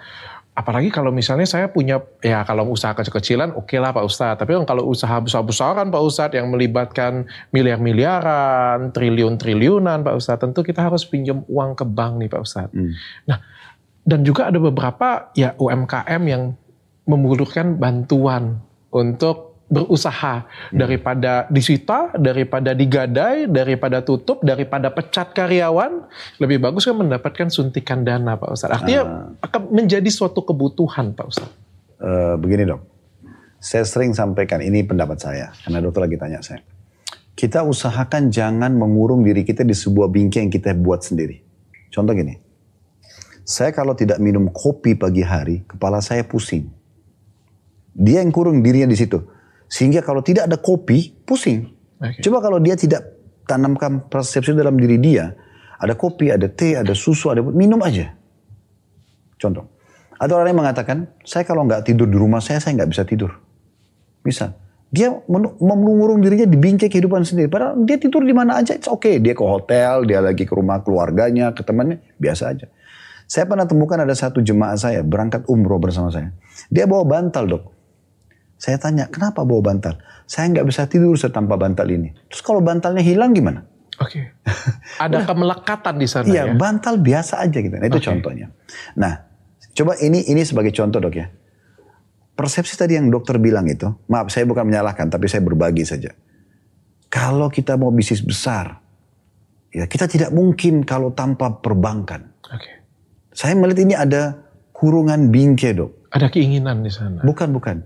Apalagi 0.54 0.94
kalau 0.94 1.10
misalnya 1.10 1.50
saya 1.50 1.66
punya, 1.66 1.98
ya 2.22 2.46
kalau 2.46 2.70
usaha 2.70 2.94
kecil-kecilan 2.94 3.58
oke 3.58 3.74
lah 3.82 3.90
Pak 3.90 4.06
Ustadz. 4.06 4.38
Tapi 4.38 4.54
kalau 4.62 4.86
usaha 4.86 5.18
besar-besaran 5.18 5.90
Pak 5.90 6.02
Ustadz 6.06 6.38
yang 6.38 6.54
melibatkan 6.54 7.26
miliar-miliaran, 7.50 8.94
triliun-triliunan 8.94 10.06
Pak 10.06 10.14
Ustadz. 10.14 10.46
Tentu 10.46 10.62
kita 10.62 10.86
harus 10.86 11.02
pinjam 11.02 11.42
uang 11.50 11.74
ke 11.74 11.82
bank 11.82 12.22
nih 12.22 12.30
Pak 12.30 12.42
Ustadz. 12.46 12.78
Nah 13.26 13.42
dan 14.04 14.20
juga 14.22 14.52
ada 14.52 14.60
beberapa 14.60 15.32
ya 15.32 15.56
UMKM 15.56 16.22
yang 16.28 16.52
membutuhkan 17.04 17.76
bantuan 17.76 18.60
untuk 18.92 19.54
berusaha 19.64 20.44
daripada 20.70 21.48
disita, 21.48 22.12
daripada 22.14 22.76
digadai, 22.76 23.48
daripada 23.48 24.04
tutup, 24.04 24.44
daripada 24.44 24.92
pecat 24.92 25.32
karyawan, 25.32 26.04
lebih 26.38 26.60
bagus 26.60 26.84
kan 26.84 27.00
mendapatkan 27.00 27.48
suntikan 27.48 28.04
dana 28.04 28.36
Pak 28.36 28.48
Ustadz. 28.54 28.76
Artinya 28.76 29.34
akan 29.40 29.60
menjadi 29.72 30.06
suatu 30.12 30.44
kebutuhan 30.44 31.16
Pak 31.16 31.26
Ustadz. 31.26 31.56
Eh, 31.96 32.34
begini 32.36 32.68
dok, 32.68 32.84
saya 33.56 33.88
sering 33.88 34.12
sampaikan 34.12 34.60
ini 34.60 34.84
pendapat 34.84 35.16
saya 35.16 35.56
karena 35.64 35.80
dokter 35.80 36.04
lagi 36.04 36.16
tanya 36.20 36.44
saya. 36.44 36.60
Kita 37.34 37.66
usahakan 37.66 38.30
jangan 38.30 38.76
mengurung 38.76 39.26
diri 39.26 39.42
kita 39.42 39.66
di 39.66 39.74
sebuah 39.74 40.06
bingkai 40.12 40.46
yang 40.46 40.52
kita 40.52 40.76
buat 40.76 41.02
sendiri. 41.02 41.42
Contoh 41.90 42.14
gini, 42.14 42.43
saya 43.44 43.76
kalau 43.76 43.92
tidak 43.92 44.16
minum 44.24 44.48
kopi 44.48 44.96
pagi 44.96 45.20
hari, 45.20 45.68
kepala 45.68 46.00
saya 46.00 46.24
pusing. 46.24 46.72
Dia 47.92 48.24
yang 48.24 48.32
kurung 48.32 48.64
dirinya 48.64 48.88
di 48.88 48.96
situ. 48.96 49.20
Sehingga 49.68 50.00
kalau 50.00 50.24
tidak 50.24 50.48
ada 50.48 50.56
kopi, 50.56 51.12
pusing. 51.28 51.68
Oke. 52.00 52.24
Coba 52.24 52.40
kalau 52.40 52.58
dia 52.58 52.74
tidak 52.74 53.04
tanamkan 53.44 54.08
persepsi 54.08 54.56
dalam 54.56 54.80
diri 54.80 54.96
dia, 54.96 55.36
ada 55.76 55.92
kopi, 55.92 56.32
ada 56.32 56.48
teh, 56.48 56.74
ada 56.74 56.96
susu, 56.96 57.28
ada 57.28 57.44
minum 57.44 57.78
aja. 57.84 58.16
Contoh, 59.36 59.68
ada 60.16 60.32
orang 60.32 60.56
yang 60.56 60.60
mengatakan, 60.64 61.12
saya 61.20 61.44
kalau 61.44 61.68
nggak 61.68 61.84
tidur 61.84 62.08
di 62.08 62.16
rumah 62.16 62.40
saya, 62.40 62.64
saya 62.64 62.80
nggak 62.80 62.90
bisa 62.96 63.04
tidur. 63.04 63.28
Misal, 64.24 64.56
dia 64.88 65.12
mengurung 65.60 66.24
dirinya 66.24 66.48
di 66.48 66.56
bingkai 66.56 66.88
kehidupan 66.88 67.28
sendiri. 67.28 67.52
Padahal 67.52 67.82
dia 67.84 68.00
tidur 68.00 68.24
di 68.24 68.32
mana 68.32 68.62
aja, 68.62 68.72
it's 68.72 68.88
okay. 68.88 69.20
Dia 69.20 69.36
ke 69.36 69.44
hotel, 69.44 70.08
dia 70.08 70.24
lagi 70.24 70.48
ke 70.48 70.54
rumah 70.56 70.80
keluarganya, 70.80 71.52
ke 71.52 71.60
temannya, 71.60 72.00
biasa 72.16 72.56
aja. 72.56 72.66
Saya 73.34 73.50
pernah 73.50 73.66
temukan 73.66 73.98
ada 73.98 74.14
satu 74.14 74.38
jemaah 74.38 74.78
saya 74.78 75.02
berangkat 75.02 75.42
umroh 75.50 75.82
bersama 75.82 76.06
saya. 76.06 76.30
Dia 76.70 76.86
bawa 76.86 77.02
bantal 77.02 77.50
dok. 77.50 77.64
Saya 78.54 78.78
tanya, 78.78 79.10
kenapa 79.10 79.42
bawa 79.42 79.74
bantal? 79.74 79.98
Saya 80.22 80.54
nggak 80.54 80.62
bisa 80.70 80.86
tidur 80.86 81.18
tanpa 81.18 81.58
bantal 81.58 81.90
ini. 81.90 82.14
Terus 82.30 82.46
kalau 82.46 82.62
bantalnya 82.62 83.02
hilang 83.02 83.34
gimana? 83.34 83.66
Oke. 83.98 84.38
Ada 85.02 85.26
kemelekatan 85.26 85.98
di 86.02 86.06
sana 86.06 86.30
Iya, 86.30 86.46
ya. 86.46 86.54
bantal 86.54 87.02
biasa 87.02 87.42
aja 87.42 87.58
gitu. 87.58 87.74
Nah, 87.74 87.90
itu 87.90 87.98
Oke. 87.98 88.06
contohnya. 88.06 88.54
Nah, 88.94 89.26
coba 89.74 89.98
ini 89.98 90.30
ini 90.30 90.46
sebagai 90.46 90.70
contoh 90.70 91.02
dok 91.02 91.18
ya. 91.18 91.26
Persepsi 92.38 92.78
tadi 92.78 92.94
yang 92.94 93.10
dokter 93.10 93.42
bilang 93.42 93.66
itu, 93.66 93.90
maaf 94.06 94.30
saya 94.30 94.46
bukan 94.46 94.62
menyalahkan, 94.62 95.10
tapi 95.10 95.26
saya 95.26 95.42
berbagi 95.42 95.82
saja. 95.82 96.14
Kalau 97.10 97.50
kita 97.50 97.74
mau 97.74 97.90
bisnis 97.90 98.22
besar, 98.22 98.78
ya 99.74 99.90
kita 99.90 100.06
tidak 100.06 100.30
mungkin 100.30 100.86
kalau 100.86 101.10
tanpa 101.10 101.50
perbankan. 101.58 102.30
Oke. 102.54 102.83
Saya 103.34 103.58
melihat 103.58 103.82
ini 103.82 103.94
ada 103.98 104.38
kurungan 104.70 105.34
bingkai 105.34 105.74
dok. 105.74 106.06
Ada 106.14 106.30
keinginan 106.30 106.86
di 106.86 106.90
sana. 106.94 107.18
Bukan, 107.26 107.50
bukan. 107.50 107.82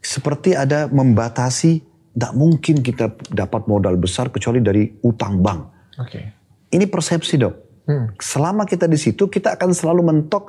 Seperti 0.00 0.56
ada 0.56 0.88
membatasi, 0.88 1.84
tidak 2.16 2.32
mungkin 2.32 2.80
kita 2.80 3.12
dapat 3.28 3.68
modal 3.68 4.00
besar 4.00 4.32
kecuali 4.32 4.64
dari 4.64 4.88
utang 5.04 5.44
bank. 5.44 5.60
Oke. 6.00 6.20
Ini 6.72 6.84
persepsi 6.88 7.36
dok. 7.36 7.54
Hmm. 7.84 8.16
Selama 8.16 8.64
kita 8.64 8.88
di 8.88 8.96
situ, 8.96 9.28
kita 9.28 9.54
akan 9.60 9.76
selalu 9.76 10.00
mentok 10.00 10.48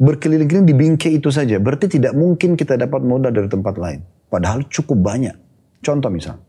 berkeliling-keliling 0.00 0.66
di 0.66 0.74
bingkai 0.74 1.12
itu 1.20 1.28
saja. 1.28 1.60
Berarti 1.60 1.92
tidak 1.92 2.16
mungkin 2.16 2.56
kita 2.56 2.80
dapat 2.80 3.04
modal 3.04 3.28
dari 3.28 3.46
tempat 3.46 3.76
lain. 3.76 4.00
Padahal 4.32 4.64
cukup 4.72 4.98
banyak. 5.04 5.36
Contoh 5.84 6.08
misal, 6.08 6.40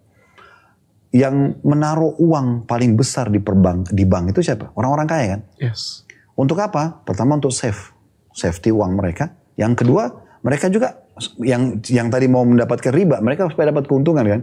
yang 1.13 1.59
menaruh 1.61 2.17
uang 2.17 2.65
paling 2.65 2.97
besar 2.97 3.29
di 3.29 3.37
perbank 3.37 3.93
di 3.93 4.05
bank 4.07 4.33
itu 4.33 4.41
siapa? 4.41 4.73
Orang-orang 4.73 5.07
kaya 5.09 5.25
kan? 5.37 5.41
Yes. 5.61 6.02
Untuk 6.33 6.57
apa? 6.57 7.05
Pertama 7.05 7.37
untuk 7.37 7.53
save, 7.53 7.93
safety 8.33 8.73
uang 8.73 8.97
mereka. 8.97 9.33
Yang 9.53 9.85
kedua, 9.85 10.09
mereka 10.41 10.67
juga 10.67 11.05
yang 11.39 11.77
yang 11.85 12.09
tadi 12.09 12.25
mau 12.25 12.41
mendapatkan 12.41 12.89
riba, 12.89 13.21
mereka 13.21 13.45
supaya 13.53 13.69
dapat 13.69 13.85
keuntungan 13.85 14.25
kan. 14.25 14.41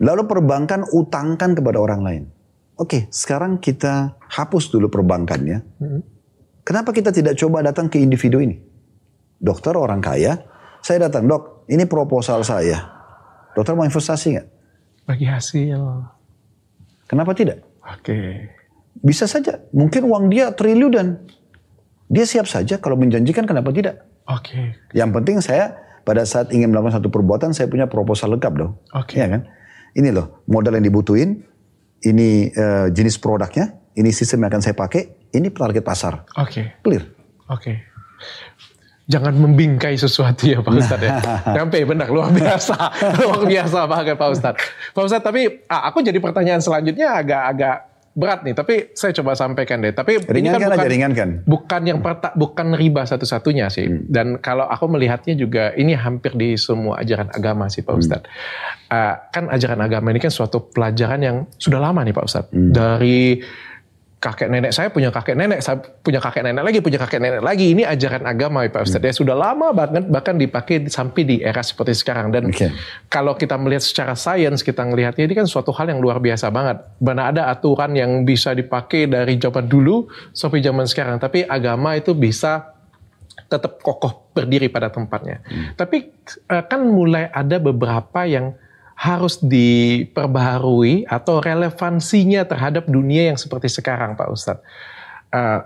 Lalu 0.00 0.22
perbankan 0.24 0.88
utangkan 0.88 1.52
kepada 1.52 1.78
orang 1.78 2.00
lain. 2.00 2.22
Oke, 2.80 3.06
sekarang 3.12 3.60
kita 3.60 4.16
hapus 4.32 4.72
dulu 4.72 4.88
perbankannya. 4.88 5.62
Kenapa 6.64 6.90
kita 6.96 7.12
tidak 7.12 7.36
coba 7.36 7.60
datang 7.60 7.92
ke 7.92 8.00
individu 8.00 8.40
ini? 8.40 8.56
Dokter 9.36 9.74
orang 9.76 10.00
kaya, 10.00 10.38
saya 10.80 11.06
datang 11.10 11.28
dok, 11.28 11.68
ini 11.68 11.84
proposal 11.84 12.40
saya. 12.46 12.78
Dokter 13.52 13.76
mau 13.76 13.84
investasi 13.84 14.26
nggak? 14.38 14.48
Bagi 15.04 15.26
hasil. 15.28 15.78
Kenapa 17.10 17.36
tidak? 17.36 17.60
Oke. 17.84 18.48
Bisa 19.00 19.24
saja, 19.24 19.64
mungkin 19.72 20.04
uang 20.04 20.28
dia 20.28 20.52
triliunan. 20.52 21.24
Dia 22.12 22.28
siap 22.28 22.44
saja 22.44 22.76
kalau 22.76 23.00
menjanjikan 23.00 23.48
kenapa 23.48 23.72
tidak? 23.72 24.04
Oke. 24.28 24.76
Yang 24.92 25.10
penting 25.16 25.36
saya 25.40 25.80
pada 26.04 26.26
saat 26.28 26.52
ingin 26.52 26.68
melakukan 26.68 27.00
satu 27.00 27.08
perbuatan 27.08 27.56
saya 27.56 27.72
punya 27.72 27.88
proposal 27.88 28.36
lengkap 28.36 28.52
dong. 28.52 28.72
Oke. 28.92 29.16
Iya 29.16 29.32
kan? 29.32 29.42
Ini 29.96 30.12
loh 30.12 30.44
modal 30.44 30.76
yang 30.76 30.86
dibutuhin, 30.86 31.40
ini 32.04 32.52
eh, 32.52 32.86
jenis 32.92 33.16
produknya, 33.16 33.80
ini 33.96 34.12
sistem 34.12 34.44
yang 34.44 34.50
akan 34.52 34.62
saya 34.64 34.76
pakai, 34.76 35.32
ini 35.32 35.48
target 35.48 35.84
pasar. 35.84 36.28
Oke. 36.36 36.80
Clear. 36.84 37.04
Oke. 37.48 37.92
Jangan 39.10 39.34
membingkai 39.34 39.98
sesuatu 39.98 40.46
ya 40.46 40.62
Pak 40.62 40.72
Ustadz 40.72 41.04
ya. 41.04 41.18
Sampai 41.58 41.82
benar 41.82 42.08
luar 42.08 42.30
biasa. 42.30 42.76
luar 43.20 43.42
biasa 43.44 43.78
banget 43.90 44.14
Pak 44.16 44.28
Ustadz. 44.30 44.62
Pak 44.94 45.02
Ustadz 45.02 45.26
tapi 45.26 45.66
ah, 45.66 45.90
aku 45.90 46.00
jadi 46.00 46.16
pertanyaan 46.22 46.62
selanjutnya 46.62 47.18
agak-agak 47.18 47.91
berat 48.12 48.44
nih. 48.44 48.54
Tapi 48.56 48.74
saya 48.92 49.12
coba 49.16 49.32
sampaikan 49.32 49.80
deh. 49.80 49.92
Tapi 49.92 50.20
ini 50.36 50.48
kan 50.48 50.60
bukan, 50.60 50.78
aja, 50.78 50.88
ringankan. 50.88 51.28
bukan 51.48 51.82
yang 51.88 51.98
perta- 52.04 52.34
bukan 52.36 52.76
riba 52.76 53.02
satu-satunya 53.08 53.72
sih. 53.72 53.88
Dan 54.08 54.38
kalau 54.38 54.68
aku 54.68 54.88
melihatnya 54.88 55.34
juga 55.34 55.72
ini 55.74 55.96
hampir 55.96 56.36
di 56.36 56.54
semua 56.60 57.00
ajaran 57.00 57.32
agama 57.32 57.72
sih 57.72 57.80
Pak 57.80 57.94
Ustadz. 57.96 58.28
Ah, 58.92 59.28
kan 59.32 59.48
ajaran 59.48 59.80
agama 59.80 60.12
ini 60.12 60.20
kan 60.20 60.28
suatu 60.28 60.68
pelajaran 60.68 61.20
yang 61.24 61.36
sudah 61.56 61.80
lama 61.80 62.04
nih 62.04 62.12
Pak 62.12 62.24
Ustadz. 62.28 62.52
Dari 62.52 63.40
kakek 64.22 64.54
nenek 64.54 64.70
saya 64.70 64.86
punya 64.94 65.10
kakek 65.10 65.34
nenek, 65.34 65.58
saya 65.58 65.82
punya 65.82 66.22
kakek 66.22 66.46
nenek 66.46 66.62
lagi, 66.62 66.78
punya 66.78 66.94
kakek 67.02 67.18
nenek 67.18 67.42
lagi. 67.42 67.74
Ini 67.74 67.82
ajaran 67.90 68.22
agama 68.22 68.62
Pak 68.70 68.86
Ustadz. 68.86 69.10
Ya 69.10 69.10
sudah 69.10 69.34
lama 69.34 69.74
banget 69.74 70.06
bahkan 70.06 70.38
dipakai 70.38 70.86
sampai 70.86 71.26
di 71.26 71.36
era 71.42 71.58
seperti 71.58 71.98
sekarang. 71.98 72.30
Dan 72.30 72.54
Oke. 72.54 72.70
kalau 73.10 73.34
kita 73.34 73.58
melihat 73.58 73.82
secara 73.82 74.14
sains, 74.14 74.62
kita 74.62 74.86
melihatnya 74.86 75.26
ini 75.26 75.34
kan 75.34 75.50
suatu 75.50 75.74
hal 75.74 75.90
yang 75.90 75.98
luar 75.98 76.22
biasa 76.22 76.54
banget. 76.54 76.78
Mana 77.02 77.34
ada 77.34 77.50
aturan 77.50 77.98
yang 77.98 78.22
bisa 78.22 78.54
dipakai 78.54 79.10
dari 79.10 79.42
zaman 79.42 79.66
dulu 79.66 80.06
sampai 80.30 80.62
zaman 80.62 80.86
sekarang. 80.86 81.18
Tapi 81.18 81.42
agama 81.42 81.98
itu 81.98 82.14
bisa 82.14 82.78
tetap 83.50 83.82
kokoh 83.82 84.30
berdiri 84.30 84.70
pada 84.70 84.86
tempatnya. 84.86 85.42
Tapi 85.74 85.98
eh, 86.30 86.64
kan 86.70 86.78
mulai 86.86 87.26
ada 87.26 87.58
beberapa 87.58 88.22
yang 88.22 88.54
harus 88.96 89.40
diperbaharui 89.42 91.08
atau 91.08 91.42
relevansinya 91.42 92.46
terhadap 92.46 92.86
dunia 92.86 93.34
yang 93.34 93.38
seperti 93.40 93.72
sekarang, 93.72 94.14
Pak 94.14 94.28
Ustadz. 94.30 94.64
Eh, 95.32 95.60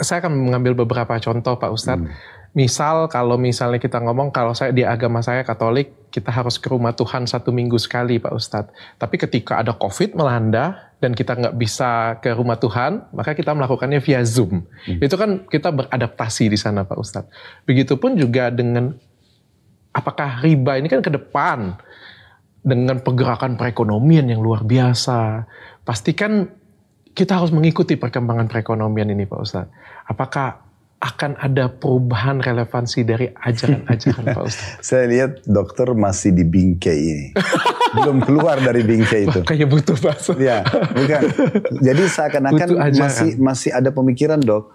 saya 0.00 0.18
akan 0.24 0.32
mengambil 0.32 0.72
beberapa 0.72 1.12
contoh, 1.20 1.60
Pak 1.60 1.70
Ustadz. 1.74 2.08
Misal 2.50 3.06
kalau 3.06 3.38
misalnya 3.38 3.78
kita 3.78 4.02
ngomong 4.02 4.34
kalau 4.34 4.50
saya 4.58 4.74
di 4.74 4.82
agama 4.82 5.22
saya 5.22 5.46
Katolik, 5.46 6.10
kita 6.10 6.34
harus 6.34 6.58
ke 6.58 6.66
rumah 6.66 6.90
Tuhan 6.90 7.22
satu 7.22 7.54
minggu 7.54 7.78
sekali, 7.78 8.18
Pak 8.18 8.34
Ustadz. 8.34 8.74
Tapi 8.98 9.16
ketika 9.22 9.62
ada 9.62 9.70
COVID 9.70 10.18
melanda 10.18 10.90
dan 10.98 11.14
kita 11.14 11.38
nggak 11.38 11.54
bisa 11.54 12.18
ke 12.18 12.34
rumah 12.34 12.58
Tuhan, 12.58 13.06
maka 13.14 13.38
kita 13.38 13.54
melakukannya 13.54 14.02
via 14.02 14.26
Zoom. 14.26 14.66
Itu 14.82 15.14
kan 15.14 15.46
kita 15.46 15.70
beradaptasi 15.70 16.50
di 16.50 16.58
sana, 16.58 16.82
Pak 16.82 16.98
Ustadz. 16.98 17.30
Begitupun 17.70 18.18
juga 18.18 18.50
dengan 18.50 18.98
apakah 19.94 20.42
riba 20.42 20.78
ini 20.78 20.90
kan 20.90 21.02
ke 21.02 21.10
depan 21.10 21.78
dengan 22.60 23.00
pergerakan 23.00 23.56
perekonomian 23.56 24.28
yang 24.28 24.44
luar 24.44 24.64
biasa. 24.64 25.48
Pastikan 25.84 26.48
kita 27.16 27.40
harus 27.40 27.50
mengikuti 27.50 27.96
perkembangan 27.96 28.46
perekonomian 28.46 29.10
ini 29.10 29.24
Pak 29.26 29.40
Ustadz. 29.40 29.72
Apakah 30.06 30.70
akan 31.00 31.40
ada 31.40 31.72
perubahan 31.72 32.44
relevansi 32.44 33.08
dari 33.08 33.32
ajaran-ajaran 33.32 34.24
Pak 34.36 34.44
Ustadz? 34.44 34.84
Saya 34.92 35.04
lihat 35.08 35.30
dokter 35.48 35.88
masih 35.96 36.36
di 36.36 36.44
bingkai 36.44 36.98
ini. 37.00 37.26
Belum 37.96 38.20
keluar 38.20 38.60
dari 38.60 38.84
bingkai 38.84 39.26
itu. 39.26 39.40
Kayak 39.48 39.68
butuh 39.72 39.96
Pak 39.96 40.36
Ya, 40.36 40.60
bukan. 40.68 41.22
Jadi 41.80 42.02
seakan-akan 42.06 42.68
masih 42.94 43.40
masih 43.40 43.70
ada 43.72 43.90
pemikiran 43.90 44.38
dok. 44.38 44.70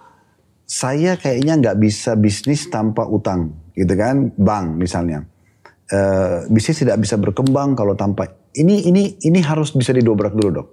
Saya 0.66 1.14
kayaknya 1.14 1.62
nggak 1.62 1.78
bisa 1.78 2.18
bisnis 2.18 2.66
tanpa 2.66 3.06
utang, 3.06 3.54
gitu 3.78 3.94
kan? 3.94 4.34
Bank 4.34 4.74
misalnya. 4.82 5.30
Uh, 5.86 6.50
bisnis 6.50 6.82
tidak 6.82 6.98
bisa 6.98 7.14
berkembang 7.14 7.78
kalau 7.78 7.94
tanpa 7.94 8.26
ini 8.58 8.90
ini 8.90 9.22
ini 9.22 9.38
harus 9.38 9.70
bisa 9.70 9.94
didobrak 9.94 10.34
dulu 10.34 10.50
dok. 10.50 10.68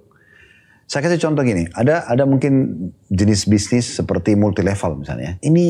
Saya 0.90 1.06
kasih 1.06 1.22
contoh 1.22 1.46
gini, 1.46 1.70
ada 1.70 2.02
ada 2.10 2.26
mungkin 2.26 2.74
jenis 3.08 3.46
bisnis 3.46 3.94
seperti 3.94 4.34
multi 4.34 4.66
level 4.66 5.06
misalnya. 5.06 5.38
Ini 5.38 5.64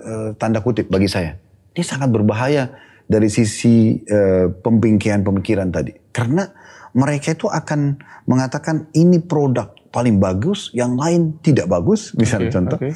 uh, 0.00 0.28
tanda 0.40 0.64
kutip 0.64 0.88
bagi 0.88 1.04
saya. 1.04 1.36
Ini 1.76 1.84
sangat 1.84 2.08
berbahaya 2.08 2.72
dari 3.04 3.28
sisi 3.28 4.00
uh, 4.08 4.48
pembingkian 4.56 5.20
pemikiran 5.20 5.68
tadi. 5.68 5.92
Karena 6.08 6.48
mereka 6.96 7.36
itu 7.36 7.44
akan 7.44 8.00
mengatakan 8.24 8.88
ini 8.96 9.20
produk 9.20 9.68
paling 9.92 10.16
bagus, 10.16 10.72
yang 10.72 10.96
lain 10.96 11.40
tidak 11.44 11.68
bagus, 11.68 12.16
misalnya 12.16 12.48
okay, 12.48 12.56
contoh. 12.56 12.78
Okay. 12.80 12.92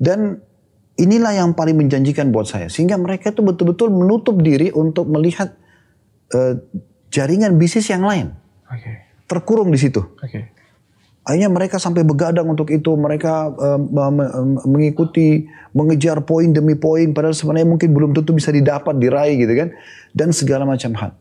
Dan 0.00 0.40
inilah 0.94 1.34
yang 1.34 1.50
paling 1.54 1.74
menjanjikan 1.78 2.30
buat 2.30 2.46
saya. 2.46 2.70
Sehingga 2.70 2.98
mereka 2.98 3.34
itu 3.34 3.42
betul-betul 3.42 3.90
menutup 3.90 4.38
diri 4.40 4.70
untuk 4.70 5.10
melihat 5.10 5.54
uh, 6.34 6.58
jaringan 7.10 7.58
bisnis 7.58 7.90
yang 7.90 8.02
lain. 8.02 8.34
Okay. 8.66 9.06
Terkurung 9.26 9.70
di 9.70 9.78
situ. 9.78 10.02
Okay. 10.18 10.50
Akhirnya 11.24 11.48
mereka 11.48 11.80
sampai 11.80 12.04
begadang 12.04 12.44
untuk 12.52 12.68
itu, 12.68 12.92
mereka 13.00 13.48
uh, 13.48 13.80
mengikuti, 14.68 15.48
mengejar 15.72 16.20
poin 16.20 16.52
demi 16.52 16.76
poin, 16.76 17.16
padahal 17.16 17.32
sebenarnya 17.32 17.64
mungkin 17.64 17.96
belum 17.96 18.12
tentu 18.12 18.36
bisa 18.36 18.52
didapat, 18.52 19.00
diraih 19.00 19.40
gitu 19.40 19.56
kan, 19.56 19.72
dan 20.12 20.36
segala 20.36 20.68
macam 20.68 20.92
hal. 21.00 21.16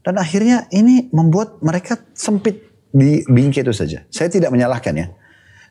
Dan 0.00 0.16
akhirnya 0.16 0.72
ini 0.72 1.12
membuat 1.12 1.60
mereka 1.60 2.00
sempit 2.16 2.64
di 2.88 3.20
bingkai 3.28 3.60
itu 3.60 3.76
saja. 3.76 4.08
Saya 4.08 4.32
tidak 4.32 4.56
menyalahkan 4.56 4.96
ya, 4.96 5.12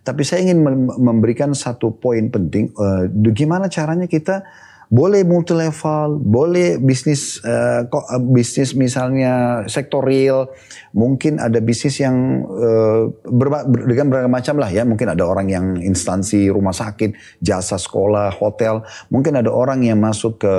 tapi 0.01 0.25
saya 0.25 0.45
ingin 0.45 0.65
memberikan 0.97 1.53
satu 1.53 1.93
poin 1.93 2.29
penting, 2.33 2.73
uh, 2.77 3.05
gimana 3.33 3.69
caranya 3.69 4.09
kita 4.09 4.43
boleh 4.91 5.23
multi 5.23 5.55
level, 5.55 6.19
boleh 6.19 6.75
bisnis 6.75 7.39
uh, 7.47 7.87
bisnis 8.19 8.75
misalnya 8.75 9.63
sektor 9.71 10.03
real, 10.03 10.51
mungkin 10.91 11.39
ada 11.39 11.63
bisnis 11.63 12.03
yang 12.03 12.43
uh, 12.43 13.07
berba, 13.23 13.63
ber, 13.63 13.87
dengan 13.87 14.11
berbagai 14.11 14.27
macam 14.27 14.59
lah 14.59 14.67
ya. 14.67 14.83
Mungkin 14.83 15.15
ada 15.15 15.23
orang 15.23 15.47
yang 15.47 15.79
instansi 15.79 16.51
rumah 16.51 16.75
sakit, 16.75 17.39
jasa 17.39 17.79
sekolah, 17.79 18.35
hotel. 18.35 18.83
Mungkin 19.07 19.39
ada 19.39 19.47
orang 19.47 19.79
yang 19.87 19.95
masuk 19.95 20.43
ke 20.43 20.55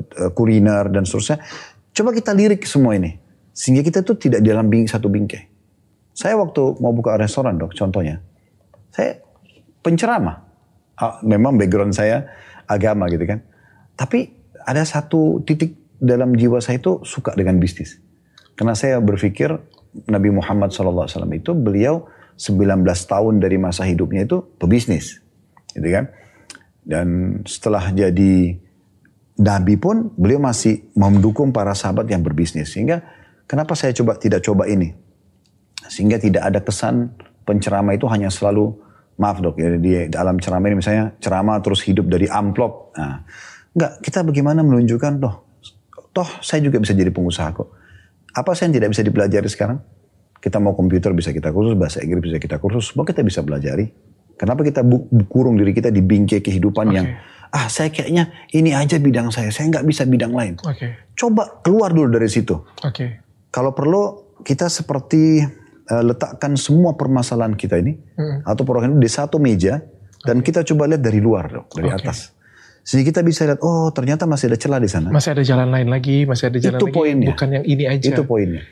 uh, 0.00 0.30
kuliner 0.32 0.88
dan 0.88 1.04
seterusnya. 1.04 1.44
Coba 1.92 2.16
kita 2.16 2.32
lirik 2.32 2.64
semua 2.64 2.96
ini, 2.96 3.20
sehingga 3.52 3.84
kita 3.84 4.00
tuh 4.00 4.16
tidak 4.16 4.40
dalam 4.40 4.72
bing, 4.72 4.88
satu 4.88 5.12
bingkai. 5.12 5.52
Saya 6.16 6.40
waktu 6.40 6.80
mau 6.80 6.96
buka 6.96 7.20
restoran 7.20 7.60
dok, 7.60 7.76
contohnya, 7.76 8.24
saya 8.96 9.20
penceramah. 9.84 10.48
Ah, 10.96 11.20
memang 11.20 11.60
background 11.60 11.92
saya 11.92 12.24
agama 12.64 13.04
gitu 13.12 13.28
kan 13.28 13.44
tapi 13.96 14.28
ada 14.68 14.84
satu 14.84 15.40
titik 15.42 15.96
dalam 15.96 16.36
jiwa 16.36 16.60
saya 16.60 16.76
itu 16.76 17.00
suka 17.02 17.32
dengan 17.32 17.56
bisnis. 17.56 17.96
Karena 18.52 18.76
saya 18.76 19.00
berpikir 19.00 19.48
Nabi 20.12 20.28
Muhammad 20.28 20.76
SAW 20.76 21.08
itu 21.32 21.56
beliau 21.56 22.04
19 22.36 22.84
tahun 22.84 23.40
dari 23.40 23.56
masa 23.56 23.88
hidupnya 23.88 24.28
itu 24.28 24.44
pebisnis. 24.60 25.24
Gitu 25.72 25.88
kan. 25.88 26.12
Dan 26.84 27.40
setelah 27.48 27.88
jadi 27.90 28.60
Nabi 29.40 29.74
pun 29.80 30.12
beliau 30.16 30.40
masih 30.40 30.84
mendukung 30.92 31.52
para 31.56 31.72
sahabat 31.72 32.08
yang 32.12 32.20
berbisnis. 32.20 32.76
Sehingga 32.76 33.00
kenapa 33.48 33.72
saya 33.72 33.96
coba 33.96 34.20
tidak 34.20 34.44
coba 34.44 34.68
ini? 34.68 34.92
Sehingga 35.88 36.20
tidak 36.20 36.44
ada 36.44 36.60
kesan 36.60 37.16
penceramah 37.48 37.96
itu 37.96 38.04
hanya 38.12 38.28
selalu 38.28 38.76
maaf 39.16 39.40
dok 39.40 39.56
ya 39.56 39.76
di 39.80 40.12
dalam 40.12 40.36
ceramah 40.36 40.68
ini 40.68 40.76
misalnya 40.80 41.16
ceramah 41.20 41.56
terus 41.64 41.80
hidup 41.84 42.08
dari 42.08 42.28
amplop. 42.28 42.92
Nah, 42.96 43.24
Enggak, 43.76 43.92
kita 44.00 44.24
bagaimana 44.24 44.64
menunjukkan 44.64 45.20
toh, 45.20 45.34
toh 46.16 46.28
saya 46.40 46.64
juga 46.64 46.80
bisa 46.80 46.96
jadi 46.96 47.12
pengusaha 47.12 47.52
kok. 47.52 47.68
Apa 48.32 48.56
saya 48.56 48.72
yang 48.72 48.80
tidak 48.80 48.96
bisa 48.96 49.04
dipelajari 49.04 49.48
sekarang? 49.52 49.84
Kita 50.40 50.56
mau 50.56 50.72
komputer 50.72 51.12
bisa 51.12 51.28
kita 51.28 51.52
kursus, 51.52 51.76
bahasa 51.76 52.00
Inggris 52.00 52.24
bisa 52.24 52.40
kita 52.40 52.56
kursus, 52.56 52.88
semua 52.88 53.04
kita 53.04 53.20
bisa 53.20 53.44
pelajari. 53.44 53.92
Kenapa 54.40 54.64
kita 54.64 54.80
kurung 55.28 55.60
diri 55.60 55.76
kita 55.76 55.92
di 55.92 56.00
bingkai 56.00 56.40
kehidupan 56.40 56.88
okay. 56.88 56.96
yang 56.96 57.06
ah 57.52 57.68
saya 57.68 57.92
kayaknya 57.92 58.32
ini 58.56 58.72
aja 58.72 58.96
bidang 58.96 59.28
saya, 59.28 59.52
saya 59.52 59.68
nggak 59.68 59.84
bisa 59.84 60.08
bidang 60.08 60.32
lain. 60.32 60.56
Okay. 60.56 60.96
Coba 61.12 61.60
keluar 61.60 61.92
dulu 61.92 62.16
dari 62.16 62.32
situ. 62.32 62.56
Okay. 62.80 63.20
Kalau 63.52 63.76
perlu 63.76 64.32
kita 64.40 64.72
seperti 64.72 65.44
uh, 65.90 66.02
letakkan 66.02 66.54
semua 66.58 66.94
permasalahan 66.94 67.54
kita 67.54 67.78
ini 67.80 67.98
hmm. 68.18 68.46
atau 68.46 68.62
program 68.62 68.98
di 68.98 69.10
satu 69.10 69.38
meja 69.38 69.82
dan 70.26 70.42
kita 70.42 70.66
coba 70.66 70.90
lihat 70.90 71.02
dari 71.02 71.22
luar 71.22 71.44
dong, 71.50 71.66
dari 71.70 71.90
okay. 71.90 72.02
atas. 72.02 72.34
Sehingga 72.86 73.10
kita 73.10 73.20
bisa 73.26 73.42
lihat, 73.50 73.58
oh 73.66 73.90
ternyata 73.90 74.30
masih 74.30 74.46
ada 74.46 74.58
celah 74.58 74.78
di 74.78 74.86
sana. 74.86 75.10
Masih 75.10 75.34
ada 75.34 75.42
jalan 75.42 75.74
lain 75.74 75.90
lagi, 75.90 76.22
masih 76.22 76.54
ada 76.54 76.58
jalan 76.62 76.78
itu 76.78 76.86
lagi. 76.86 76.94
Poinnya. 76.94 77.28
Bukan 77.34 77.48
yang 77.50 77.64
ini 77.66 77.84
aja. 77.90 78.06
Itu 78.14 78.22
poinnya. 78.22 78.62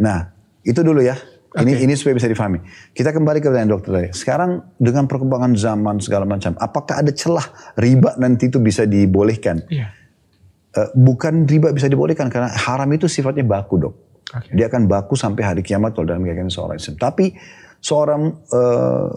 Nah, 0.00 0.32
itu 0.64 0.80
dulu 0.80 1.04
ya. 1.04 1.20
Ini 1.48 1.76
okay. 1.76 1.84
ini 1.84 1.92
supaya 1.96 2.16
bisa 2.16 2.28
difahami. 2.28 2.60
Kita 2.92 3.12
kembali 3.12 3.40
ke 3.40 3.48
pertanyaan 3.48 3.72
dokter 3.72 3.90
tadi. 3.92 4.08
Sekarang 4.12 4.72
dengan 4.76 5.04
perkembangan 5.08 5.52
zaman 5.56 5.96
segala 6.00 6.28
macam, 6.28 6.56
apakah 6.60 7.00
ada 7.00 7.12
celah 7.12 7.44
riba 7.76 8.16
nanti 8.20 8.52
itu 8.52 8.60
bisa 8.60 8.84
dibolehkan? 8.84 9.64
Iya. 9.68 9.92
Uh, 10.76 10.88
bukan 10.92 11.48
riba 11.48 11.72
bisa 11.72 11.88
dibolehkan 11.88 12.28
karena 12.28 12.52
haram 12.52 12.88
itu 12.92 13.08
sifatnya 13.08 13.44
baku 13.44 13.80
dok. 13.80 13.94
Okay. 14.28 14.52
Dia 14.52 14.68
akan 14.68 14.84
baku 14.84 15.16
sampai 15.16 15.42
hari 15.44 15.62
kiamat 15.64 15.96
kalau 15.96 16.04
dalam 16.04 16.20
keyakinan 16.20 16.52
seorang 16.52 16.76
Islam. 16.76 16.96
Tapi 17.00 17.32
seorang 17.80 18.22
uh, 18.52 19.08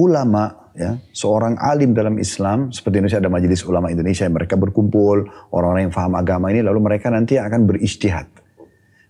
ulama 0.00 0.72
ya 0.72 0.96
seorang 1.12 1.60
alim 1.60 1.92
dalam 1.92 2.16
Islam 2.16 2.72
seperti 2.72 3.00
Indonesia 3.00 3.20
ada 3.20 3.28
majelis 3.28 3.60
ulama 3.68 3.92
Indonesia 3.92 4.24
yang 4.24 4.32
mereka 4.32 4.56
berkumpul 4.56 5.28
orang-orang 5.52 5.88
yang 5.88 5.94
paham 5.94 6.16
agama 6.16 6.48
ini 6.48 6.64
lalu 6.64 6.80
mereka 6.80 7.12
nanti 7.12 7.36
akan 7.36 7.68
beristihad 7.68 8.24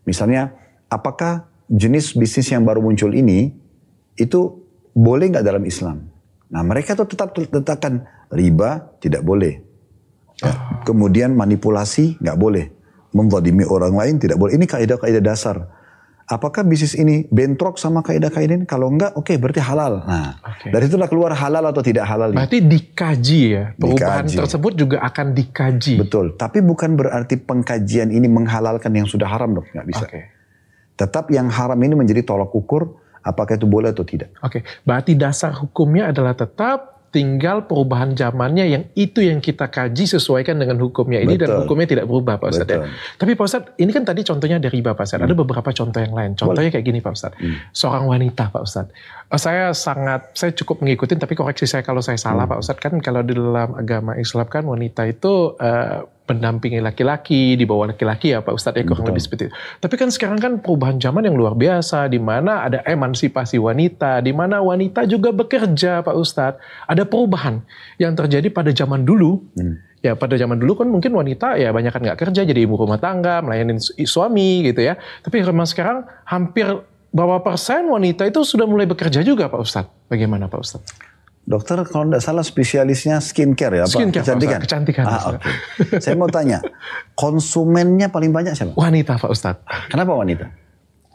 misalnya 0.02 0.50
apakah 0.90 1.46
jenis 1.70 2.18
bisnis 2.18 2.50
yang 2.50 2.66
baru 2.66 2.82
muncul 2.82 3.14
ini 3.14 3.54
itu 4.18 4.40
boleh 4.90 5.30
nggak 5.30 5.46
dalam 5.46 5.62
Islam 5.62 6.10
nah 6.50 6.66
mereka 6.66 6.98
tuh 6.98 7.06
tetap 7.06 7.30
letakkan 7.38 8.02
riba 8.34 8.98
tidak 8.98 9.22
boleh 9.22 9.62
ya. 10.42 10.82
kemudian 10.82 11.30
manipulasi 11.38 12.18
nggak 12.18 12.38
boleh 12.42 12.74
memvadimi 13.12 13.64
orang 13.68 13.92
lain 13.92 14.14
tidak 14.16 14.40
boleh 14.40 14.56
ini 14.56 14.64
kaidah-kaidah 14.64 15.22
dasar 15.22 15.68
apakah 16.32 16.62
bisnis 16.64 16.94
ini 16.96 17.26
bentrok 17.28 17.76
sama 17.76 18.00
kaidah-kaidah 18.00 18.62
ini? 18.62 18.66
Kalau 18.68 18.88
enggak, 18.88 19.12
oke 19.12 19.28
okay, 19.28 19.36
berarti 19.36 19.60
halal. 19.60 20.00
Nah, 20.08 20.40
okay. 20.40 20.72
dari 20.72 20.88
itulah 20.88 21.08
keluar 21.10 21.36
halal 21.36 21.64
atau 21.68 21.82
tidak 21.84 22.08
halal. 22.08 22.32
Berarti 22.32 22.64
dikaji 22.64 23.40
ya, 23.52 23.64
perubahan 23.76 24.24
dikaji. 24.24 24.38
tersebut 24.40 24.72
juga 24.72 24.96
akan 25.04 25.26
dikaji. 25.36 25.94
Betul, 26.00 26.26
tapi 26.40 26.64
bukan 26.64 26.96
berarti 26.96 27.36
pengkajian 27.36 28.08
ini 28.08 28.28
menghalalkan 28.32 28.92
yang 28.96 29.04
sudah 29.04 29.28
haram 29.28 29.60
dok, 29.60 29.66
nggak 29.68 29.86
bisa. 29.88 30.04
Okay. 30.08 30.32
Tetap 30.96 31.28
yang 31.28 31.52
haram 31.52 31.78
ini 31.84 31.94
menjadi 31.96 32.24
tolak 32.24 32.52
ukur 32.52 33.00
apakah 33.22 33.58
itu 33.58 33.68
boleh 33.68 33.90
atau 33.92 34.06
tidak. 34.06 34.32
Oke, 34.40 34.60
okay. 34.60 34.62
berarti 34.86 35.12
dasar 35.18 35.52
hukumnya 35.56 36.10
adalah 36.10 36.32
tetap 36.32 37.01
tinggal 37.12 37.68
perubahan 37.68 38.16
zamannya 38.16 38.64
yang 38.72 38.84
itu 38.96 39.20
yang 39.20 39.44
kita 39.44 39.68
kaji 39.68 40.08
sesuaikan 40.08 40.56
dengan 40.56 40.80
hukumnya 40.80 41.20
ini 41.20 41.36
Betul. 41.36 41.44
dan 41.44 41.50
hukumnya 41.62 41.86
tidak 41.86 42.08
berubah 42.08 42.40
Pak 42.40 42.48
Ustadz 42.56 42.72
ya. 42.72 42.88
Tapi 43.20 43.36
Pak 43.36 43.44
Ustadz 43.44 43.72
ini 43.76 43.92
kan 43.92 44.02
tadi 44.08 44.24
contohnya 44.24 44.56
dari 44.56 44.80
Bapak 44.80 45.04
Ustadz. 45.04 45.20
Hmm. 45.20 45.28
Ada 45.28 45.36
beberapa 45.36 45.70
contoh 45.76 46.00
yang 46.00 46.16
lain. 46.16 46.32
Contohnya 46.32 46.72
Boleh. 46.72 46.74
kayak 46.74 46.86
gini 46.88 46.98
Pak 47.04 47.12
Ustadz. 47.12 47.36
Hmm. 47.36 47.60
Seorang 47.76 48.04
wanita 48.08 48.48
Pak 48.48 48.62
Ustadz. 48.64 48.92
Eh, 49.28 49.40
saya 49.40 49.76
sangat, 49.76 50.32
saya 50.32 50.56
cukup 50.56 50.80
mengikuti 50.80 51.12
tapi 51.20 51.36
koreksi 51.36 51.68
saya 51.68 51.84
kalau 51.84 52.00
saya 52.00 52.16
salah 52.16 52.48
hmm. 52.48 52.52
Pak 52.56 52.58
Ustadz. 52.64 52.80
Kan 52.80 52.94
kalau 53.04 53.20
di 53.20 53.36
dalam 53.36 53.76
agama 53.76 54.16
Islam 54.16 54.48
kan 54.48 54.64
wanita 54.64 55.04
itu 55.04 55.52
uh, 55.60 56.08
mendampingi 56.32 56.80
laki-laki, 56.80 57.54
di 57.54 57.68
bawah 57.68 57.92
laki-laki 57.92 58.32
ya 58.32 58.40
Pak 58.40 58.56
Ustadz 58.56 58.80
ya 58.80 58.84
kurang 58.88 59.12
lebih 59.12 59.22
seperti 59.22 59.42
itu. 59.48 59.54
Tapi 59.78 59.94
kan 60.00 60.08
sekarang 60.08 60.38
kan 60.40 60.52
perubahan 60.64 60.96
zaman 60.96 61.28
yang 61.28 61.36
luar 61.36 61.52
biasa, 61.52 62.08
di 62.08 62.16
mana 62.16 62.64
ada 62.64 62.80
emansipasi 62.88 63.60
wanita, 63.60 64.24
di 64.24 64.32
mana 64.32 64.64
wanita 64.64 65.04
juga 65.04 65.30
bekerja 65.30 66.00
Pak 66.00 66.16
Ustadz. 66.16 66.60
Ada 66.88 67.04
perubahan 67.04 67.60
yang 68.00 68.16
terjadi 68.16 68.48
pada 68.48 68.72
zaman 68.72 69.04
dulu. 69.04 69.44
Hmm. 69.54 69.78
Ya 70.02 70.18
pada 70.18 70.34
zaman 70.34 70.58
dulu 70.58 70.82
kan 70.82 70.90
mungkin 70.90 71.14
wanita 71.14 71.54
ya 71.62 71.70
banyak 71.70 71.94
kan 71.94 72.02
nggak 72.02 72.18
kerja 72.18 72.42
jadi 72.42 72.66
ibu 72.66 72.74
rumah 72.74 72.98
tangga, 72.98 73.38
melayani 73.38 73.78
suami 74.02 74.66
gitu 74.66 74.82
ya. 74.82 74.98
Tapi 75.22 75.46
memang 75.46 75.68
sekarang 75.68 76.02
hampir 76.26 76.66
berapa 77.12 77.44
persen 77.44 77.86
wanita 77.86 78.26
itu 78.26 78.42
sudah 78.42 78.66
mulai 78.66 78.88
bekerja 78.88 79.22
juga 79.22 79.46
Pak 79.46 79.60
Ustadz. 79.62 80.10
Bagaimana 80.10 80.50
Pak 80.50 80.58
Ustadz? 80.58 81.11
Dokter 81.42 81.82
kalau 81.82 82.06
tidak 82.06 82.22
salah 82.22 82.44
spesialisnya 82.46 83.18
skincare 83.18 83.82
ya, 83.82 83.84
apa? 83.84 83.98
Skincare, 83.98 84.22
kecantikan. 84.22 84.58
Pak 84.58 84.64
kecantikan. 84.66 85.04
Ah, 85.10 85.22
okay. 85.34 85.98
Saya 85.98 86.14
mau 86.14 86.30
tanya, 86.30 86.62
konsumennya 87.18 88.14
paling 88.14 88.30
banyak 88.30 88.54
siapa? 88.54 88.78
Wanita 88.78 89.18
Pak 89.18 89.30
Ustadz. 89.30 89.66
Kenapa 89.90 90.14
wanita? 90.14 90.46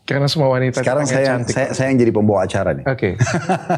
Karena 0.07 0.27
semua 0.31 0.47
wanita 0.51 0.79
Sekarang 0.79 1.03
saya, 1.03 1.35
cantik. 1.35 1.51
saya 1.51 1.67
saya 1.75 1.91
yang 1.91 1.99
jadi 1.99 2.11
pembawa 2.15 2.47
acara 2.47 2.71
nih. 2.71 2.85
Oke. 2.87 3.19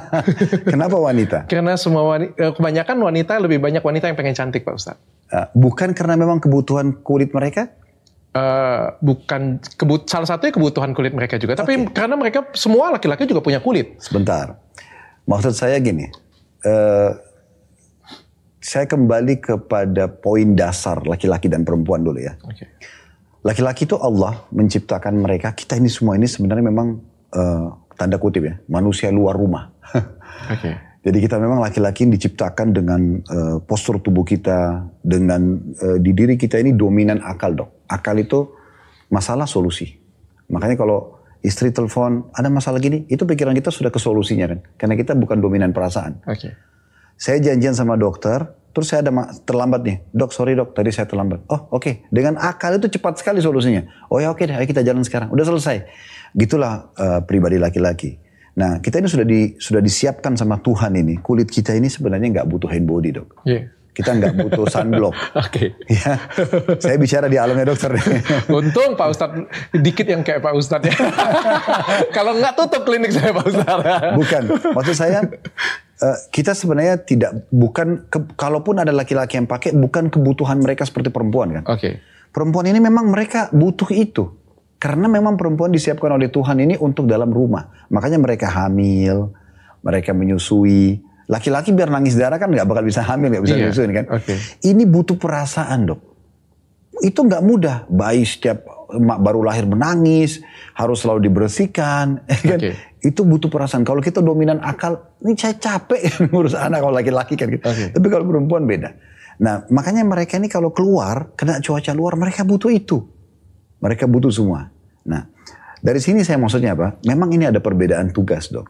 Kenapa 0.74 0.98
wanita? 0.98 1.50
Karena 1.50 1.74
semua 1.74 2.06
wanita, 2.06 2.54
kebanyakan 2.54 2.98
wanita 3.02 3.34
lebih 3.42 3.58
banyak 3.58 3.82
wanita 3.82 4.14
yang 4.14 4.18
pengen 4.18 4.38
cantik 4.38 4.62
Pak 4.62 4.74
Ustadz. 4.78 5.02
Uh, 5.30 5.46
bukan 5.58 5.94
karena 5.94 6.18
memang 6.18 6.38
kebutuhan 6.38 7.02
kulit 7.02 7.34
mereka? 7.34 7.74
Eh, 8.30 8.86
bukan 9.02 9.58
kebut 9.58 10.06
salah 10.06 10.30
satunya 10.30 10.54
kebutuhan 10.54 10.94
kulit 10.94 11.18
mereka 11.18 11.42
juga, 11.42 11.58
tapi 11.58 11.82
karena 11.90 12.14
mereka 12.14 12.46
semua 12.54 12.94
laki-laki 12.94 13.26
juga 13.26 13.42
punya 13.42 13.58
kulit. 13.58 13.98
Sebentar. 13.98 14.54
Maksud 15.26 15.58
saya 15.58 15.82
gini. 15.82 16.06
Uh, 16.66 17.12
saya 18.60 18.86
kembali 18.86 19.40
kepada 19.40 20.12
poin 20.12 20.54
dasar 20.54 21.00
laki-laki 21.08 21.48
dan 21.48 21.64
perempuan 21.64 22.04
dulu 22.04 22.20
ya. 22.20 22.36
Laki-laki 23.40 23.88
itu 23.88 23.96
Allah 23.96 24.44
menciptakan 24.52 25.16
mereka. 25.16 25.56
Kita 25.56 25.80
ini 25.80 25.88
semua 25.88 26.20
ini 26.20 26.28
sebenarnya 26.28 26.66
memang 26.68 27.00
uh, 27.32 27.72
tanda 27.96 28.20
kutip 28.20 28.44
ya, 28.44 28.56
manusia 28.68 29.08
luar 29.10 29.40
rumah. 29.40 29.72
Oke. 30.54 30.90
Jadi 31.00 31.18
kita 31.24 31.40
memang 31.40 31.64
laki-laki 31.64 32.04
yang 32.04 32.12
diciptakan 32.12 32.76
dengan 32.76 33.24
uh, 33.32 33.58
postur 33.64 34.04
tubuh 34.04 34.28
kita, 34.28 34.84
dengan 35.00 35.56
uh, 35.80 35.96
di 35.96 36.12
diri 36.12 36.36
kita 36.36 36.60
ini 36.60 36.76
dominan 36.76 37.24
akal 37.24 37.56
dok. 37.56 37.88
Akal 37.88 38.20
itu 38.20 38.44
masalah 39.08 39.48
solusi. 39.48 39.88
Makanya 40.52 40.76
kalau 40.76 41.19
istri 41.40 41.72
telepon 41.72 42.28
ada 42.36 42.52
masalah 42.52 42.80
gini, 42.84 43.08
itu 43.08 43.24
pikiran 43.24 43.56
kita 43.56 43.72
sudah 43.72 43.92
ke 43.92 44.00
solusinya 44.00 44.50
kan. 44.52 44.60
Karena 44.76 44.96
kita 45.00 45.16
bukan 45.16 45.40
dominan 45.40 45.72
perasaan. 45.72 46.20
Oke. 46.28 46.56
Saya 47.20 47.44
janjian 47.44 47.76
sama 47.76 48.00
dokter, 48.00 48.48
terus 48.72 48.92
saya 48.92 49.04
ada 49.04 49.12
terlambat 49.44 49.82
nih. 49.84 49.98
Dok, 50.16 50.32
sorry 50.32 50.56
dok, 50.56 50.72
tadi 50.72 50.92
saya 50.92 51.08
terlambat. 51.08 51.44
Oh, 51.52 51.68
oke. 51.76 52.08
Dengan 52.12 52.40
akal 52.40 52.80
itu 52.80 52.88
cepat 52.88 53.20
sekali 53.20 53.44
solusinya. 53.44 53.84
Oh 54.08 54.24
ya 54.24 54.32
oke 54.32 54.44
deh, 54.48 54.56
ayo 54.56 54.68
kita 54.68 54.84
jalan 54.84 55.04
sekarang. 55.04 55.28
Udah 55.32 55.44
selesai. 55.48 55.84
Gitulah 56.36 56.92
eh, 56.96 57.20
pribadi 57.28 57.60
laki-laki. 57.60 58.16
Nah, 58.60 58.84
kita 58.84 59.00
ini 59.00 59.08
sudah 59.08 59.28
di, 59.28 59.56
sudah 59.56 59.80
disiapkan 59.80 60.36
sama 60.36 60.60
Tuhan 60.60 60.92
ini. 61.00 61.20
Kulit 61.24 61.48
kita 61.48 61.72
ini 61.76 61.88
sebenarnya 61.88 62.40
nggak 62.40 62.48
butuh 62.48 62.68
hand 62.68 62.88
body, 62.88 63.10
dok. 63.16 63.44
Iya. 63.48 63.79
Kita 64.00 64.16
nggak 64.16 64.34
butuh 64.40 64.64
sunblock. 64.72 65.12
Oke. 65.44 65.76
ya, 65.92 66.16
saya 66.80 66.96
bicara 66.96 67.28
di 67.28 67.36
alamnya 67.36 67.76
dokter. 67.76 68.00
Untung 68.48 68.96
Pak 68.96 69.08
Ustadz 69.12 69.44
dikit 69.76 70.08
yang 70.08 70.24
kayak 70.24 70.40
Pak 70.40 70.56
Ustadz 70.56 70.88
ya. 70.88 70.96
Kalau 72.16 72.32
nggak 72.40 72.56
tutup 72.56 72.88
klinik 72.88 73.12
saya 73.12 73.36
Pak 73.36 73.44
Ustadz. 73.44 74.16
Bukan, 74.16 74.44
maksud 74.72 74.96
saya 74.96 75.28
eh, 76.00 76.18
kita 76.32 76.56
sebenarnya 76.56 77.04
tidak 77.04 77.44
bukan 77.52 78.08
ke- 78.08 78.40
kalaupun 78.40 78.80
ada 78.80 78.96
laki-laki 78.96 79.36
yang 79.36 79.52
pakai 79.52 79.76
bukan 79.76 80.08
kebutuhan 80.08 80.64
mereka 80.64 80.88
seperti 80.88 81.12
perempuan 81.12 81.60
kan. 81.60 81.64
Oke. 81.68 82.00
Perempuan 82.32 82.72
ini 82.72 82.80
memang 82.80 83.12
mereka 83.12 83.52
butuh 83.52 83.92
itu. 83.92 84.32
Karena 84.80 85.12
memang 85.12 85.36
perempuan 85.36 85.76
disiapkan 85.76 86.16
oleh 86.16 86.32
Tuhan 86.32 86.56
ini 86.56 86.80
untuk 86.80 87.04
dalam 87.04 87.28
rumah. 87.36 87.68
Makanya 87.92 88.16
mereka 88.16 88.48
hamil, 88.48 89.36
mereka 89.84 90.16
menyusui. 90.16 91.04
Laki-laki 91.30 91.70
biar 91.72 91.94
nangis 91.94 92.18
darah 92.18 92.42
kan 92.42 92.50
nggak 92.50 92.66
bakal 92.66 92.82
bisa 92.82 93.06
hamil, 93.06 93.30
nggak 93.30 93.44
bisa 93.46 93.54
Iya, 93.54 93.70
menyusui 93.70 93.94
kan. 93.94 94.06
oke. 94.10 94.34
Ini 94.66 94.84
butuh 94.90 95.14
perasaan 95.14 95.86
dok. 95.86 96.02
Itu 97.06 97.22
nggak 97.22 97.44
mudah. 97.46 97.78
Bayi 97.86 98.26
setiap 98.26 98.66
emak 98.90 99.22
baru 99.22 99.46
lahir 99.46 99.70
menangis, 99.70 100.42
harus 100.74 101.06
selalu 101.06 101.30
dibersihkan. 101.30 102.26
kan? 102.50 102.58
Oke. 102.58 102.74
Itu 103.00 103.30
butuh 103.30 103.46
perasaan. 103.46 103.86
Kalau 103.86 104.02
kita 104.02 104.26
dominan 104.26 104.58
akal, 104.60 104.98
ini 105.22 105.38
saya 105.38 105.54
capek 105.54 106.02
ngurus 106.34 106.58
anak 106.58 106.82
kalau 106.82 106.98
laki-laki 106.98 107.38
kan. 107.38 107.48
gitu. 107.54 107.62
Oke. 107.62 107.94
Tapi 107.94 108.08
kalau 108.10 108.26
perempuan 108.26 108.66
beda. 108.66 108.90
Nah 109.40 109.70
makanya 109.70 110.02
mereka 110.04 110.36
ini 110.36 110.50
kalau 110.50 110.74
keluar, 110.74 111.32
kena 111.38 111.62
cuaca 111.62 111.94
luar, 111.94 112.18
mereka 112.18 112.42
butuh 112.42 112.74
itu. 112.74 113.06
Mereka 113.80 114.10
butuh 114.10 114.34
semua. 114.34 114.68
Nah 115.06 115.30
dari 115.80 116.02
sini 116.02 116.26
saya 116.26 116.42
maksudnya 116.42 116.74
apa? 116.74 116.98
Memang 117.06 117.30
ini 117.32 117.46
ada 117.48 117.62
perbedaan 117.62 118.10
tugas 118.12 118.50
dok. 118.50 118.66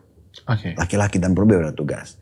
Oke. 0.45 0.75
Laki-laki 0.77 1.17
dan 1.17 1.31
perempuan 1.33 1.63
berbeda 1.63 1.73
tugas. 1.73 2.19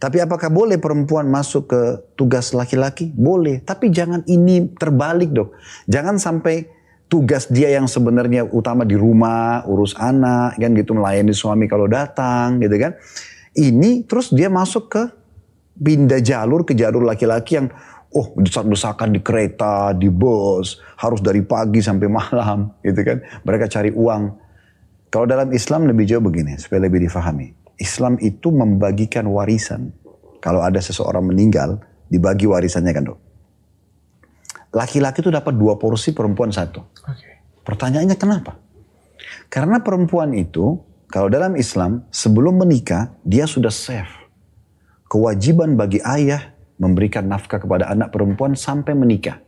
Tapi 0.00 0.16
apakah 0.16 0.48
boleh 0.48 0.80
perempuan 0.80 1.28
masuk 1.28 1.68
ke 1.68 1.80
tugas 2.16 2.56
laki-laki? 2.56 3.12
Boleh. 3.12 3.60
Tapi 3.60 3.92
jangan 3.92 4.24
ini 4.24 4.72
terbalik 4.72 5.28
dok. 5.28 5.52
Jangan 5.92 6.16
sampai 6.16 6.64
tugas 7.12 7.52
dia 7.52 7.68
yang 7.76 7.84
sebenarnya 7.84 8.48
utama 8.48 8.88
di 8.88 8.96
rumah, 8.96 9.60
urus 9.68 9.92
anak, 10.00 10.56
kan 10.56 10.72
gitu 10.72 10.96
melayani 10.96 11.36
suami 11.36 11.68
kalau 11.68 11.84
datang, 11.84 12.64
gitu 12.64 12.80
kan. 12.80 12.96
Ini 13.52 14.08
terus 14.08 14.32
dia 14.32 14.48
masuk 14.48 14.88
ke 14.88 15.02
pindah 15.76 16.24
jalur 16.24 16.64
ke 16.64 16.72
jalur 16.72 17.04
laki-laki 17.04 17.60
yang 17.60 17.68
oh 18.16 18.32
desak-desakan 18.40 19.12
di 19.12 19.20
kereta, 19.20 19.92
di 19.92 20.08
bus, 20.08 20.80
harus 20.96 21.20
dari 21.20 21.44
pagi 21.44 21.84
sampai 21.84 22.08
malam, 22.08 22.72
gitu 22.80 23.04
kan. 23.04 23.20
Mereka 23.44 23.68
cari 23.68 23.92
uang. 23.92 24.48
Kalau 25.12 25.26
dalam 25.28 25.52
Islam 25.52 25.90
lebih 25.90 26.08
jauh 26.08 26.24
begini, 26.24 26.56
supaya 26.56 26.88
lebih 26.88 27.04
difahami. 27.04 27.59
Islam 27.80 28.20
itu 28.20 28.52
membagikan 28.52 29.24
warisan. 29.32 29.96
Kalau 30.44 30.60
ada 30.60 30.78
seseorang 30.78 31.24
meninggal, 31.24 31.80
dibagi 32.12 32.44
warisannya 32.44 32.92
kan 32.92 33.04
dok. 33.08 33.18
Laki-laki 34.70 35.24
itu 35.24 35.32
dapat 35.32 35.56
dua 35.56 35.80
porsi, 35.80 36.12
perempuan 36.12 36.52
satu. 36.52 36.84
Oke. 36.84 37.30
Pertanyaannya 37.64 38.16
kenapa? 38.20 38.60
Karena 39.50 39.82
perempuan 39.82 40.30
itu, 40.36 40.78
kalau 41.10 41.26
dalam 41.26 41.58
Islam, 41.58 42.06
sebelum 42.14 42.62
menikah, 42.62 43.16
dia 43.26 43.50
sudah 43.50 43.72
save. 43.72 44.12
Kewajiban 45.10 45.74
bagi 45.74 45.98
ayah 46.06 46.54
memberikan 46.78 47.26
nafkah 47.26 47.58
kepada 47.58 47.90
anak 47.90 48.14
perempuan 48.14 48.54
sampai 48.54 48.94
menikah. 48.94 49.42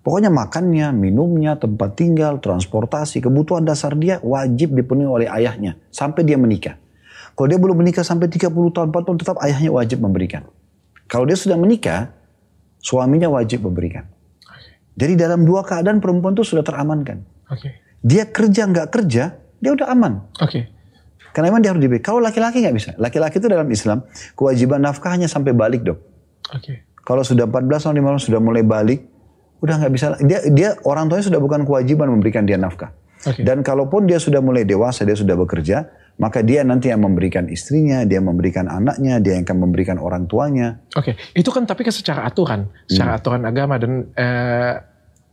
Pokoknya 0.00 0.30
makannya, 0.30 0.94
minumnya, 0.94 1.58
tempat 1.58 1.98
tinggal, 1.98 2.38
transportasi, 2.38 3.20
kebutuhan 3.20 3.66
dasar 3.66 3.92
dia 3.98 4.22
wajib 4.22 4.72
dipenuhi 4.72 5.10
oleh 5.10 5.28
ayahnya 5.28 5.76
sampai 5.90 6.22
dia 6.22 6.38
menikah. 6.38 6.78
Kalau 7.36 7.46
dia 7.52 7.60
belum 7.60 7.76
menikah 7.84 8.00
sampai 8.00 8.32
30 8.32 8.48
tahun, 8.48 8.88
40 8.88 9.06
tahun, 9.06 9.18
tetap 9.20 9.36
ayahnya 9.44 9.70
wajib 9.76 10.00
memberikan. 10.00 10.48
Kalau 11.04 11.28
dia 11.28 11.36
sudah 11.36 11.60
menikah, 11.60 12.16
suaminya 12.80 13.28
wajib 13.28 13.68
memberikan. 13.68 14.08
Jadi 14.96 15.12
dalam 15.20 15.44
dua 15.44 15.60
keadaan 15.60 16.00
perempuan 16.00 16.32
itu 16.32 16.48
sudah 16.48 16.64
teramankan. 16.64 17.20
Oke. 17.52 17.84
Dia 18.00 18.24
kerja 18.24 18.64
nggak 18.64 18.88
kerja, 18.88 19.36
dia 19.36 19.70
udah 19.76 19.92
aman. 19.92 20.24
Oke. 20.40 20.72
Karena 21.36 21.52
memang 21.52 21.60
dia 21.60 21.76
harus 21.76 21.84
diberi. 21.84 22.00
Kalau 22.00 22.24
laki-laki 22.24 22.64
nggak 22.64 22.72
bisa. 22.72 22.90
Laki-laki 22.96 23.36
itu 23.36 23.48
dalam 23.52 23.68
Islam, 23.68 24.08
kewajiban 24.32 24.80
nafkah 24.80 25.12
hanya 25.12 25.28
sampai 25.28 25.52
balik 25.52 25.84
dok. 25.84 26.00
Oke. 26.56 26.88
Kalau 27.04 27.20
sudah 27.20 27.44
14 27.44 27.92
tahun, 27.92 27.94
15 28.00 28.08
tahun 28.08 28.22
sudah 28.24 28.40
mulai 28.40 28.64
balik, 28.64 29.04
udah 29.60 29.74
nggak 29.76 29.92
bisa. 29.92 30.16
Dia, 30.24 30.40
dia 30.48 30.68
orang 30.88 31.12
tuanya 31.12 31.28
sudah 31.28 31.40
bukan 31.44 31.68
kewajiban 31.68 32.08
memberikan 32.08 32.48
dia 32.48 32.56
nafkah. 32.56 32.96
Oke. 33.28 33.44
Dan 33.44 33.60
kalaupun 33.60 34.08
dia 34.08 34.16
sudah 34.16 34.40
mulai 34.40 34.64
dewasa, 34.64 35.04
dia 35.04 35.12
sudah 35.12 35.36
bekerja, 35.36 35.84
maka 36.16 36.40
dia 36.40 36.64
nanti 36.64 36.88
yang 36.88 37.04
memberikan 37.04 37.44
istrinya, 37.52 38.00
dia 38.08 38.24
memberikan 38.24 38.72
anaknya, 38.72 39.20
dia 39.20 39.36
yang 39.36 39.44
akan 39.44 39.58
memberikan 39.68 40.00
orang 40.00 40.24
tuanya. 40.24 40.80
Oke, 40.96 41.12
itu 41.36 41.48
kan 41.52 41.68
tapi 41.68 41.84
kan 41.84 41.92
secara 41.92 42.24
aturan, 42.24 42.72
secara 42.88 43.20
aturan 43.20 43.44
agama 43.44 43.76
dan 43.76 44.08
eh, 44.16 44.74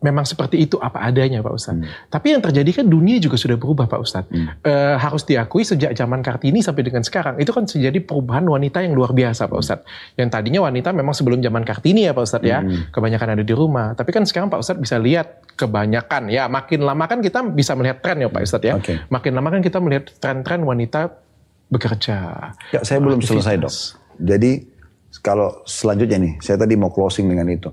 memang 0.04 0.28
seperti 0.28 0.60
itu 0.60 0.76
apa 0.84 0.99
adanya 0.99 1.39
Pak 1.39 1.54
Ustadz. 1.56 2.12
Tapi 2.12 2.36
yang 2.36 2.43
terjadi 2.43 2.84
kan 2.84 2.86
dunia 2.91 3.18
juga 3.24 3.39
sudah 3.39 3.56
berubah 3.56 3.88
Pak 3.88 3.99
Ustadz. 4.04 4.36
Eh, 4.36 4.95
harus 4.99 5.24
diakui 5.24 5.64
sejak 5.64 5.95
zaman 5.95 6.20
Kartini 6.20 6.60
sampai 6.60 6.84
dengan 6.84 7.01
sekarang 7.01 7.39
itu 7.39 7.56
kan 7.56 7.64
terjadi 7.64 8.04
perubahan 8.04 8.43
wanita 8.43 8.84
yang 8.84 8.93
luar 8.93 9.16
biasa 9.16 9.47
Pak 9.47 9.58
Ustadz. 9.58 9.88
Yang 10.20 10.30
tadinya 10.36 10.68
wanita 10.68 10.91
memang 10.91 11.16
sebelum 11.16 11.39
zaman 11.39 11.64
Kartini 11.64 12.04
ya 12.04 12.12
Pak 12.12 12.24
Ustadz 12.28 12.45
ya, 12.45 12.60
kebanyakan 12.91 13.39
ada 13.39 13.43
di 13.47 13.54
rumah. 13.56 13.95
Tapi 13.95 14.12
kan 14.12 14.28
sekarang 14.28 14.51
Pak 14.51 14.60
Ustadz 14.60 14.84
bisa 14.84 14.99
lihat 14.99 15.47
kebanyakan 15.56 16.28
ya, 16.28 16.51
makin 16.51 16.84
lama 16.84 17.08
kan 17.08 17.24
kita 17.24 17.39
bisa 17.47 17.74
melihat 17.80 18.04
tren 18.04 18.20
ya 18.20 18.28
Pak 18.28 18.43
Ustadz 18.43 18.68
ya. 18.68 18.74
Oke. 18.76 18.99
Makin 19.08 19.32
lama 19.32 19.47
kan 19.49 19.62
kita 19.64 19.80
melihat 19.80 20.12
tren-tren 20.20 20.68
wanita 20.68 21.16
bekerja. 21.72 22.18
Ya, 22.76 22.84
saya 22.84 22.99
belum 22.99 23.24
selesai 23.24 23.56
dok. 23.58 23.74
Jadi 24.22 24.70
kalau 25.22 25.62
selanjutnya 25.66 26.18
nih, 26.20 26.34
saya 26.41 26.58
tadi 26.58 26.74
mau 26.74 26.89
closing 26.89 27.30
dengan 27.30 27.47
itu. 27.49 27.70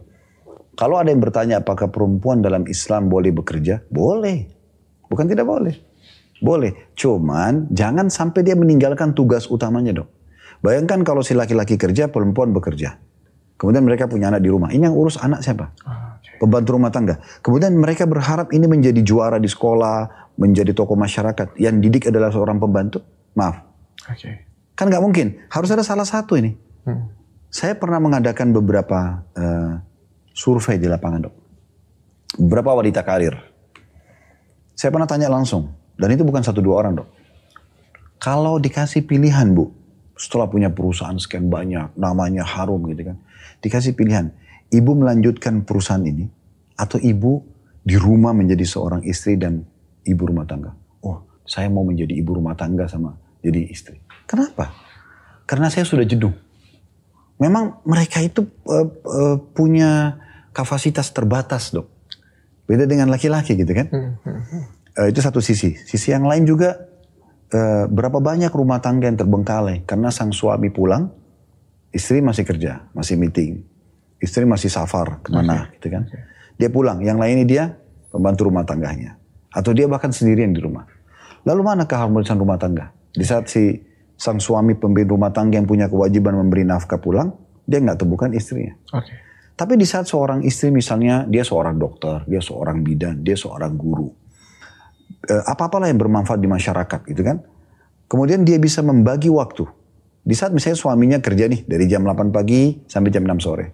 Kalau 0.78 0.96
ada 0.96 1.12
yang 1.12 1.20
bertanya 1.20 1.60
apakah 1.60 1.90
perempuan 1.90 2.40
dalam 2.40 2.64
Islam 2.66 3.10
boleh 3.10 3.34
bekerja? 3.34 3.84
Boleh. 3.90 4.48
Bukan 5.10 5.26
tidak 5.26 5.46
boleh. 5.46 5.74
Boleh. 6.40 6.94
Cuman 6.96 7.68
jangan 7.68 8.08
sampai 8.08 8.40
dia 8.46 8.56
meninggalkan 8.56 9.12
tugas 9.12 9.50
utamanya 9.50 10.02
dok. 10.02 10.08
Bayangkan 10.60 11.04
kalau 11.04 11.24
si 11.24 11.32
laki-laki 11.32 11.80
kerja, 11.80 12.08
perempuan 12.08 12.52
bekerja. 12.52 13.00
Kemudian 13.60 13.84
mereka 13.84 14.08
punya 14.08 14.32
anak 14.32 14.40
di 14.40 14.48
rumah. 14.48 14.72
Ini 14.72 14.88
yang 14.88 14.96
urus 14.96 15.20
anak 15.20 15.44
siapa? 15.44 15.72
Ah. 15.84 16.16
Pembantu 16.40 16.80
rumah 16.80 16.88
tangga. 16.88 17.20
Kemudian 17.44 17.76
mereka 17.76 18.08
berharap 18.08 18.48
ini 18.56 18.64
menjadi 18.64 19.04
juara 19.04 19.36
di 19.36 19.48
sekolah, 19.48 20.32
menjadi 20.40 20.72
tokoh 20.72 20.96
masyarakat. 20.96 21.60
Yang 21.60 21.76
didik 21.84 22.04
adalah 22.08 22.32
seorang 22.32 22.56
pembantu. 22.56 23.04
Maaf, 23.36 23.60
Oke. 24.08 24.48
Kan 24.72 24.88
nggak 24.88 25.04
mungkin. 25.04 25.44
Harus 25.52 25.68
ada 25.76 25.84
salah 25.84 26.08
satu 26.08 26.40
ini. 26.40 26.56
Hmm. 26.88 27.12
Saya 27.52 27.76
pernah 27.76 28.00
mengadakan 28.00 28.56
beberapa 28.56 29.20
eh, 29.36 29.72
survei 30.34 30.80
di 30.80 30.86
lapangan 30.86 31.20
dok. 31.28 31.34
Beberapa 32.40 32.78
wanita 32.78 33.02
karir. 33.02 33.34
Saya 34.74 34.90
pernah 34.94 35.08
tanya 35.10 35.28
langsung. 35.28 35.74
Dan 35.98 36.16
itu 36.16 36.24
bukan 36.24 36.40
satu 36.40 36.64
dua 36.64 36.80
orang 36.80 37.02
dok. 37.02 37.08
Kalau 38.22 38.56
dikasih 38.56 39.04
pilihan 39.04 39.52
bu. 39.52 39.72
Setelah 40.16 40.48
punya 40.48 40.68
perusahaan 40.68 41.16
sekian 41.16 41.48
banyak. 41.48 41.96
Namanya 41.96 42.44
harum 42.44 42.84
gitu 42.92 43.12
kan. 43.12 43.16
Dikasih 43.60 43.96
pilihan. 43.96 44.32
Ibu 44.70 44.92
melanjutkan 44.96 45.64
perusahaan 45.64 46.04
ini. 46.04 46.28
Atau 46.76 47.00
ibu 47.02 47.44
di 47.84 47.96
rumah 47.96 48.32
menjadi 48.32 48.64
seorang 48.64 49.04
istri 49.04 49.36
dan 49.36 49.64
ibu 50.04 50.22
rumah 50.24 50.48
tangga. 50.48 50.72
Oh 51.04 51.30
saya 51.50 51.66
mau 51.66 51.82
menjadi 51.82 52.14
ibu 52.14 52.38
rumah 52.38 52.54
tangga 52.54 52.86
sama 52.86 53.18
jadi 53.42 53.66
istri. 53.66 53.98
Kenapa? 54.30 54.70
Karena 55.50 55.66
saya 55.66 55.82
sudah 55.82 56.06
jenuh. 56.06 56.30
Memang 57.40 57.80
mereka 57.88 58.20
itu 58.20 58.44
uh, 58.68 58.86
uh, 58.86 59.36
punya 59.56 60.20
kapasitas 60.52 61.08
terbatas 61.10 61.72
dok. 61.72 61.88
Beda 62.68 62.84
dengan 62.84 63.08
laki-laki 63.08 63.56
gitu 63.56 63.72
kan. 63.72 63.88
Uh, 64.94 65.08
itu 65.08 65.24
satu 65.24 65.40
sisi. 65.40 65.74
Sisi 65.74 66.12
yang 66.12 66.28
lain 66.28 66.44
juga 66.44 66.76
uh, 67.50 67.88
berapa 67.88 68.20
banyak 68.20 68.52
rumah 68.52 68.78
tangga 68.84 69.08
yang 69.08 69.16
terbengkalai 69.16 69.88
karena 69.88 70.12
sang 70.12 70.36
suami 70.36 70.68
pulang, 70.68 71.08
istri 71.90 72.20
masih 72.20 72.44
kerja, 72.44 72.92
masih 72.92 73.16
meeting, 73.16 73.64
istri 74.20 74.44
masih 74.44 74.68
safar 74.68 75.24
ke 75.24 75.32
mana 75.32 75.66
okay. 75.66 75.80
gitu 75.80 75.86
kan. 75.96 76.02
Dia 76.60 76.68
pulang, 76.68 77.00
yang 77.00 77.16
lain 77.16 77.40
ini 77.40 77.44
dia 77.48 77.72
pembantu 78.12 78.52
rumah 78.52 78.68
tangganya. 78.68 79.16
Atau 79.50 79.72
dia 79.72 79.88
bahkan 79.88 80.12
sendirian 80.12 80.52
di 80.52 80.60
rumah. 80.60 80.86
Lalu 81.48 81.62
mana 81.64 81.88
keharmonisan 81.88 82.36
rumah 82.36 82.60
tangga? 82.60 82.92
Di 83.10 83.24
saat 83.24 83.48
si 83.48 83.80
sang 84.20 84.36
suami 84.36 84.76
pemimpin 84.76 85.08
rumah 85.08 85.32
tangga 85.32 85.56
yang 85.56 85.64
punya 85.64 85.88
kewajiban 85.88 86.36
memberi 86.36 86.68
nafkah 86.68 87.00
pulang, 87.00 87.32
dia 87.64 87.80
nggak 87.80 88.04
temukan 88.04 88.28
istrinya. 88.36 88.76
Okay. 88.92 89.16
Tapi 89.56 89.80
di 89.80 89.88
saat 89.88 90.04
seorang 90.04 90.44
istri 90.44 90.68
misalnya 90.68 91.24
dia 91.24 91.40
seorang 91.40 91.80
dokter, 91.80 92.28
dia 92.28 92.44
seorang 92.44 92.84
bidan, 92.84 93.24
dia 93.24 93.32
seorang 93.32 93.72
guru, 93.80 94.12
eh, 95.24 95.44
apa-apalah 95.48 95.88
yang 95.88 95.96
bermanfaat 95.96 96.36
di 96.36 96.48
masyarakat 96.52 97.00
gitu 97.08 97.22
kan. 97.24 97.40
Kemudian 98.12 98.44
dia 98.44 98.60
bisa 98.60 98.84
membagi 98.84 99.32
waktu. 99.32 99.64
Di 100.20 100.36
saat 100.36 100.52
misalnya 100.52 100.76
suaminya 100.76 101.18
kerja 101.24 101.48
nih 101.48 101.64
dari 101.64 101.88
jam 101.88 102.04
8 102.04 102.28
pagi 102.28 102.84
sampai 102.84 103.08
jam 103.08 103.24
6 103.24 103.40
sore. 103.40 103.66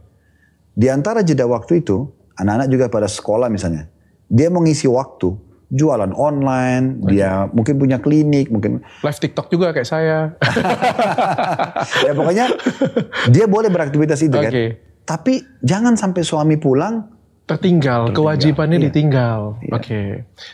Di 0.76 0.86
antara 0.86 1.26
jeda 1.26 1.42
waktu 1.50 1.82
itu, 1.82 2.06
anak-anak 2.38 2.68
juga 2.70 2.86
pada 2.86 3.10
sekolah 3.10 3.50
misalnya. 3.50 3.90
Dia 4.30 4.46
mengisi 4.52 4.86
waktu 4.86 5.45
jualan 5.66 6.14
online, 6.14 7.02
okay. 7.02 7.18
dia 7.18 7.50
mungkin 7.50 7.74
punya 7.82 7.98
klinik, 7.98 8.54
mungkin 8.54 8.86
live 9.02 9.18
TikTok 9.18 9.50
juga 9.50 9.74
kayak 9.74 9.88
saya. 9.88 10.38
ya 12.06 12.12
pokoknya 12.14 12.46
dia 13.34 13.50
boleh 13.50 13.66
beraktivitas 13.66 14.22
itu 14.22 14.36
okay. 14.38 14.46
kan. 14.46 14.52
Tapi 15.06 15.34
jangan 15.62 15.98
sampai 15.98 16.22
suami 16.22 16.54
pulang 16.58 17.16
tertinggal, 17.46 18.10
tertinggal. 18.10 18.14
kewajibannya 18.14 18.78
iya. 18.78 18.84
ditinggal. 18.90 19.38
Iya. 19.62 19.72
Oke. 19.74 19.86
Okay. 19.86 20.08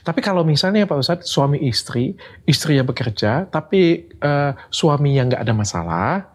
Tapi 0.04 0.20
kalau 0.20 0.44
misalnya 0.44 0.84
Pak 0.84 1.00
Ustadz 1.00 1.28
suami 1.28 1.60
istri, 1.64 2.16
istri 2.44 2.76
yang 2.76 2.88
bekerja, 2.88 3.48
tapi 3.48 4.12
uh, 4.20 4.52
suami 4.68 5.16
yang 5.16 5.32
nggak 5.32 5.44
ada 5.44 5.54
masalah, 5.56 6.31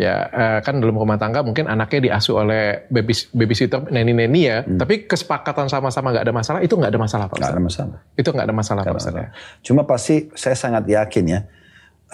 ya 0.00 0.32
uh, 0.32 0.58
kan 0.64 0.80
dalam 0.80 0.96
rumah 0.96 1.20
tangga 1.20 1.44
mungkin 1.44 1.68
anaknya 1.68 2.08
diasuh 2.08 2.40
oleh 2.40 2.88
baby 2.88 3.12
babysitter 3.36 3.84
neni-neni 3.92 4.48
ya, 4.48 4.64
hmm. 4.64 4.80
tapi 4.80 5.04
kesepakatan 5.04 5.68
sama-sama 5.68 6.16
nggak 6.16 6.24
ada 6.24 6.32
masalah 6.32 6.60
itu 6.64 6.72
nggak 6.72 6.88
ada 6.88 7.00
masalah 7.00 7.24
Pak 7.28 7.36
Nggak 7.36 7.52
ada 7.52 7.60
masalah. 7.60 7.98
Itu 8.16 8.28
nggak 8.32 8.46
ada 8.48 8.56
masalah 8.56 8.82
gak 8.82 8.96
Pak 8.96 8.96
masalah. 8.96 9.28
Cuma 9.60 9.82
pasti 9.84 10.32
saya 10.32 10.56
sangat 10.56 10.88
yakin 10.88 11.24
ya 11.28 11.40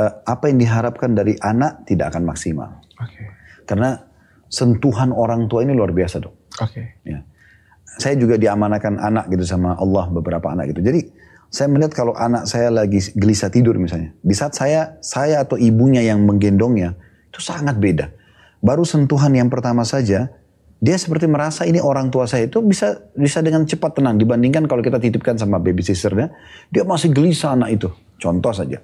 uh, 0.03 0.13
apa 0.27 0.51
yang 0.51 0.59
diharapkan 0.59 1.15
dari 1.15 1.39
anak 1.39 1.87
tidak 1.87 2.11
akan 2.11 2.27
maksimal. 2.27 2.83
Okay. 2.99 3.31
Karena 3.63 4.03
sentuhan 4.51 5.15
orang 5.15 5.47
tua 5.47 5.63
ini 5.63 5.71
luar 5.71 5.95
biasa. 5.95 6.19
Oke. 6.23 6.35
Okay. 6.59 6.87
Ya. 7.07 7.23
Saya 7.97 8.19
juga 8.19 8.35
diamanakan 8.37 8.99
anak 8.99 9.31
gitu 9.31 9.47
sama 9.47 9.79
Allah 9.79 10.11
beberapa 10.11 10.51
anak 10.51 10.75
gitu. 10.75 10.83
Jadi 10.83 11.07
saya 11.49 11.71
melihat 11.71 11.95
kalau 11.95 12.13
anak 12.19 12.51
saya 12.51 12.69
lagi 12.69 12.99
gelisah 13.15 13.49
tidur 13.49 13.79
misalnya, 13.79 14.13
di 14.19 14.35
saat 14.35 14.53
saya 14.59 14.99
saya 15.01 15.47
atau 15.47 15.55
ibunya 15.57 16.03
yang 16.03 16.27
menggendongnya 16.27 16.99
itu 17.37 17.45
sangat 17.45 17.77
beda. 17.77 18.09
Baru 18.65 18.89
sentuhan 18.89 19.29
yang 19.37 19.53
pertama 19.53 19.85
saja, 19.85 20.33
dia 20.81 20.97
seperti 20.97 21.29
merasa 21.29 21.69
ini 21.69 21.77
orang 21.85 22.09
tua 22.09 22.25
saya 22.25 22.49
itu 22.49 22.65
bisa 22.65 23.13
bisa 23.13 23.45
dengan 23.45 23.69
cepat 23.69 24.01
tenang 24.01 24.17
dibandingkan 24.17 24.65
kalau 24.65 24.81
kita 24.81 24.97
titipkan 24.97 25.37
sama 25.37 25.61
baby 25.61 25.85
sisternya, 25.85 26.33
dia 26.73 26.89
masih 26.89 27.13
gelisah 27.13 27.53
anak 27.53 27.77
itu. 27.77 27.89
Contoh 28.17 28.57
saja. 28.57 28.81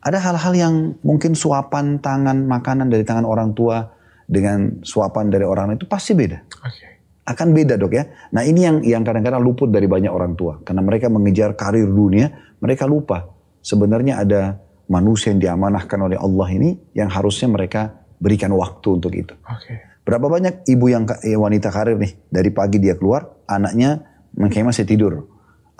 Ada 0.00 0.18
hal-hal 0.18 0.52
yang 0.56 0.74
mungkin 1.04 1.36
suapan 1.36 2.00
tangan 2.00 2.48
makanan 2.48 2.88
dari 2.88 3.04
tangan 3.04 3.28
orang 3.28 3.52
tua 3.52 3.92
dengan 4.24 4.80
suapan 4.80 5.28
dari 5.28 5.44
orang 5.44 5.76
itu 5.76 5.84
pasti 5.84 6.16
beda. 6.16 6.48
Okay. 6.48 6.90
Akan 7.28 7.52
beda 7.52 7.76
dok 7.76 7.92
ya. 7.92 8.08
Nah 8.32 8.42
ini 8.42 8.64
yang 8.64 8.76
yang 8.82 9.04
kadang-kadang 9.04 9.44
luput 9.44 9.68
dari 9.68 9.86
banyak 9.86 10.10
orang 10.10 10.34
tua 10.34 10.58
karena 10.64 10.80
mereka 10.80 11.12
mengejar 11.12 11.54
karir 11.54 11.86
dunia, 11.86 12.56
mereka 12.58 12.88
lupa 12.88 13.28
sebenarnya 13.62 14.24
ada 14.24 14.58
manusia 14.92 15.32
yang 15.32 15.40
diamanahkan 15.40 15.96
oleh 15.96 16.20
Allah 16.20 16.48
ini 16.52 16.76
yang 16.92 17.08
harusnya 17.08 17.48
mereka 17.48 18.04
berikan 18.20 18.52
waktu 18.52 18.88
untuk 19.00 19.16
itu. 19.16 19.32
Okay. 19.40 19.80
Berapa 20.04 20.28
banyak 20.28 20.68
ibu 20.68 20.92
yang 20.92 21.08
eh, 21.24 21.38
wanita 21.38 21.72
karir 21.72 21.96
nih 21.96 22.12
dari 22.28 22.52
pagi 22.52 22.76
dia 22.76 23.00
keluar, 23.00 23.24
anaknya 23.48 24.04
mungkin 24.36 24.68
masih 24.68 24.84
tidur 24.84 25.24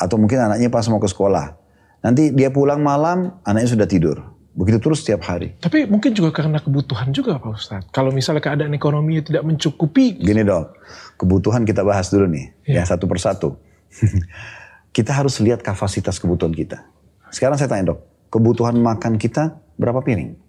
atau 0.01 0.17
mungkin 0.17 0.41
anaknya 0.41 0.73
pas 0.73 0.89
mau 0.89 0.99
ke 0.99 1.13
sekolah. 1.13 1.61
Nanti 2.03 2.35
dia 2.35 2.51
pulang 2.51 2.81
malam, 2.83 3.39
anaknya 3.47 3.69
sudah 3.79 3.87
tidur. 3.87 4.19
Begitu 4.53 4.85
terus 4.85 5.01
setiap 5.01 5.25
hari. 5.25 5.57
Tapi 5.57 5.89
mungkin 5.89 6.13
juga 6.13 6.29
karena 6.35 6.61
kebutuhan 6.61 7.09
juga 7.15 7.41
Pak 7.41 7.53
Ustadz. 7.57 7.89
Kalau 7.89 8.13
misalnya 8.13 8.45
keadaan 8.45 8.75
ekonomi 8.77 9.23
tidak 9.25 9.49
mencukupi. 9.49 10.21
Gini 10.21 10.45
dok, 10.45 10.77
kebutuhan 11.17 11.65
kita 11.65 11.81
bahas 11.87 12.13
dulu 12.13 12.29
nih. 12.29 12.53
Yeah. 12.69 12.85
Ya 12.85 12.91
satu 12.91 13.09
persatu. 13.09 13.57
kita 14.97 15.17
harus 15.17 15.41
lihat 15.41 15.65
kapasitas 15.65 16.21
kebutuhan 16.21 16.53
kita. 16.53 16.85
Sekarang 17.33 17.57
saya 17.57 17.71
tanya 17.73 17.97
dok, 17.97 18.12
kebutuhan 18.33 18.81
makan 18.81 19.21
kita 19.21 19.61
berapa 19.77 20.01
piring? 20.01 20.41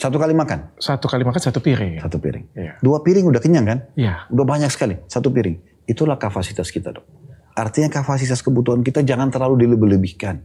Satu 0.00 0.16
kali 0.16 0.32
makan? 0.32 0.72
Satu 0.80 1.12
kali 1.12 1.28
makan 1.28 1.40
satu 1.44 1.60
piring. 1.60 2.00
Satu 2.00 2.16
piring. 2.16 2.56
Iya. 2.56 2.72
Dua 2.80 3.04
piring 3.04 3.28
udah 3.28 3.40
kenyang 3.44 3.68
kan? 3.68 3.78
Iya. 3.92 4.24
Udah 4.32 4.48
banyak 4.48 4.72
sekali. 4.72 4.96
Satu 5.04 5.28
piring. 5.28 5.84
Itulah 5.84 6.16
kapasitas 6.16 6.72
kita 6.72 6.96
dok. 6.96 7.04
Artinya 7.52 7.92
kapasitas 7.92 8.40
kebutuhan 8.40 8.80
kita 8.80 9.04
jangan 9.04 9.28
terlalu 9.28 9.68
dilebih-lebihkan. 9.68 10.40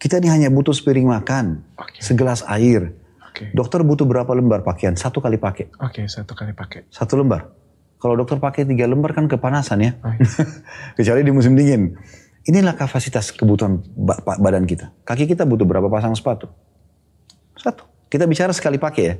Kita 0.00 0.16
ini 0.16 0.32
hanya 0.32 0.48
butuh 0.48 0.72
sepiring 0.72 1.04
makan, 1.04 1.60
okay. 1.76 2.00
segelas 2.00 2.40
air. 2.48 2.96
Okay. 3.36 3.52
Dokter 3.52 3.84
butuh 3.84 4.08
berapa 4.08 4.32
lembar 4.32 4.64
pakaian? 4.64 4.96
Satu 4.96 5.20
kali 5.20 5.36
pakai. 5.36 5.68
Oke, 5.84 6.00
okay, 6.00 6.04
satu 6.08 6.32
kali 6.32 6.56
pakai. 6.56 6.88
Satu 6.88 7.20
lembar. 7.20 7.52
Kalau 8.00 8.16
dokter 8.16 8.40
pakai 8.40 8.64
tiga 8.64 8.88
lembar 8.88 9.12
kan 9.12 9.28
kepanasan 9.28 9.84
ya. 9.84 9.92
Oh, 10.00 10.08
iya. 10.16 10.24
Kecuali 10.96 11.20
di 11.20 11.32
musim 11.36 11.52
dingin. 11.52 12.00
Inilah 12.48 12.72
kapasitas 12.72 13.36
kebutuhan 13.36 13.84
badan 14.40 14.64
kita. 14.64 14.96
Kaki 15.04 15.28
kita 15.28 15.44
butuh 15.44 15.68
berapa 15.68 15.92
pasang 15.92 16.16
sepatu? 16.16 16.48
Satu. 17.52 17.84
Kita 18.08 18.24
bicara 18.24 18.50
sekali 18.56 18.80
pakai 18.80 19.04
ya. 19.04 19.14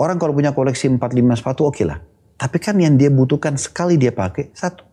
Orang 0.00 0.16
kalau 0.16 0.32
punya 0.32 0.56
koleksi 0.56 0.88
4-5 0.88 1.38
sepatu 1.38 1.68
oke 1.68 1.76
okay 1.76 1.84
lah. 1.84 1.98
Tapi 2.38 2.56
kan 2.62 2.78
yang 2.78 2.94
dia 2.94 3.10
butuhkan 3.10 3.58
sekali 3.58 3.98
dia 3.98 4.14
pakai 4.14 4.54
satu. 4.54 4.86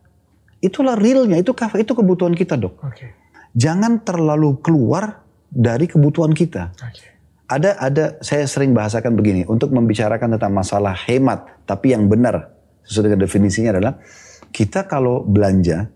Itulah 0.59 0.97
realnya, 0.97 1.37
itu 1.37 1.53
itu 1.77 1.93
kebutuhan 1.93 2.33
kita 2.33 2.57
dok. 2.57 2.81
Okay. 2.89 3.13
Jangan 3.53 4.01
terlalu 4.01 4.57
keluar 4.65 5.21
dari 5.45 5.85
kebutuhan 5.85 6.33
kita. 6.33 6.73
Okay. 6.73 7.13
Ada 7.45 7.77
ada 7.77 8.05
saya 8.25 8.49
sering 8.49 8.73
bahasakan 8.73 9.13
begini 9.13 9.45
untuk 9.45 9.69
membicarakan 9.69 10.35
tentang 10.35 10.49
masalah 10.49 10.97
hemat 11.05 11.45
tapi 11.69 11.93
yang 11.93 12.09
benar 12.09 12.49
sesuai 12.81 13.13
dengan 13.13 13.21
definisinya 13.21 13.69
adalah 13.77 14.01
kita 14.49 14.89
kalau 14.89 15.21
belanja 15.21 15.93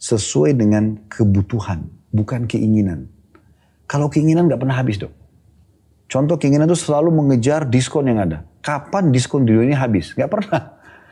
sesuai 0.00 0.56
dengan 0.56 0.96
kebutuhan, 1.12 1.84
bukan 2.10 2.48
keinginan. 2.48 3.12
Kalau 3.84 4.08
keinginan 4.08 4.48
nggak 4.48 4.64
pernah 4.64 4.80
habis 4.80 4.96
dok. 4.96 5.12
Contoh 6.10 6.40
keinginan 6.40 6.66
itu 6.66 6.80
selalu 6.80 7.12
mengejar 7.12 7.68
diskon 7.68 8.08
yang 8.08 8.18
ada. 8.18 8.42
Kapan 8.64 9.12
diskon 9.14 9.46
di 9.46 9.54
dunia 9.54 9.78
habis? 9.78 10.16
Nggak 10.16 10.30
pernah. 10.32 10.60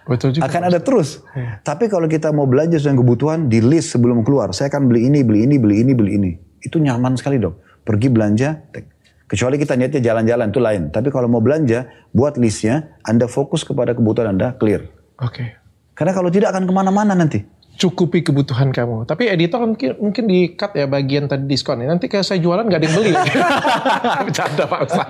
Betul 0.09 0.35
juga. 0.35 0.49
Akan 0.49 0.65
ada 0.65 0.81
terus. 0.81 1.23
Ya. 1.37 1.61
Tapi 1.63 1.87
kalau 1.93 2.09
kita 2.09 2.33
mau 2.33 2.49
belanja 2.49 2.81
sesuai 2.81 2.97
kebutuhan, 2.99 3.47
di 3.47 3.61
list 3.61 3.93
sebelum 3.93 4.25
keluar. 4.25 4.51
Saya 4.57 4.73
akan 4.73 4.89
beli 4.89 5.07
ini, 5.07 5.21
beli 5.21 5.45
ini, 5.45 5.61
beli 5.61 5.85
ini, 5.85 5.93
beli 5.93 6.13
ini. 6.17 6.33
Itu 6.65 6.81
nyaman 6.81 7.15
sekali 7.15 7.39
dok. 7.39 7.85
Pergi 7.85 8.09
belanja, 8.09 8.59
kecuali 9.29 9.61
kita 9.61 9.77
niatnya 9.77 10.01
jalan-jalan 10.01 10.49
itu 10.49 10.61
lain. 10.65 10.83
Tapi 10.91 11.13
kalau 11.13 11.29
mau 11.29 11.45
belanja, 11.45 11.87
buat 12.11 12.41
listnya, 12.41 12.97
Anda 13.05 13.29
fokus 13.29 13.63
kepada 13.63 13.93
kebutuhan 13.93 14.35
Anda, 14.35 14.57
clear. 14.57 14.89
Oke. 15.21 15.45
Okay. 15.45 15.49
Karena 15.93 16.17
kalau 16.17 16.33
tidak 16.33 16.57
akan 16.57 16.65
ke 16.65 16.73
mana-mana 16.73 17.13
nanti 17.13 17.43
cukupi 17.79 18.27
kebutuhan 18.27 18.75
kamu. 18.75 19.07
Tapi 19.07 19.31
editor 19.31 19.63
mungkin 19.63 19.95
mungkin 20.03 20.27
di 20.27 20.59
cut 20.59 20.75
ya 20.75 20.91
bagian 20.91 21.31
tadi 21.31 21.47
diskon. 21.47 21.87
Nanti 21.87 22.11
kalau 22.11 22.27
saya 22.27 22.43
jualan 22.43 22.67
nggak 22.67 22.79
ada 22.83 22.87
yang 22.91 22.97
beli. 22.99 23.13
Bercanda 24.27 24.65
Pak 24.67 24.81
Ustaz. 24.91 25.09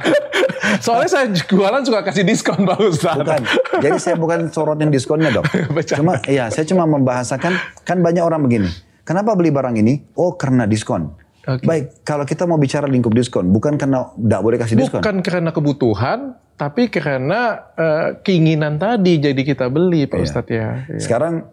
Soalnya 0.84 1.08
saya 1.08 1.26
jualan 1.32 1.80
suka 1.80 2.04
kasih 2.04 2.28
diskon 2.28 2.68
Pak 2.68 2.78
Ustaz. 2.84 3.16
Bukan. 3.24 3.42
Jadi 3.80 3.96
saya 3.96 4.16
bukan 4.20 4.52
sorotin 4.52 4.92
diskonnya 4.92 5.32
dok. 5.32 5.48
Cuma 5.98 6.20
iya 6.28 6.52
saya 6.52 6.68
cuma 6.68 6.84
membahasakan 6.84 7.56
kan 7.88 7.98
banyak 8.04 8.20
orang 8.20 8.44
begini. 8.44 8.68
Kenapa 9.08 9.32
beli 9.32 9.48
barang 9.48 9.80
ini? 9.80 10.04
Oh 10.20 10.36
karena 10.36 10.68
diskon. 10.68 11.08
Okay. 11.48 11.64
Baik, 11.64 12.04
kalau 12.04 12.28
kita 12.28 12.44
mau 12.44 12.60
bicara 12.60 12.84
lingkup 12.84 13.16
diskon, 13.16 13.48
bukan 13.48 13.80
karena 13.80 14.12
tidak 14.12 14.40
boleh 14.44 14.60
kasih 14.60 14.76
diskon. 14.76 15.00
Bukan 15.00 15.24
karena 15.24 15.48
kebutuhan, 15.48 16.36
tapi 16.60 16.92
karena 16.92 17.72
uh, 17.72 18.20
keinginan 18.20 18.76
tadi 18.76 19.16
jadi 19.16 19.40
kita 19.40 19.72
beli 19.72 20.04
Pak 20.04 20.20
iya. 20.20 20.26
Ustadz 20.28 20.52
ya. 20.52 20.68
Iya. 20.92 21.00
Sekarang 21.00 21.48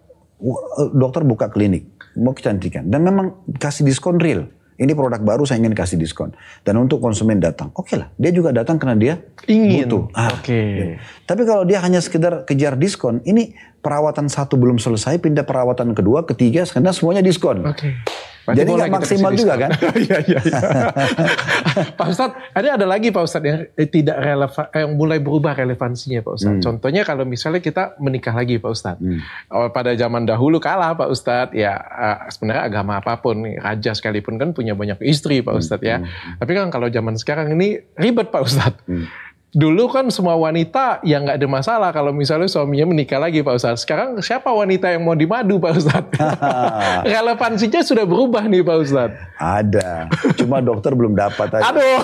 dokter 0.93 1.23
buka 1.23 1.47
klinik, 1.51 1.88
mau 2.19 2.36
kecantikan. 2.36 2.88
Dan 2.88 3.03
memang 3.03 3.45
kasih 3.55 3.88
diskon 3.88 4.19
real. 4.19 4.51
Ini 4.75 4.91
produk 4.91 5.23
baru 5.23 5.47
saya 5.47 5.63
ingin 5.63 5.71
kasih 5.71 5.95
diskon. 5.95 6.36
Dan 6.67 6.75
untuk 6.75 6.99
konsumen 6.99 7.39
datang, 7.39 7.71
oke 7.71 7.88
okay 7.88 7.95
lah. 7.95 8.11
Dia 8.19 8.36
juga 8.36 8.51
datang 8.51 8.75
karena 8.75 8.99
dia 8.99 9.13
ingin. 9.47 9.88
butuh. 9.88 10.03
Ah, 10.11 10.36
oke. 10.36 10.43
Okay. 10.43 10.67
Ya. 10.75 10.86
Tapi 11.23 11.41
kalau 11.47 11.63
dia 11.63 11.79
hanya 11.79 12.03
sekedar 12.03 12.43
kejar 12.43 12.75
diskon, 12.75 13.23
ini 13.23 13.55
perawatan 13.79 14.27
satu 14.27 14.59
belum 14.59 14.75
selesai, 14.75 15.23
pindah 15.23 15.47
perawatan 15.47 15.95
kedua, 15.95 16.27
ketiga, 16.27 16.67
karena 16.67 16.91
semuanya 16.91 17.23
diskon. 17.23 17.63
Oke. 17.63 17.71
Okay. 17.79 17.93
Berarti 18.45 18.59
Jadi 18.61 18.71
nggak 18.77 18.89
kita 18.89 18.97
maksimal 19.01 19.31
juga 19.33 19.53
kan? 19.57 19.69
Iya 20.05 20.17
iya. 20.29 20.39
iya. 20.45 20.59
Pak 21.99 22.07
Ustadz, 22.13 22.37
ada 22.53 22.67
ada 22.77 22.85
lagi 22.85 23.09
Pak 23.09 23.23
Ustadz 23.25 23.49
yang 23.49 23.59
eh, 23.73 23.89
tidak 23.89 24.17
relevan, 24.21 24.65
eh, 24.69 24.79
yang 24.85 24.91
mulai 24.93 25.17
berubah 25.17 25.57
relevansinya 25.57 26.21
Pak 26.21 26.33
Ustadz. 26.37 26.61
Contohnya 26.61 27.01
kalau 27.01 27.25
misalnya 27.25 27.65
kita 27.65 27.97
menikah 27.97 28.37
lagi 28.37 28.61
Pak 28.61 28.69
Ustadz. 28.69 29.01
Oh, 29.49 29.65
pada 29.73 29.97
zaman 29.97 30.29
dahulu 30.29 30.61
kalah 30.61 30.93
Pak 30.93 31.09
Ustadz, 31.09 31.57
ya 31.57 31.73
eh, 31.73 32.17
sebenarnya 32.29 32.63
agama 32.69 33.01
apa 33.01 33.17
pun, 33.17 33.41
raja 33.41 33.97
sekalipun 33.97 34.37
kan 34.37 34.53
punya 34.53 34.77
banyak 34.77 35.01
istri 35.01 35.41
Pak 35.41 35.55
Ustadz 35.57 35.81
ya. 35.81 36.05
Tapi 36.37 36.51
kan 36.53 36.69
kalau 36.69 36.85
zaman 36.93 37.17
sekarang 37.17 37.49
ini 37.57 37.81
ribet 37.97 38.29
Pak 38.29 38.41
Ustadz. 38.45 38.85
Dulu 39.55 39.87
kan 39.87 40.11
semua 40.11 40.35
wanita 40.35 40.99
yang 41.07 41.23
nggak 41.23 41.39
ada 41.39 41.47
masalah 41.47 41.89
kalau 41.95 42.11
misalnya 42.11 42.51
suaminya 42.51 42.91
menikah 42.91 43.23
lagi 43.23 43.39
Pak 43.39 43.55
Ustadz. 43.55 43.87
Sekarang 43.87 44.19
siapa 44.19 44.51
wanita 44.51 44.91
yang 44.91 45.07
mau 45.07 45.15
dimadu 45.15 45.63
Pak 45.63 45.79
Ustadz? 45.79 46.11
Relevansinya 47.15 47.79
sudah 47.79 48.03
berubah 48.03 48.51
nih 48.51 48.67
Pak 48.67 48.77
Ustadz. 48.83 49.15
Ada. 49.39 50.11
Cuma 50.35 50.59
dokter 50.59 50.91
belum 50.91 51.15
dapat 51.15 51.55
aja. 51.55 51.71
Aduh. 51.71 51.99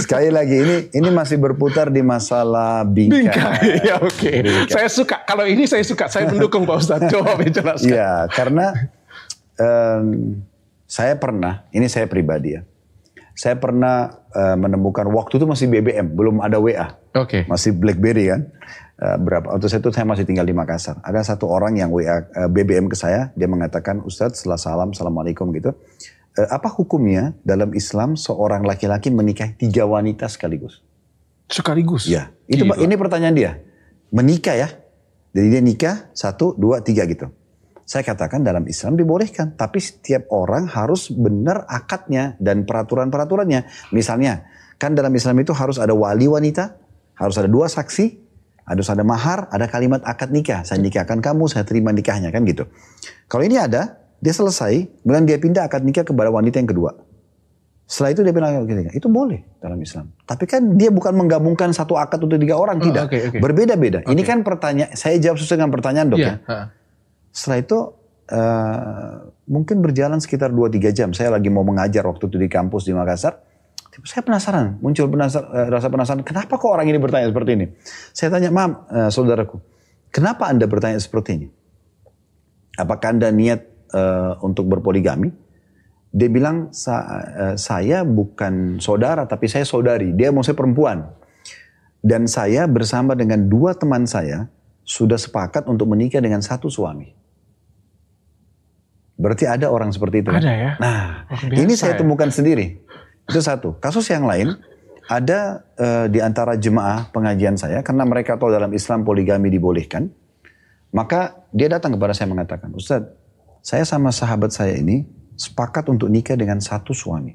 Sekali 0.00 0.32
lagi 0.32 0.64
ini 0.64 0.76
ini 0.96 1.08
masih 1.12 1.36
berputar 1.36 1.92
di 1.92 2.00
masalah 2.00 2.80
bingkai. 2.88 3.28
Bingkai. 3.28 3.68
Ya 3.92 4.00
oke. 4.00 4.32
Saya 4.72 4.88
suka. 4.88 5.20
Kalau 5.28 5.44
ini 5.44 5.68
saya 5.68 5.84
suka. 5.84 6.08
Saya 6.08 6.32
mendukung 6.32 6.64
Pak 6.64 6.80
Ustadz. 6.80 7.12
Coba 7.12 7.36
dijelaskan. 7.36 7.92
Iya, 7.92 8.24
karena 8.32 8.72
em, 9.60 10.40
saya 10.88 11.12
pernah, 11.20 11.68
ini 11.76 11.84
saya 11.92 12.08
pribadi 12.08 12.56
ya. 12.56 12.64
Saya 13.34 13.58
pernah 13.58 14.24
eh, 14.30 14.56
menemukan 14.56 15.10
waktu 15.10 15.42
itu 15.42 15.46
masih 15.46 15.66
BBM, 15.66 16.14
belum 16.14 16.38
ada 16.38 16.62
WA. 16.62 16.94
Oke. 17.18 17.46
Masih 17.50 17.74
BlackBerry 17.74 18.30
kan. 18.30 18.46
Eh, 18.94 19.16
berapa 19.18 19.50
waktu 19.50 19.66
saya 19.66 19.82
itu 19.82 19.90
saya 19.90 20.06
masih 20.06 20.22
tinggal 20.22 20.46
di 20.46 20.54
Makassar. 20.54 21.02
Ada 21.02 21.34
satu 21.34 21.50
orang 21.50 21.74
yang 21.74 21.90
WA 21.90 22.22
eh, 22.30 22.48
BBM 22.48 22.86
ke 22.86 22.94
saya, 22.94 23.34
dia 23.34 23.50
mengatakan, 23.50 23.98
"Ustadz, 24.06 24.42
setelah 24.42 24.58
salam, 24.58 24.94
assalamualaikum 24.94 25.50
gitu. 25.50 25.74
eh, 26.34 26.50
apa 26.50 26.66
hukumnya 26.66 27.30
dalam 27.46 27.70
Islam 27.78 28.18
seorang 28.18 28.66
laki-laki 28.66 29.10
menikahi 29.10 29.58
tiga 29.58 29.82
wanita 29.86 30.30
sekaligus?" 30.30 30.82
Sekaligus. 31.50 32.06
Ya, 32.06 32.30
itu 32.46 32.62
Gila. 32.66 32.78
ini 32.80 32.94
pertanyaan 32.94 33.34
dia. 33.34 33.52
Menikah 34.14 34.54
ya. 34.54 34.68
Jadi 35.34 35.46
dia 35.50 35.62
nikah 35.62 35.96
satu, 36.14 36.54
dua, 36.54 36.78
tiga 36.80 37.02
gitu. 37.10 37.26
Saya 37.84 38.00
katakan 38.00 38.40
dalam 38.40 38.64
Islam 38.64 38.96
dibolehkan, 38.96 39.60
tapi 39.60 39.76
setiap 39.76 40.32
orang 40.32 40.64
harus 40.72 41.12
benar 41.12 41.68
akadnya 41.68 42.32
dan 42.40 42.64
peraturan-peraturannya. 42.64 43.92
Misalnya, 43.92 44.48
kan 44.80 44.96
dalam 44.96 45.12
Islam 45.12 45.36
itu 45.44 45.52
harus 45.52 45.76
ada 45.76 45.92
wali 45.92 46.24
wanita, 46.24 46.80
harus 47.20 47.36
ada 47.36 47.44
dua 47.44 47.68
saksi, 47.68 48.06
harus 48.64 48.88
ada 48.88 49.04
mahar, 49.04 49.52
ada 49.52 49.68
kalimat 49.68 50.00
akad 50.00 50.32
nikah. 50.32 50.64
Saya 50.64 50.80
nikahkan 50.80 51.20
kamu, 51.20 51.44
saya 51.52 51.68
terima 51.68 51.92
nikahnya 51.92 52.32
kan 52.32 52.48
gitu. 52.48 52.64
Kalau 53.28 53.44
ini 53.44 53.60
ada, 53.60 54.00
dia 54.16 54.32
selesai, 54.32 55.04
kemudian 55.04 55.28
dia 55.28 55.36
pindah 55.36 55.68
akad 55.68 55.84
nikah 55.84 56.08
kepada 56.08 56.32
wanita 56.32 56.56
yang 56.56 56.72
kedua. 56.72 56.96
Setelah 57.84 58.16
itu 58.16 58.20
dia 58.24 58.32
bilang 58.32 58.64
itu 58.96 59.08
boleh 59.12 59.60
dalam 59.60 59.76
Islam. 59.76 60.08
Tapi 60.24 60.48
kan 60.48 60.80
dia 60.80 60.88
bukan 60.88 61.12
menggabungkan 61.12 61.68
satu 61.76 62.00
akad 62.00 62.16
untuk 62.24 62.40
tiga 62.40 62.56
orang, 62.56 62.80
Oh, 62.80 62.84
tidak. 62.88 63.12
oke, 63.12 63.18
oke. 63.28 63.38
Berbeda-beda. 63.44 64.00
Ini 64.08 64.22
kan 64.24 64.40
pertanyaan, 64.40 64.96
saya 64.96 65.20
jawab 65.20 65.36
sesuai 65.36 65.60
dengan 65.60 65.72
pertanyaan 65.76 66.08
dok 66.08 66.18
Iya. 66.24 66.32
ya. 66.32 66.36
Setelah 67.34 67.58
itu 67.58 67.78
eh, 68.30 69.14
mungkin 69.50 69.82
berjalan 69.82 70.22
sekitar 70.22 70.54
2-3 70.54 70.94
jam. 70.94 71.10
Saya 71.10 71.34
lagi 71.34 71.50
mau 71.50 71.66
mengajar 71.66 72.06
waktu 72.06 72.30
itu 72.30 72.38
di 72.38 72.48
kampus 72.48 72.86
di 72.86 72.94
Makassar. 72.94 73.42
Saya 74.06 74.26
penasaran, 74.26 74.78
muncul 74.78 75.06
penasar- 75.10 75.50
eh, 75.50 75.68
rasa 75.70 75.90
penasaran. 75.90 76.22
Kenapa 76.22 76.54
kok 76.56 76.70
orang 76.70 76.86
ini 76.86 76.98
bertanya 77.02 77.28
seperti 77.30 77.50
ini? 77.58 77.66
Saya 78.14 78.30
tanya, 78.30 78.50
mam, 78.54 78.86
eh, 78.90 79.10
saudaraku, 79.10 79.58
kenapa 80.14 80.46
anda 80.46 80.66
bertanya 80.70 80.98
seperti 81.02 81.30
ini? 81.42 81.48
Apakah 82.78 83.14
anda 83.18 83.30
niat 83.30 83.74
eh, 83.94 84.32
untuk 84.42 84.66
berpoligami? 84.66 85.30
Dia 86.10 86.26
bilang, 86.30 86.74
"Sa- 86.74 87.06
eh, 87.22 87.54
saya 87.54 88.02
bukan 88.02 88.82
saudara, 88.82 89.26
tapi 89.26 89.46
saya 89.46 89.62
saudari. 89.62 90.10
Dia 90.14 90.34
mau 90.34 90.42
saya 90.42 90.58
perempuan. 90.58 91.10
Dan 92.02 92.26
saya 92.26 92.66
bersama 92.66 93.14
dengan 93.14 93.46
dua 93.46 93.78
teman 93.78 94.04
saya 94.04 94.50
sudah 94.84 95.16
sepakat 95.16 95.64
untuk 95.70 95.88
menikah 95.88 96.20
dengan 96.20 96.42
satu 96.44 96.66
suami. 96.66 97.23
Berarti 99.14 99.46
ada 99.46 99.70
orang 99.70 99.94
seperti 99.94 100.26
itu. 100.26 100.30
kan? 100.30 100.42
Ada 100.42 100.52
ya? 100.52 100.70
Nah, 100.82 101.26
biasa 101.30 101.60
ini 101.62 101.74
saya 101.78 101.94
ya. 101.94 101.98
temukan 102.02 102.28
sendiri. 102.30 102.82
Itu 103.30 103.40
satu. 103.40 103.78
Kasus 103.78 104.10
yang 104.10 104.26
lain 104.26 104.58
ada 105.06 105.64
eh, 105.76 106.06
di 106.10 106.18
antara 106.18 106.56
jemaah 106.58 107.08
pengajian 107.12 107.54
saya 107.54 107.84
karena 107.84 108.04
mereka 108.08 108.34
tahu 108.40 108.50
dalam 108.50 108.72
Islam 108.74 109.06
poligami 109.06 109.52
dibolehkan. 109.52 110.10
Maka 110.94 111.46
dia 111.50 111.66
datang 111.66 111.98
kepada 111.98 112.14
saya 112.14 112.30
mengatakan, 112.30 112.70
Ustadz, 112.70 113.10
saya 113.64 113.82
sama 113.82 114.14
sahabat 114.14 114.54
saya 114.54 114.78
ini 114.78 115.02
sepakat 115.34 115.90
untuk 115.90 116.06
nikah 116.06 116.38
dengan 116.38 116.62
satu 116.62 116.94
suami. 116.94 117.34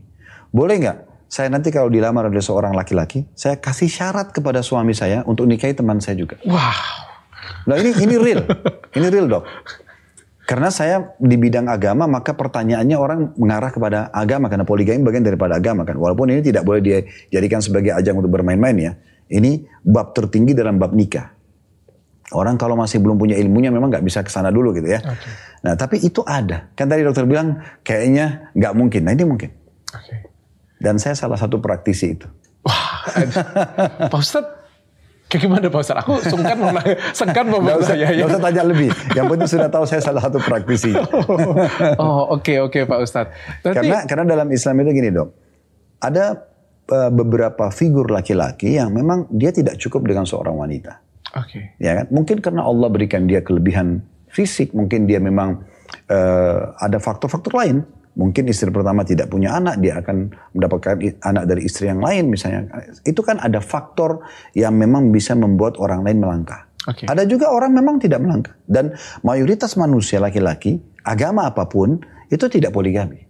Boleh 0.50 0.80
nggak? 0.80 0.98
Saya 1.30 1.52
nanti 1.52 1.70
kalau 1.70 1.92
dilamar 1.92 2.26
oleh 2.26 2.42
seorang 2.42 2.74
laki-laki, 2.74 3.28
saya 3.38 3.60
kasih 3.60 3.92
syarat 3.92 4.34
kepada 4.34 4.66
suami 4.66 4.98
saya 4.98 5.22
untuk 5.30 5.46
nikahi 5.46 5.78
teman 5.78 6.02
saya 6.02 6.18
juga. 6.18 6.42
Wow. 6.42 6.74
Nah 7.70 7.76
ini 7.78 7.92
ini 8.02 8.16
real, 8.18 8.48
ini 8.98 9.08
real 9.12 9.28
dok. 9.30 9.44
Karena 10.50 10.74
saya 10.74 11.14
di 11.22 11.38
bidang 11.38 11.70
agama, 11.70 12.10
maka 12.10 12.34
pertanyaannya 12.34 12.97
orang 12.97 13.20
mengarah 13.38 13.70
kepada 13.70 14.10
agama 14.10 14.50
karena 14.50 14.66
poligami 14.66 15.06
bagian 15.06 15.22
daripada 15.22 15.62
agama 15.62 15.86
kan. 15.86 15.93
Walaupun 15.93 16.34
ini 16.34 16.41
tidak 16.41 16.66
boleh 16.66 16.82
dijadikan 16.82 17.62
sebagai 17.62 17.93
ajang 17.93 18.18
untuk 18.18 18.34
bermain-main 18.34 18.74
ya. 18.74 18.97
Ini 19.30 19.70
bab 19.86 20.18
tertinggi 20.18 20.58
dalam 20.58 20.82
bab 20.82 20.97
nikah. 20.97 21.38
Orang 22.34 22.58
kalau 22.58 22.74
masih 22.74 22.97
belum 22.97 23.22
punya 23.22 23.38
ilmunya 23.38 23.70
memang 23.70 23.93
nggak 23.93 24.02
bisa 24.02 24.26
ke 24.26 24.34
sana 24.34 24.50
dulu 24.50 24.74
gitu 24.74 24.89
ya. 24.89 25.06
Oke. 25.06 25.30
Nah 25.70 25.78
tapi 25.78 26.02
itu 26.02 26.26
ada. 26.26 26.74
Kan 26.74 26.89
tadi 26.89 27.06
dokter 27.06 27.30
bilang 27.30 27.62
kayaknya 27.86 28.50
nggak 28.58 28.74
mungkin. 28.74 29.02
Nah 29.06 29.14
ini 29.14 29.26
mungkin. 29.30 29.54
Oke. 29.93 30.34
Dan 30.82 30.97
saya 30.97 31.14
salah 31.14 31.38
satu 31.38 31.62
praktisi 31.62 32.18
itu. 32.18 32.26
Wah. 32.66 33.06
Pak 34.14 34.18
Ustadz, 34.18 34.59
kayak 35.30 35.42
gimana 35.46 35.66
Pak 35.66 35.80
Ustadz? 35.80 36.02
Aku 36.02 36.14
sungkan 36.26 36.58
mau 36.58 36.74
nanya- 36.76 37.00
sengkan 37.14 37.46
mau 37.46 37.62
Nggak 37.62 37.78
usah, 37.80 37.96
nggak 37.96 38.28
usah 38.28 38.42
tanya 38.42 38.64
lebih. 38.66 38.90
Yang 39.14 39.26
penting 39.30 39.50
sudah 39.50 39.70
tahu 39.70 39.86
saya 39.86 40.02
salah 40.02 40.22
satu 40.22 40.42
praktisi. 40.42 40.92
Oh 42.02 42.34
oke 42.34 42.54
oke 42.66 42.80
Pak 42.84 43.00
Ustadz. 43.00 43.32
Berarti, 43.62 43.78
Karena 43.86 43.98
karena 44.04 44.24
dalam 44.26 44.48
Islam 44.50 44.76
itu 44.82 44.90
gini 44.92 45.10
dok, 45.10 45.30
ada 46.02 46.26
eh, 46.88 47.10
beberapa 47.10 47.70
figur 47.70 48.10
laki-laki 48.10 48.76
yang 48.76 48.90
memang 48.90 49.30
dia 49.30 49.50
tidak 49.50 49.78
cukup 49.78 50.04
dengan 50.04 50.26
seorang 50.26 50.58
wanita, 50.58 50.98
Oke. 51.38 51.78
ya 51.78 52.02
kan? 52.02 52.06
Mungkin 52.10 52.42
karena 52.42 52.66
Allah 52.66 52.90
berikan 52.90 53.30
dia 53.30 53.40
kelebihan 53.40 54.02
fisik, 54.28 54.74
mungkin 54.74 55.06
dia 55.06 55.22
memang 55.22 55.62
eh, 56.08 56.60
ada 56.76 56.98
faktor-faktor 56.98 57.54
lain. 57.54 57.86
Mungkin 58.18 58.49
istri 58.51 58.68
pertama 58.74 59.05
tidak 59.05 59.30
punya 59.30 59.55
anak, 59.55 59.80
dia 59.80 60.01
akan 60.01 60.34
mendapatkan 60.57 60.97
anak 61.24 61.43
dari 61.45 61.62
istri 61.64 61.88
yang 61.88 62.01
lain 62.03 62.28
misalnya. 62.34 62.68
Itu 63.05 63.22
kan 63.24 63.39
ada 63.39 63.62
faktor 63.64 64.26
yang 64.57 64.76
memang 64.76 65.14
bisa 65.14 65.38
membuat 65.38 65.80
orang 65.80 66.03
lain 66.03 66.20
melangkah. 66.20 66.68
Oke. 66.89 67.05
Ada 67.05 67.24
juga 67.30 67.53
orang 67.53 67.72
memang 67.72 68.01
tidak 68.01 68.20
melangkah. 68.20 68.55
Dan 68.66 68.97
mayoritas 69.22 69.78
manusia 69.78 70.18
laki-laki, 70.18 70.82
agama 71.05 71.47
apa 71.47 71.70
pun, 71.70 72.01
itu 72.28 72.45
tidak 72.49 72.74
poligami. 72.74 73.30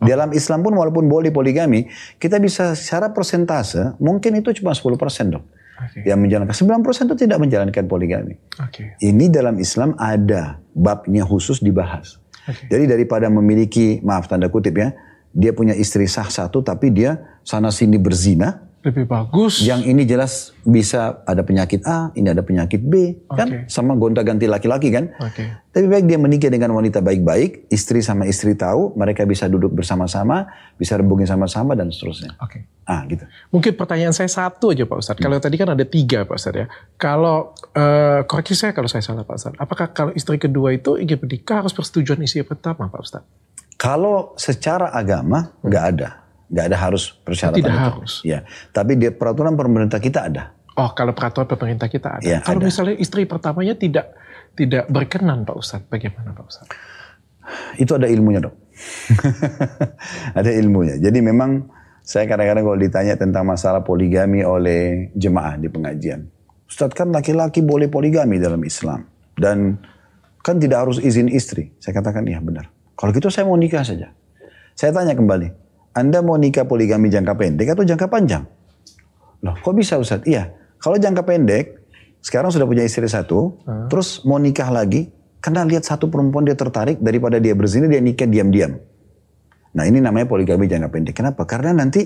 Dalam 0.00 0.32
Islam 0.32 0.64
pun 0.64 0.72
walaupun 0.72 1.04
boleh 1.10 1.28
poligami, 1.28 1.84
kita 2.16 2.40
bisa 2.40 2.72
secara 2.72 3.12
persentase, 3.12 4.00
mungkin 4.00 4.40
itu 4.40 4.56
cuma 4.62 4.72
10% 4.72 4.96
dok. 5.28 5.44
Oke. 5.80 6.04
Yang 6.04 6.18
menjalankan, 6.28 6.54
9% 6.56 7.08
itu 7.08 7.16
tidak 7.24 7.38
menjalankan 7.40 7.84
poligami. 7.88 8.36
Oke. 8.60 8.96
Ini 9.00 9.32
dalam 9.32 9.56
Islam 9.56 9.96
ada 9.96 10.60
babnya 10.76 11.24
khusus 11.24 11.64
dibahas. 11.64 12.19
Oke. 12.48 12.70
Jadi 12.70 12.84
daripada 12.88 13.26
memiliki, 13.28 14.00
maaf 14.00 14.30
tanda 14.30 14.48
kutip 14.48 14.78
ya, 14.78 14.94
dia 15.30 15.52
punya 15.54 15.74
istri 15.74 16.06
sah 16.10 16.26
satu 16.26 16.62
tapi 16.64 16.90
dia 16.90 17.40
sana 17.44 17.70
sini 17.74 17.98
berzina, 17.98 18.69
Lebih 18.80 19.04
bagus. 19.04 19.60
yang 19.60 19.84
ini 19.84 20.08
jelas 20.08 20.56
bisa 20.64 21.20
ada 21.28 21.44
penyakit 21.44 21.84
A, 21.84 22.08
ini 22.16 22.32
ada 22.32 22.40
penyakit 22.40 22.80
B, 22.80 23.12
kan? 23.28 23.48
Oke. 23.48 23.58
Sama 23.68 23.92
gonta-ganti 23.92 24.48
laki-laki 24.48 24.88
kan? 24.88 25.12
Oke. 25.20 25.44
Tapi 25.68 25.84
baik 25.84 26.08
dia 26.08 26.16
menikah 26.16 26.48
dengan 26.48 26.72
wanita 26.72 27.04
baik-baik, 27.04 27.68
istri 27.68 28.00
sama 28.00 28.24
istri 28.24 28.56
tahu, 28.56 28.96
mereka 28.96 29.28
bisa 29.28 29.52
duduk 29.52 29.76
bersama-sama, 29.76 30.48
bisa 30.80 30.96
rembungin 30.96 31.28
sama-sama 31.28 31.76
dan 31.76 31.92
seterusnya. 31.92 32.40
Oke. 32.40 32.64
Ah 32.88 33.04
gitu. 33.04 33.28
Mungkin 33.52 33.76
pertanyaan 33.76 34.16
saya 34.16 34.32
satu 34.32 34.72
aja 34.72 34.88
Pak 34.88 34.96
Ustadz. 34.96 35.20
Kalau 35.20 35.36
tadi 35.36 35.60
kan 35.60 35.76
ada 35.76 35.84
tiga 35.84 36.24
Pak 36.24 36.40
Ustadz 36.40 36.60
ya. 36.64 36.66
Kalau, 36.96 37.52
eh, 37.76 38.24
koreksi 38.24 38.56
saya 38.56 38.72
kalau 38.72 38.88
saya 38.88 39.04
salah 39.04 39.28
Pak 39.28 39.36
Ustadz. 39.36 39.60
Apakah 39.60 39.92
kalau 39.92 40.12
istri 40.16 40.40
kedua 40.40 40.72
itu 40.72 40.96
ingin 40.96 41.20
menikah 41.20 41.60
harus 41.60 41.76
persetujuan 41.76 42.24
istri 42.24 42.48
pertama 42.48 42.88
Pak 42.88 43.00
Ustadz? 43.04 43.28
Kalau 43.80 44.36
secara 44.36 44.92
agama 44.92 45.56
nggak 45.64 45.84
ada, 45.96 46.08
nggak 46.50 46.64
ada 46.70 46.76
harus 46.76 47.14
persyaratan 47.22 47.62
Tidak 47.62 47.72
itu. 47.72 47.80
harus. 47.80 48.12
Ya, 48.26 48.38
tapi 48.74 48.98
di 48.98 49.08
peraturan 49.14 49.54
pemerintah 49.54 50.02
kita 50.02 50.26
ada. 50.26 50.52
Oh 50.74 50.90
kalau 50.92 51.14
peraturan 51.14 51.46
pemerintah 51.46 51.86
kita 51.86 52.20
ada. 52.20 52.24
Ya, 52.26 52.38
kalau 52.42 52.60
ada. 52.60 52.68
misalnya 52.68 52.94
istri 52.98 53.24
pertamanya 53.24 53.78
tidak 53.78 54.12
tidak 54.58 54.90
berkenan 54.90 55.46
Pak 55.46 55.56
Ustadz. 55.56 55.86
Bagaimana 55.86 56.34
Pak 56.34 56.44
Ustadz? 56.46 56.74
Itu 57.78 57.94
ada 57.96 58.06
ilmunya 58.10 58.42
dok. 58.42 58.54
ada 60.38 60.50
ilmunya. 60.50 60.98
Jadi 60.98 61.18
memang 61.22 61.66
saya 62.02 62.26
kadang-kadang 62.26 62.66
kalau 62.66 62.78
ditanya 62.78 63.14
tentang 63.14 63.46
masalah 63.46 63.82
poligami 63.86 64.42
oleh 64.42 65.14
jemaah 65.14 65.54
di 65.58 65.70
pengajian. 65.70 66.26
Ustadz 66.66 66.94
kan 66.94 67.10
laki-laki 67.10 67.62
boleh 67.62 67.90
poligami 67.90 68.38
dalam 68.38 68.62
Islam. 68.62 69.06
Dan 69.34 69.78
Kan 70.40 70.56
tidak 70.56 70.88
harus 70.88 70.96
izin 71.00 71.28
istri. 71.28 71.72
Saya 71.76 72.00
katakan 72.00 72.24
iya 72.24 72.40
benar. 72.40 72.72
Kalau 72.96 73.12
gitu 73.12 73.28
saya 73.28 73.44
mau 73.44 73.56
nikah 73.60 73.84
saja. 73.84 74.12
Saya 74.72 74.96
tanya 74.96 75.12
kembali, 75.12 75.52
Anda 75.90 76.22
mau 76.22 76.38
nikah 76.38 76.66
poligami 76.66 77.10
jangka 77.10 77.34
pendek 77.34 77.74
atau 77.74 77.82
jangka 77.82 78.06
panjang? 78.06 78.46
Loh, 79.42 79.56
kok 79.58 79.74
bisa 79.74 79.98
Ustaz? 79.98 80.22
Iya, 80.22 80.54
kalau 80.78 81.00
jangka 81.00 81.26
pendek, 81.26 81.80
sekarang 82.22 82.52
sudah 82.52 82.68
punya 82.68 82.84
istri 82.86 83.08
satu, 83.08 83.58
hmm. 83.64 83.88
terus 83.90 84.22
mau 84.22 84.38
nikah 84.38 84.68
lagi, 84.70 85.10
karena 85.40 85.64
lihat 85.64 85.82
satu 85.88 86.12
perempuan 86.12 86.46
dia 86.46 86.54
tertarik, 86.54 87.00
daripada 87.00 87.40
dia 87.40 87.56
berzina, 87.56 87.88
dia 87.90 87.98
nikah 87.98 88.28
diam-diam. 88.28 88.78
Nah 89.70 89.84
ini 89.86 90.02
namanya 90.02 90.26
poligami 90.26 90.66
jangka 90.66 90.88
pendek. 90.90 91.14
Kenapa? 91.14 91.46
Karena 91.46 91.74
nanti 91.74 92.02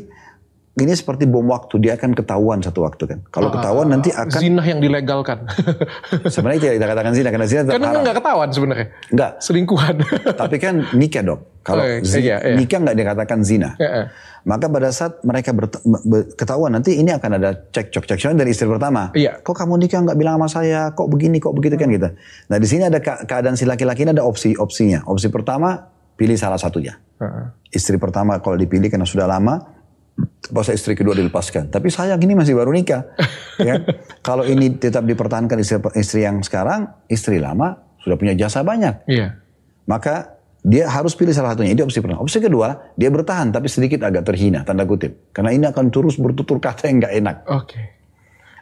ini 0.74 0.90
seperti 0.90 1.30
bom 1.30 1.46
waktu, 1.46 1.78
dia 1.78 1.94
akan 1.94 2.18
ketahuan 2.18 2.58
satu 2.58 2.82
waktu 2.82 3.04
kan. 3.06 3.18
Kalau 3.30 3.46
ah, 3.46 3.54
ketahuan 3.54 3.86
nanti 3.94 4.10
akan 4.10 4.40
zina 4.42 4.62
yang 4.66 4.82
dilegalkan. 4.82 5.46
sebenarnya 6.34 6.60
tidak 6.66 6.74
kita 6.82 6.86
katakan 6.90 7.12
zina 7.14 7.28
karena 7.30 7.46
zina 7.46 7.60
tetap 7.62 7.74
Karena 7.78 7.98
nggak 8.02 8.16
ketahuan 8.18 8.48
sebenarnya. 8.50 8.86
Enggak. 9.14 9.30
Selingkuhan. 9.38 9.94
Tapi 10.34 10.56
kan 10.58 10.74
nikah 10.98 11.22
dok. 11.22 11.40
Kalau 11.64 11.80
oh, 11.80 11.88
iya, 12.20 12.44
iya. 12.44 12.54
nikah 12.60 12.76
nggak 12.76 12.92
dikatakan 12.92 13.40
zina. 13.40 13.72
Iya, 13.80 13.88
iya. 13.88 14.06
Maka 14.44 14.68
pada 14.68 14.92
saat 14.92 15.24
mereka 15.24 15.56
ketahuan 16.36 16.76
nanti 16.76 17.00
ini 17.00 17.08
akan 17.16 17.40
ada 17.40 17.56
cek 17.72 17.88
cok 17.88 18.04
cek 18.04 18.36
dari 18.36 18.52
istri 18.52 18.68
pertama. 18.68 19.08
Iya. 19.16 19.40
Kok 19.40 19.56
kamu 19.56 19.80
nikah 19.80 20.04
nggak 20.04 20.18
bilang 20.20 20.36
sama 20.36 20.48
saya? 20.52 20.92
Kok 20.92 21.08
begini? 21.08 21.40
Kok 21.40 21.56
begitu 21.56 21.80
kan 21.80 21.88
gitu. 21.88 22.12
Nah 22.52 22.56
di 22.60 22.68
sini 22.68 22.84
ada 22.84 23.00
keadaan 23.00 23.56
si 23.56 23.64
laki-laki 23.64 24.04
ini 24.04 24.12
ada 24.12 24.20
opsi 24.20 24.52
opsinya. 24.52 25.08
Opsi 25.08 25.32
pertama 25.32 25.88
pilih 26.20 26.36
salah 26.36 26.60
satunya. 26.60 27.00
Istri 27.72 27.96
pertama 27.96 28.36
kalau 28.44 28.60
dipilih 28.60 28.92
karena 28.92 29.08
sudah 29.08 29.24
lama 29.24 29.64
pas 30.52 30.68
istri 30.68 30.92
kedua 30.92 31.16
dilepaskan. 31.16 31.72
Tapi 31.72 31.88
sayang 31.88 32.20
ini 32.20 32.36
masih 32.36 32.54
baru 32.54 32.70
nikah. 32.70 33.08
ya. 33.58 33.80
Kalau 34.26 34.46
ini 34.46 34.76
tetap 34.76 35.02
dipertahankan 35.08 35.58
istri, 35.58 35.80
istri 35.98 36.20
yang 36.22 36.44
sekarang, 36.44 36.86
istri 37.10 37.42
lama 37.42 37.80
sudah 38.04 38.14
punya 38.20 38.36
jasa 38.36 38.62
banyak. 38.62 39.08
Iya. 39.08 39.40
Maka 39.88 40.33
dia 40.64 40.88
harus 40.88 41.12
pilih 41.12 41.36
salah 41.36 41.52
satunya. 41.52 41.76
Ini 41.76 41.84
opsi 41.84 42.00
pertama. 42.00 42.24
Opsi 42.24 42.40
kedua, 42.40 42.96
dia 42.96 43.12
bertahan 43.12 43.52
tapi 43.52 43.68
sedikit 43.68 44.00
agak 44.08 44.24
terhina, 44.24 44.64
tanda 44.64 44.88
kutip. 44.88 45.28
Karena 45.36 45.52
ini 45.52 45.68
akan 45.68 45.92
terus 45.92 46.16
bertutur 46.16 46.56
kata 46.56 46.88
yang 46.88 47.04
gak 47.04 47.14
enak. 47.14 47.36
Oke. 47.52 47.68
Okay. 47.68 47.84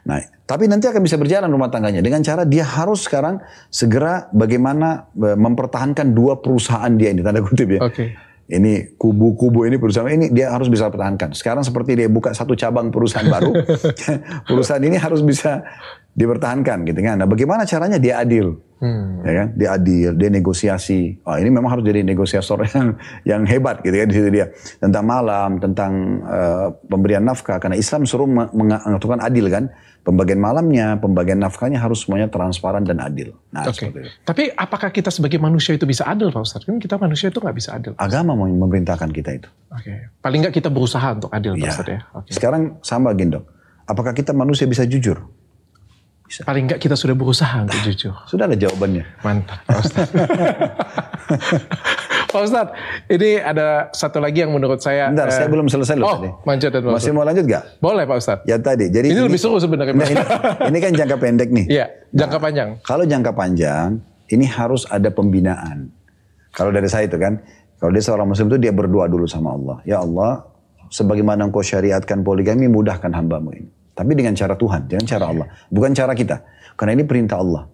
Nah, 0.02 0.18
tapi 0.42 0.66
nanti 0.66 0.90
akan 0.90 0.98
bisa 0.98 1.14
berjalan 1.14 1.46
rumah 1.46 1.70
tangganya 1.70 2.02
dengan 2.02 2.26
cara 2.26 2.42
dia 2.42 2.66
harus 2.66 3.06
sekarang 3.06 3.38
segera 3.70 4.26
bagaimana 4.34 5.06
e, 5.14 5.38
mempertahankan 5.38 6.10
dua 6.10 6.42
perusahaan 6.42 6.90
dia 6.98 7.14
ini, 7.14 7.22
tanda 7.22 7.38
kutip 7.38 7.78
ya. 7.78 7.80
Oke. 7.86 7.94
Okay 7.94 8.10
ini 8.52 8.98
kubu-kubu 9.00 9.64
ini 9.64 9.80
perusahaan 9.80 10.12
ini 10.12 10.28
dia 10.28 10.52
harus 10.52 10.68
bisa 10.68 10.92
pertahankan. 10.92 11.32
Sekarang 11.32 11.64
seperti 11.64 11.96
dia 11.96 12.08
buka 12.12 12.36
satu 12.36 12.52
cabang 12.52 12.92
perusahaan 12.92 13.24
baru, 13.24 13.54
perusahaan 14.50 14.82
ini 14.82 15.00
harus 15.00 15.24
bisa 15.24 15.64
dipertahankan 16.12 16.84
gitu 16.84 17.00
kan. 17.00 17.16
Nah, 17.22 17.28
bagaimana 17.30 17.64
caranya 17.64 17.96
dia 17.96 18.20
adil? 18.20 18.60
Hmm. 18.82 19.22
Ya 19.22 19.32
kan? 19.38 19.48
Dia 19.54 19.68
adil, 19.78 20.10
dia 20.18 20.28
negosiasi. 20.34 21.22
Oh, 21.22 21.38
ini 21.38 21.54
memang 21.54 21.70
harus 21.70 21.86
jadi 21.86 22.02
negosiator 22.02 22.66
yang 22.74 22.98
yang 23.22 23.42
hebat 23.46 23.78
gitu 23.86 23.94
ya 23.94 24.04
di 24.10 24.14
situ 24.18 24.28
dia. 24.34 24.50
Tentang 24.82 25.06
malam, 25.06 25.62
tentang 25.62 25.92
uh, 26.26 26.74
pemberian 26.90 27.22
nafkah 27.22 27.62
karena 27.62 27.78
Islam 27.78 28.02
suruh 28.02 28.26
mengaturkan 28.50 29.22
adil 29.22 29.46
kan 29.46 29.70
pembagian 30.02 30.42
malamnya, 30.42 30.98
pembagian 30.98 31.38
nafkahnya 31.38 31.78
harus 31.78 32.02
semuanya 32.02 32.26
transparan 32.26 32.82
dan 32.82 32.98
adil. 32.98 33.38
Nah, 33.54 33.70
okay. 33.70 33.94
Tapi 34.26 34.50
apakah 34.50 34.90
kita 34.90 35.14
sebagai 35.14 35.38
manusia 35.38 35.78
itu 35.78 35.86
bisa 35.86 36.02
adil 36.02 36.34
Pak 36.34 36.42
Ustadz? 36.42 36.66
Kan 36.66 36.82
kita 36.82 36.98
manusia 36.98 37.30
itu 37.30 37.38
nggak 37.38 37.56
bisa 37.56 37.78
adil. 37.78 37.94
Agama 37.94 38.34
mau 38.34 38.50
memerintahkan 38.50 39.14
kita 39.14 39.30
itu. 39.38 39.48
Oke. 39.70 39.86
Okay. 39.86 39.98
Paling 40.18 40.38
nggak 40.42 40.54
kita 40.58 40.68
berusaha 40.74 41.06
untuk 41.14 41.30
adil 41.30 41.54
Pak 41.54 41.62
ya. 41.62 41.70
Ustadz 41.70 41.94
ya. 41.94 42.00
Okay. 42.18 42.32
Sekarang 42.34 42.62
sama 42.82 43.14
Gendong. 43.14 43.46
Apakah 43.86 44.10
kita 44.10 44.34
manusia 44.34 44.66
bisa 44.66 44.82
jujur? 44.82 45.22
Bisa. 46.32 46.48
Paling 46.48 46.64
nggak 46.64 46.80
kita 46.80 46.96
sudah 46.96 47.12
berusaha 47.12 47.68
untuk 47.68 47.76
jujur. 47.84 48.16
Sudah 48.24 48.48
ada 48.48 48.56
jawabannya. 48.56 49.04
Mantap 49.20 49.68
Pak 49.68 49.84
Ustadz. 49.84 50.16
Pak 52.32 52.42
Ustadz, 52.48 52.72
ini 53.12 53.36
ada 53.36 53.92
satu 53.92 54.16
lagi 54.16 54.40
yang 54.40 54.48
menurut 54.48 54.80
saya. 54.80 55.12
Bentar, 55.12 55.28
eh, 55.28 55.36
saya 55.36 55.52
belum 55.52 55.68
selesai 55.68 55.92
loh 55.92 56.08
oh, 56.08 56.16
tadi. 56.16 56.32
Manjat, 56.48 56.72
Masih 56.88 57.12
mau 57.12 57.28
lanjut 57.28 57.44
gak? 57.44 57.76
Boleh 57.84 58.08
Pak 58.08 58.16
Ustadz. 58.16 58.48
Ya 58.48 58.56
tadi. 58.56 58.88
Jadi 58.88 59.12
ini, 59.12 59.20
ini 59.20 59.28
lebih 59.28 59.36
seru 59.36 59.60
sebenarnya. 59.60 59.92
Nah, 59.92 60.08
ini, 60.08 60.24
ini 60.72 60.78
kan 60.80 60.96
jangka 60.96 61.16
pendek 61.20 61.52
nih. 61.52 61.68
Iya, 61.68 61.86
jangka 62.16 62.40
nah, 62.40 62.44
panjang. 62.48 62.68
Kalau 62.80 63.04
jangka 63.04 63.32
panjang, 63.36 64.00
ini 64.32 64.48
harus 64.48 64.88
ada 64.88 65.12
pembinaan. 65.12 65.92
Kalau 66.56 66.72
dari 66.72 66.88
saya 66.88 67.12
itu 67.12 67.20
kan, 67.20 67.44
kalau 67.76 67.92
dia 67.92 68.00
seorang 68.00 68.24
muslim 68.24 68.48
itu 68.48 68.56
dia 68.56 68.72
berdoa 68.72 69.04
dulu 69.04 69.28
sama 69.28 69.52
Allah. 69.52 69.84
Ya 69.84 70.00
Allah, 70.00 70.48
sebagaimana 70.88 71.44
engkau 71.44 71.60
syariatkan 71.60 72.24
poligami, 72.24 72.72
mudahkan 72.72 73.12
hambamu 73.12 73.52
ini. 73.52 73.81
Tapi 73.92 74.12
dengan 74.16 74.32
cara 74.32 74.56
Tuhan, 74.56 74.88
dengan 74.88 75.04
cara 75.04 75.24
Allah. 75.28 75.46
Bukan 75.68 75.92
cara 75.92 76.12
kita. 76.16 76.44
Karena 76.76 76.96
ini 76.96 77.04
perintah 77.04 77.38
Allah. 77.38 77.68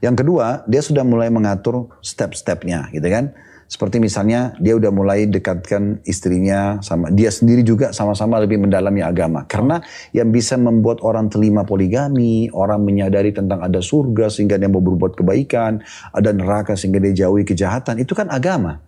Yang 0.00 0.24
kedua, 0.24 0.64
dia 0.64 0.80
sudah 0.80 1.02
mulai 1.02 1.28
mengatur 1.28 1.90
step-stepnya 2.00 2.88
gitu 2.94 3.08
kan. 3.10 3.34
Seperti 3.68 4.00
misalnya 4.00 4.56
dia 4.56 4.72
udah 4.80 4.88
mulai 4.88 5.28
dekatkan 5.28 6.00
istrinya 6.08 6.80
sama 6.80 7.12
dia 7.12 7.28
sendiri 7.28 7.60
juga 7.60 7.92
sama-sama 7.92 8.40
lebih 8.40 8.64
mendalami 8.64 9.04
agama. 9.04 9.44
Karena 9.44 9.76
yang 10.16 10.32
bisa 10.32 10.56
membuat 10.56 11.04
orang 11.04 11.28
terima 11.28 11.68
poligami, 11.68 12.48
orang 12.56 12.80
menyadari 12.80 13.28
tentang 13.36 13.60
ada 13.60 13.84
surga 13.84 14.32
sehingga 14.32 14.56
dia 14.56 14.72
mau 14.72 14.80
berbuat 14.80 15.20
kebaikan, 15.20 15.84
ada 16.16 16.32
neraka 16.32 16.80
sehingga 16.80 16.96
dia 16.96 17.28
jauhi 17.28 17.44
kejahatan, 17.44 18.00
itu 18.00 18.16
kan 18.16 18.32
agama. 18.32 18.80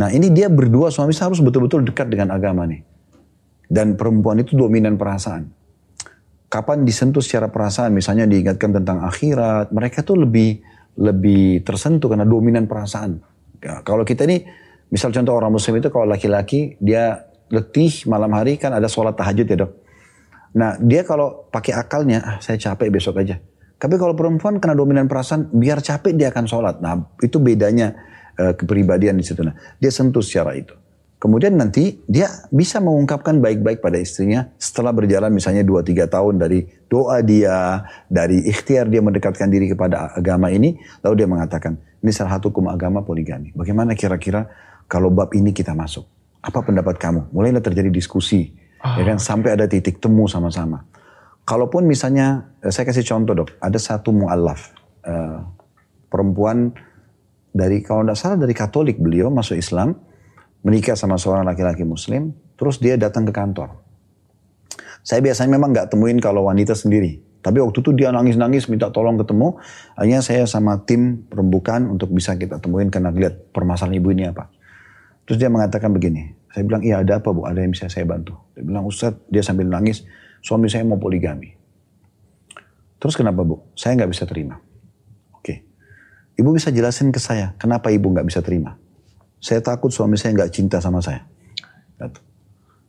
Nah 0.00 0.08
ini 0.08 0.32
dia 0.32 0.48
berdua 0.48 0.88
suami 0.88 1.12
harus 1.12 1.44
betul-betul 1.44 1.84
dekat 1.84 2.08
dengan 2.08 2.32
agama 2.32 2.64
nih. 2.64 2.80
Dan 3.68 4.00
perempuan 4.00 4.40
itu 4.40 4.56
dominan 4.56 4.96
perasaan. 4.96 5.57
Kapan 6.48 6.88
disentuh 6.88 7.20
secara 7.20 7.52
perasaan, 7.52 7.92
misalnya 7.92 8.24
diingatkan 8.24 8.72
tentang 8.72 9.04
akhirat, 9.04 9.68
mereka 9.68 10.00
tuh 10.00 10.16
lebih 10.24 10.64
lebih 10.98 11.62
tersentuh 11.62 12.08
karena 12.08 12.24
dominan 12.24 12.64
perasaan. 12.64 13.20
Ya, 13.60 13.84
kalau 13.84 14.02
kita 14.02 14.24
ini, 14.24 14.48
misal 14.88 15.12
contoh 15.12 15.36
orang 15.36 15.52
muslim 15.52 15.76
itu 15.78 15.92
kalau 15.92 16.08
laki-laki 16.08 16.80
dia 16.80 17.28
letih 17.52 18.08
malam 18.08 18.32
hari 18.32 18.56
kan 18.56 18.72
ada 18.72 18.88
sholat 18.88 19.16
tahajud 19.16 19.44
ya 19.44 19.56
dok. 19.64 19.72
Nah 20.56 20.80
dia 20.80 21.04
kalau 21.04 21.48
pakai 21.52 21.76
akalnya, 21.76 22.18
ah, 22.24 22.36
saya 22.40 22.56
capek 22.56 22.88
besok 22.92 23.20
aja. 23.20 23.36
Tapi 23.78 23.94
kalau 23.94 24.16
perempuan 24.18 24.58
kena 24.58 24.74
dominan 24.74 25.06
perasaan, 25.06 25.54
biar 25.54 25.84
capek 25.84 26.16
dia 26.16 26.28
akan 26.34 26.44
sholat. 26.50 26.82
Nah 26.82 27.14
itu 27.22 27.38
bedanya 27.38 27.94
uh, 28.38 28.52
kepribadian 28.54 29.14
di 29.18 29.24
situ. 29.26 29.42
Nah, 29.42 29.54
dia 29.78 29.90
sentuh 29.94 30.22
secara 30.22 30.58
itu. 30.58 30.74
Kemudian 31.18 31.58
nanti 31.58 31.98
dia 32.06 32.30
bisa 32.54 32.78
mengungkapkan 32.78 33.42
baik-baik 33.42 33.82
pada 33.82 33.98
istrinya 33.98 34.54
setelah 34.54 34.94
berjalan 34.94 35.34
misalnya 35.34 35.66
2-3 35.66 36.06
tahun 36.06 36.38
dari 36.38 36.62
doa 36.86 37.18
dia, 37.26 37.82
dari 38.06 38.46
ikhtiar 38.46 38.86
dia 38.86 39.02
mendekatkan 39.02 39.50
diri 39.50 39.66
kepada 39.66 40.14
agama 40.14 40.46
ini. 40.54 40.78
Lalu 41.02 41.14
dia 41.18 41.26
mengatakan, 41.26 41.74
ini 41.98 42.14
salah 42.14 42.38
satu 42.38 42.54
hukum 42.54 42.70
agama 42.70 43.02
poligami. 43.02 43.50
Bagaimana 43.50 43.98
kira-kira 43.98 44.46
kalau 44.86 45.10
bab 45.10 45.34
ini 45.34 45.50
kita 45.50 45.74
masuk? 45.74 46.06
Apa 46.38 46.62
pendapat 46.62 46.94
kamu? 47.02 47.34
Mulailah 47.34 47.66
terjadi 47.66 47.90
diskusi. 47.90 48.54
Oh, 48.78 48.94
ya 48.94 49.02
kan? 49.02 49.18
Sampai 49.18 49.58
ada 49.58 49.66
titik 49.66 49.98
temu 49.98 50.30
sama-sama. 50.30 50.86
Kalaupun 51.42 51.82
misalnya, 51.82 52.54
eh, 52.62 52.70
saya 52.70 52.86
kasih 52.86 53.02
contoh 53.02 53.34
dok. 53.42 53.58
Ada 53.58 53.78
satu 53.82 54.14
mu'alaf. 54.14 54.70
Uh, 55.02 55.40
perempuan 56.12 56.70
dari, 57.50 57.82
kalau 57.82 58.06
tidak 58.06 58.18
salah 58.22 58.38
dari 58.38 58.54
Katolik 58.54 59.02
beliau 59.02 59.34
masuk 59.34 59.58
Islam. 59.58 59.98
Menikah 60.66 60.98
sama 60.98 61.20
seorang 61.20 61.46
laki-laki 61.46 61.86
muslim. 61.86 62.34
Terus 62.58 62.82
dia 62.82 62.98
datang 62.98 63.22
ke 63.26 63.32
kantor. 63.32 63.78
Saya 65.06 65.22
biasanya 65.22 65.56
memang 65.56 65.70
nggak 65.70 65.94
temuin 65.94 66.18
kalau 66.18 66.50
wanita 66.50 66.74
sendiri. 66.74 67.22
Tapi 67.38 67.62
waktu 67.62 67.78
itu 67.80 67.94
dia 67.94 68.10
nangis-nangis 68.10 68.66
minta 68.66 68.90
tolong 68.90 69.16
ketemu. 69.16 69.56
Hanya 69.94 70.18
saya 70.20 70.44
sama 70.44 70.82
tim 70.82 71.24
perembukan 71.30 71.86
untuk 71.86 72.10
bisa 72.10 72.34
kita 72.34 72.58
temuin 72.58 72.90
karena 72.90 73.14
lihat 73.14 73.54
permasalahan 73.54 73.96
ibu 74.02 74.10
ini 74.10 74.28
apa. 74.28 74.50
Terus 75.24 75.38
dia 75.38 75.48
mengatakan 75.48 75.94
begini. 75.94 76.34
Saya 76.50 76.64
bilang, 76.66 76.82
iya 76.82 77.04
ada 77.04 77.22
apa 77.22 77.30
bu? 77.30 77.46
Ada 77.46 77.62
yang 77.62 77.72
bisa 77.72 77.86
saya 77.86 78.08
bantu? 78.08 78.34
Dia 78.56 78.64
bilang, 78.64 78.88
Ustaz, 78.88 79.14
dia 79.30 79.44
sambil 79.44 79.68
nangis, 79.68 80.02
suami 80.42 80.66
saya 80.66 80.82
mau 80.82 80.98
poligami. 80.98 81.54
Terus 82.98 83.14
kenapa 83.14 83.46
bu? 83.46 83.62
Saya 83.78 83.94
nggak 83.94 84.10
bisa 84.10 84.26
terima. 84.26 84.58
Oke. 85.36 85.62
Ibu 86.34 86.50
bisa 86.50 86.74
jelasin 86.74 87.14
ke 87.14 87.20
saya, 87.22 87.54
kenapa 87.60 87.94
ibu 87.94 88.10
nggak 88.10 88.26
bisa 88.26 88.42
terima? 88.42 88.74
Saya 89.38 89.62
takut 89.62 89.90
suami 89.94 90.18
saya 90.18 90.34
nggak 90.34 90.50
cinta 90.50 90.82
sama 90.82 90.98
saya. 90.98 91.22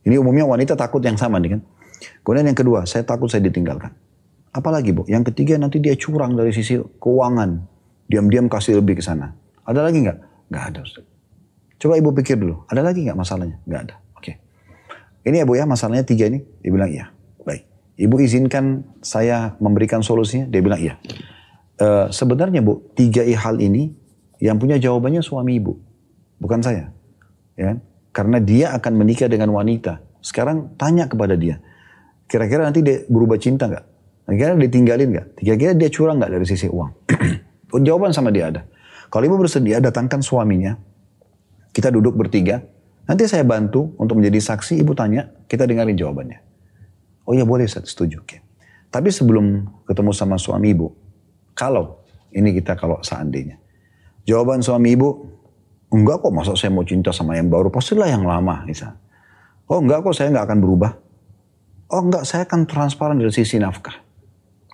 Ini 0.06 0.16
umumnya 0.18 0.47
wanita 0.47 0.74
takut 0.74 1.04
yang 1.04 1.20
sama 1.20 1.38
nih 1.38 1.60
kan. 1.60 1.62
Kemudian 2.24 2.47
yang 2.50 2.58
kedua, 2.58 2.88
saya 2.88 3.04
takut 3.04 3.28
saya 3.28 3.43
ditinggalkan. 3.43 3.91
Apalagi 4.50 4.95
bu, 4.95 5.06
yang 5.06 5.22
ketiga 5.22 5.60
nanti 5.62 5.78
dia 5.78 5.93
curang 5.93 6.34
dari 6.34 6.50
sisi 6.50 6.80
keuangan. 6.80 7.62
Diam-diam 8.10 8.50
kasih 8.50 8.82
lebih 8.82 8.97
ke 8.97 9.04
sana. 9.06 9.38
Ada 9.62 9.86
lagi 9.86 10.02
nggak? 10.02 10.18
Nggak 10.50 10.64
ada. 10.74 10.82
Coba 11.80 11.93
ibu 12.02 12.10
pikir 12.12 12.41
dulu, 12.41 12.66
ada 12.66 12.82
lagi 12.82 13.06
nggak 13.06 13.14
masalahnya? 13.14 13.62
Nggak 13.70 13.82
ada. 13.86 13.95
Oke. 14.18 14.41
Ini 15.24 15.43
ya 15.43 15.45
bu 15.45 15.54
ya, 15.54 15.70
masalahnya 15.70 16.02
tiga 16.02 16.26
ini. 16.26 16.41
Dia 16.66 16.72
bilang 16.74 16.89
iya. 16.89 17.14
Baik. 17.45 17.70
Ibu 18.00 18.16
izinkan 18.26 18.82
saya 19.06 19.54
memberikan 19.62 20.02
solusinya? 20.02 20.50
Dia 20.50 20.62
bilang 20.66 20.82
iya. 20.82 20.97
E, 21.78 22.10
sebenarnya 22.10 22.66
bu, 22.66 22.82
tiga 22.97 23.22
hal 23.22 23.62
ini 23.62 23.93
yang 24.41 24.58
punya 24.58 24.82
jawabannya 24.82 25.22
suami 25.22 25.62
ibu. 25.62 25.78
Bukan 26.39 26.63
saya. 26.63 26.91
Ya, 27.59 27.77
Karena 28.15 28.39
dia 28.39 28.71
akan 28.73 28.95
menikah 28.95 29.27
dengan 29.27 29.51
wanita. 29.51 29.99
Sekarang 30.23 30.73
tanya 30.79 31.05
kepada 31.07 31.35
dia. 31.35 31.59
Kira-kira 32.25 32.65
nanti 32.65 32.83
dia 32.83 33.03
berubah 33.07 33.35
cinta 33.37 33.67
nggak? 33.67 33.85
Kira-kira 34.29 34.53
dia 34.61 34.69
tinggalin 34.69 35.09
gak? 35.09 35.27
Kira-kira 35.41 35.71
dia 35.73 35.89
curang 35.89 36.21
gak 36.21 36.29
dari 36.29 36.45
sisi 36.45 36.69
uang? 36.69 36.91
Jawaban 37.87 38.13
sama 38.13 38.29
dia 38.29 38.53
ada. 38.53 38.61
Kalau 39.09 39.25
ibu 39.25 39.41
bersedia, 39.41 39.81
datangkan 39.81 40.21
suaminya. 40.21 40.77
Kita 41.73 41.89
duduk 41.89 42.13
bertiga. 42.13 42.61
Nanti 43.09 43.25
saya 43.25 43.41
bantu 43.41 43.97
untuk 43.97 44.21
menjadi 44.21 44.53
saksi. 44.53 44.77
Ibu 44.85 44.93
tanya, 44.93 45.33
kita 45.49 45.65
dengarin 45.65 45.97
jawabannya. 45.97 46.45
Oh 47.25 47.33
iya 47.33 47.41
boleh, 47.41 47.65
saya 47.65 47.81
setuju. 47.89 48.21
Oke. 48.21 48.45
Tapi 48.93 49.09
sebelum 49.09 49.65
ketemu 49.89 50.13
sama 50.13 50.37
suami 50.37 50.77
ibu, 50.77 50.93
kalau 51.57 52.05
ini 52.29 52.53
kita 52.53 52.77
kalau 52.77 53.01
seandainya, 53.01 53.57
jawaban 54.29 54.61
suami 54.61 54.93
ibu, 54.93 55.38
enggak 55.89 56.21
kok, 56.21 56.31
masa 56.33 56.53
saya 56.53 56.71
mau 56.73 56.85
cinta 56.85 57.09
sama 57.09 57.37
yang 57.37 57.49
baru, 57.49 57.73
pastilah 57.73 58.09
yang 58.09 58.25
lama, 58.25 58.65
misal. 58.65 58.97
Oh 59.69 59.81
enggak 59.81 60.05
kok, 60.05 60.13
saya 60.17 60.33
enggak 60.33 60.49
akan 60.49 60.59
berubah. 60.61 60.91
Oh 61.89 62.01
enggak, 62.05 62.23
saya 62.25 62.45
akan 62.45 62.69
transparan 62.69 63.17
dari 63.17 63.33
sisi 63.33 63.57
nafkah. 63.57 63.97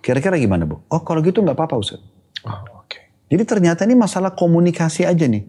Kira-kira 0.04 0.36
gimana 0.38 0.68
bu? 0.68 0.84
Oh 0.92 1.02
kalau 1.02 1.24
gitu 1.24 1.40
enggak 1.42 1.58
apa-apa 1.58 1.76
Ustaz. 1.80 2.04
Oh, 2.46 2.84
oke. 2.84 3.00
Jadi 3.32 3.44
ternyata 3.44 3.84
ini 3.88 3.96
masalah 3.98 4.36
komunikasi 4.36 5.08
aja 5.08 5.26
nih. 5.26 5.44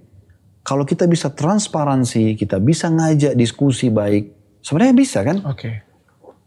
Kalau 0.67 0.83
kita 0.83 1.07
bisa 1.07 1.31
transparansi, 1.31 2.35
kita 2.35 2.59
bisa 2.59 2.91
ngajak 2.91 3.39
diskusi 3.39 3.87
baik, 3.87 4.35
sebenarnya 4.67 4.95
bisa 4.99 5.23
kan? 5.23 5.39
Oke. 5.47 5.87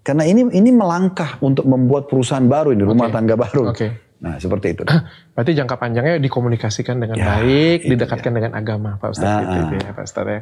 Karena 0.03 0.27
ini 0.27 0.47
ini 0.51 0.71
melangkah 0.73 1.39
untuk 1.39 1.69
membuat 1.69 2.11
perusahaan 2.11 2.43
baru 2.43 2.75
ini, 2.75 2.83
rumah 2.83 3.07
Oke. 3.07 3.15
tangga 3.15 3.35
baru. 3.39 3.63
Oke. 3.71 4.08
Nah 4.19 4.35
seperti 4.35 4.75
itu. 4.75 4.83
Berarti 5.31 5.51
jangka 5.55 5.75
panjangnya 5.79 6.19
dikomunikasikan 6.19 6.99
dengan 6.99 7.15
Ya, 7.15 7.39
baik, 7.39 7.87
didekatkan 7.87 8.31
dengan 8.35 8.51
agama, 8.51 8.99
Pak 8.99 9.15
Ustadz. 9.15 9.31
Ah, 9.31 9.39
gitu, 9.39 9.55
gitu 9.55 9.75
ah. 9.79 9.79
ya, 9.79 9.91
Pak 9.95 10.05
Ustadz 10.05 10.31
ya. 10.31 10.39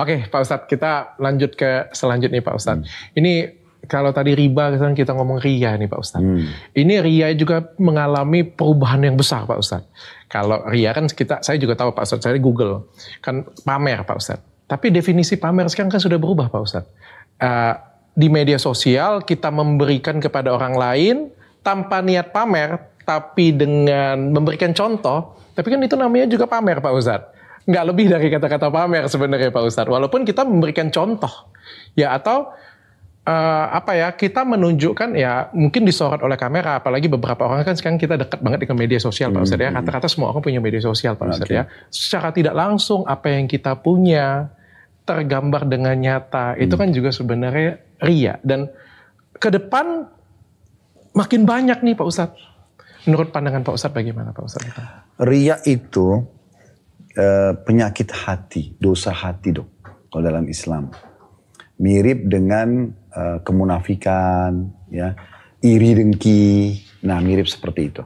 Oke, 0.00 0.16
Pak 0.32 0.40
Ustadz, 0.40 0.66
kita 0.68 0.92
lanjut 1.20 1.52
ke 1.52 1.92
selanjutnya, 1.92 2.40
Pak 2.40 2.54
Ustadz. 2.56 2.84
Hmm. 2.88 3.18
Ini 3.20 3.32
kalau 3.84 4.10
tadi 4.16 4.32
riba, 4.32 4.72
kan 4.80 4.96
kita 4.96 5.12
ngomong 5.12 5.44
ria 5.44 5.76
nih, 5.76 5.88
Pak 5.88 6.00
Ustadz. 6.00 6.24
Hmm. 6.24 6.48
Ini 6.72 6.94
ria 7.04 7.28
juga 7.36 7.68
mengalami 7.76 8.48
perubahan 8.48 9.04
yang 9.04 9.16
besar, 9.20 9.44
Pak 9.44 9.58
Ustadz. 9.60 9.88
Kalau 10.28 10.64
ria 10.68 10.96
kan 10.96 11.04
kita, 11.08 11.44
saya 11.44 11.60
juga 11.60 11.76
tahu 11.76 11.92
Pak 11.92 12.04
Ustadz, 12.08 12.24
saya 12.24 12.40
Google 12.40 12.88
kan 13.20 13.44
pamer, 13.64 14.08
Pak 14.08 14.16
Ustadz. 14.16 14.44
Tapi 14.68 14.88
definisi 14.92 15.36
pamer 15.36 15.68
sekarang 15.68 15.92
kan 15.92 16.00
sudah 16.00 16.16
berubah, 16.16 16.48
Pak 16.48 16.60
Ustadz. 16.64 16.90
Eh, 17.38 17.74
di 18.18 18.26
media 18.26 18.58
sosial 18.58 19.22
kita 19.22 19.54
memberikan 19.54 20.18
kepada 20.18 20.50
orang 20.50 20.74
lain 20.74 21.16
tanpa 21.62 22.02
niat 22.02 22.34
pamer, 22.34 22.97
tapi 23.08 23.56
dengan 23.56 24.36
memberikan 24.36 24.76
contoh, 24.76 25.40
tapi 25.56 25.72
kan 25.72 25.80
itu 25.80 25.96
namanya 25.96 26.28
juga 26.28 26.44
pamer 26.44 26.84
Pak 26.84 26.92
Ustadz. 26.92 27.28
Nggak 27.64 27.84
lebih 27.88 28.06
dari 28.12 28.28
kata-kata 28.28 28.68
pamer 28.68 29.08
sebenarnya 29.08 29.48
Pak 29.48 29.64
Ustadz. 29.64 29.88
Walaupun 29.88 30.28
kita 30.28 30.44
memberikan 30.44 30.92
contoh. 30.92 31.48
Ya 31.96 32.12
atau 32.12 32.52
eh, 33.24 33.66
apa 33.72 33.96
ya 33.96 34.12
kita 34.12 34.44
menunjukkan 34.44 35.16
ya 35.16 35.48
mungkin 35.56 35.88
disorot 35.88 36.20
oleh 36.20 36.36
kamera 36.36 36.84
apalagi 36.84 37.08
beberapa 37.08 37.48
orang 37.48 37.64
kan 37.64 37.80
sekarang 37.80 37.96
kita 37.96 38.20
dekat 38.20 38.44
banget 38.44 38.68
dengan 38.68 38.76
media 38.76 39.00
sosial 39.00 39.32
Pak 39.32 39.40
Ustadz 39.48 39.64
ya 39.64 39.70
kata-kata 39.72 40.08
semua 40.08 40.32
orang 40.32 40.44
punya 40.44 40.60
media 40.60 40.80
sosial 40.80 41.16
Pak 41.16 41.26
Ustadz 41.32 41.52
ya 41.52 41.64
secara 41.92 42.32
tidak 42.32 42.56
langsung 42.56 43.04
apa 43.04 43.32
yang 43.32 43.44
kita 43.44 43.76
punya 43.76 44.48
tergambar 45.04 45.68
dengan 45.68 45.96
nyata 45.96 46.56
itu 46.56 46.72
kan 46.76 46.88
juga 46.92 47.12
sebenarnya 47.12 47.80
ria 48.00 48.40
dan 48.44 48.72
ke 49.36 49.48
depan 49.52 50.08
makin 51.12 51.44
banyak 51.44 51.84
nih 51.84 51.96
Pak 51.96 52.06
Ustadz 52.08 52.47
menurut 53.08 53.32
pandangan 53.32 53.64
Pak 53.64 53.72
Ustadz 53.72 53.96
bagaimana 53.96 54.36
Pak 54.36 54.44
Ustadz 54.44 54.68
Ria 55.24 55.56
itu 55.64 56.28
eh, 57.16 57.52
penyakit 57.56 58.12
hati, 58.12 58.76
dosa 58.76 59.16
hati 59.16 59.56
dok. 59.56 59.68
Kalau 60.12 60.22
dalam 60.22 60.44
Islam. 60.46 60.92
Mirip 61.80 62.28
dengan 62.28 62.92
eh, 62.92 63.38
kemunafikan, 63.40 64.68
ya, 64.92 65.16
iri 65.64 65.96
dengki. 65.96 66.76
Nah 67.08 67.18
mirip 67.24 67.48
seperti 67.48 67.80
itu. 67.88 68.04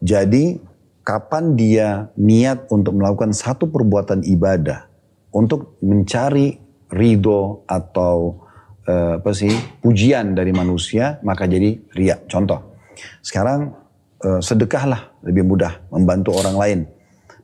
Jadi 0.00 0.58
kapan 1.06 1.56
dia 1.56 2.08
niat 2.16 2.68
untuk 2.72 2.96
melakukan 2.96 3.32
satu 3.32 3.68
perbuatan 3.68 4.24
ibadah 4.24 4.88
untuk 5.32 5.80
mencari 5.84 6.56
ridho 6.90 7.62
atau 7.68 8.44
eh, 8.84 9.20
apa 9.20 9.30
sih 9.32 9.52
pujian 9.80 10.36
dari 10.36 10.52
manusia 10.52 11.20
maka 11.24 11.48
jadi 11.48 11.80
ria. 11.96 12.16
Contoh, 12.28 12.76
sekarang 13.20 13.79
sedekahlah 14.20 15.16
lebih 15.24 15.48
mudah 15.48 15.80
membantu 15.88 16.36
orang 16.36 16.56
lain. 16.56 16.78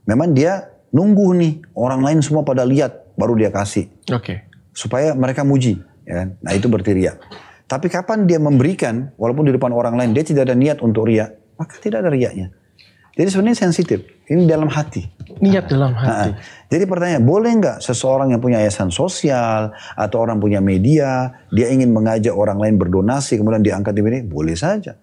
Memang 0.04 0.36
dia 0.36 0.68
nunggu 0.92 1.34
nih 1.34 1.52
orang 1.74 2.04
lain 2.04 2.18
semua 2.20 2.46
pada 2.46 2.62
lihat 2.62 3.16
baru 3.18 3.34
dia 3.34 3.50
kasih 3.50 3.90
Oke 4.12 4.46
supaya 4.76 5.16
mereka 5.16 5.40
muji. 5.42 5.80
Ya 6.04 6.22
kan? 6.22 6.28
Nah 6.44 6.52
itu 6.52 6.68
berarti 6.68 6.92
ria. 6.92 7.16
Tapi 7.66 7.90
kapan 7.90 8.28
dia 8.28 8.38
memberikan, 8.38 9.10
walaupun 9.18 9.48
di 9.48 9.52
depan 9.56 9.74
orang 9.74 9.98
lain, 9.98 10.14
dia 10.14 10.22
tidak 10.22 10.46
ada 10.46 10.54
niat 10.54 10.78
untuk 10.84 11.10
ria, 11.10 11.26
maka 11.58 11.80
tidak 11.82 12.06
ada 12.06 12.14
riaknya. 12.14 12.54
Jadi 13.16 13.28
sebenarnya 13.32 13.58
sensitif. 13.58 14.06
Ini 14.28 14.44
dalam 14.46 14.68
hati. 14.70 15.02
niat 15.40 15.66
dalam 15.66 15.96
hati 15.96 16.06
Nah, 16.06 16.28
jadi 16.70 16.84
pertanyaan, 16.86 17.24
boleh 17.26 17.50
nggak 17.58 17.78
seseorang 17.82 18.30
yang 18.30 18.38
punya 18.38 18.62
yayasan 18.62 18.92
sosial 18.94 19.74
atau 19.98 20.16
orang 20.22 20.38
punya 20.38 20.62
media, 20.62 21.32
dia 21.50 21.66
ingin 21.72 21.90
mengajak 21.90 22.30
orang 22.36 22.60
lain 22.60 22.78
berdonasi, 22.78 23.40
kemudian 23.40 23.64
diangkat 23.64 23.96
di 23.96 24.02
media? 24.04 24.22
Boleh 24.22 24.54
saja. 24.54 24.94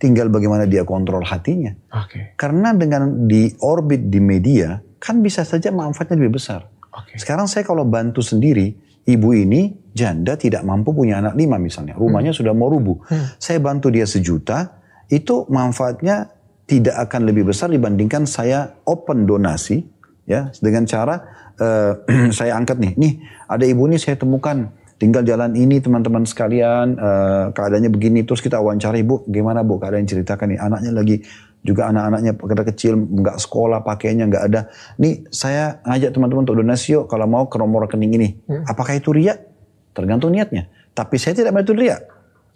Tinggal 0.00 0.32
bagaimana 0.32 0.64
dia 0.64 0.82
kontrol 0.88 1.20
hatinya. 1.20 1.76
Oke 1.92 2.32
Karena 2.40 2.72
dengan 2.72 3.28
di 3.28 3.52
orbit 3.60 4.08
di 4.08 4.16
media, 4.16 4.80
kan 4.96 5.20
bisa 5.20 5.44
saja 5.44 5.68
manfaatnya 5.68 6.16
lebih 6.16 6.40
besar. 6.40 6.64
Oke. 6.88 7.20
Sekarang 7.20 7.44
saya 7.44 7.68
kalau 7.68 7.84
bantu 7.84 8.24
sendiri, 8.24 8.72
ibu 9.04 9.28
ini 9.36 9.92
janda 9.92 10.40
tidak 10.40 10.64
mampu 10.64 10.96
punya 10.96 11.20
anak 11.20 11.36
lima 11.36 11.60
misalnya, 11.60 11.94
rumahnya 12.00 12.32
sudah 12.32 12.56
mau 12.56 12.72
rubuh. 12.72 12.96
Saya 13.36 13.60
bantu 13.60 13.92
dia 13.92 14.08
sejuta, 14.08 14.80
itu 15.12 15.44
manfaatnya 15.52 16.30
tidak 16.64 16.96
akan 17.10 17.26
lebih 17.26 17.50
besar 17.50 17.68
dibandingkan 17.68 18.24
saya 18.24 18.78
open 18.86 19.26
donasi, 19.26 19.82
ya 20.24 20.54
dengan 20.62 20.86
cara 20.86 21.14
eh, 21.58 21.92
saya 22.38 22.54
angkat 22.54 22.78
nih, 22.78 22.92
nih 22.94 23.12
ada 23.50 23.64
ibu 23.66 23.90
ini 23.90 23.98
saya 23.98 24.14
temukan 24.14 24.70
tinggal 25.00 25.24
jalan 25.24 25.56
ini 25.56 25.80
teman-teman 25.80 26.28
sekalian 26.28 27.00
eh, 27.00 27.44
keadaannya 27.56 27.88
begini. 27.88 28.22
Terus 28.28 28.44
kita 28.44 28.60
wawancara 28.60 29.00
ibu 29.00 29.24
gimana 29.26 29.64
bu? 29.64 29.80
Keadaan 29.80 30.04
ceritakan 30.04 30.54
nih 30.54 30.58
anaknya 30.60 30.92
lagi 30.92 31.16
juga 31.60 31.88
anak-anaknya 31.92 32.32
pada 32.36 32.64
kecil 32.68 32.92
nggak 32.96 33.36
sekolah 33.40 33.80
pakainya 33.80 34.28
nggak 34.28 34.44
ada. 34.52 34.60
Nih 35.00 35.24
saya 35.32 35.80
ngajak 35.88 36.12
teman-teman 36.12 36.44
untuk 36.44 36.60
donasi 36.60 37.00
yuk 37.00 37.08
kalau 37.08 37.24
mau 37.24 37.48
ke 37.48 37.56
nomor 37.56 37.88
rekening 37.88 38.12
ini. 38.20 38.28
Apakah 38.68 39.00
itu 39.00 39.16
ria 39.16 39.40
tergantung 39.96 40.36
niatnya. 40.36 40.68
Tapi 40.92 41.16
saya 41.16 41.32
tidak 41.32 41.56
mau 41.56 41.64
itu 41.64 41.72
ria 41.72 41.96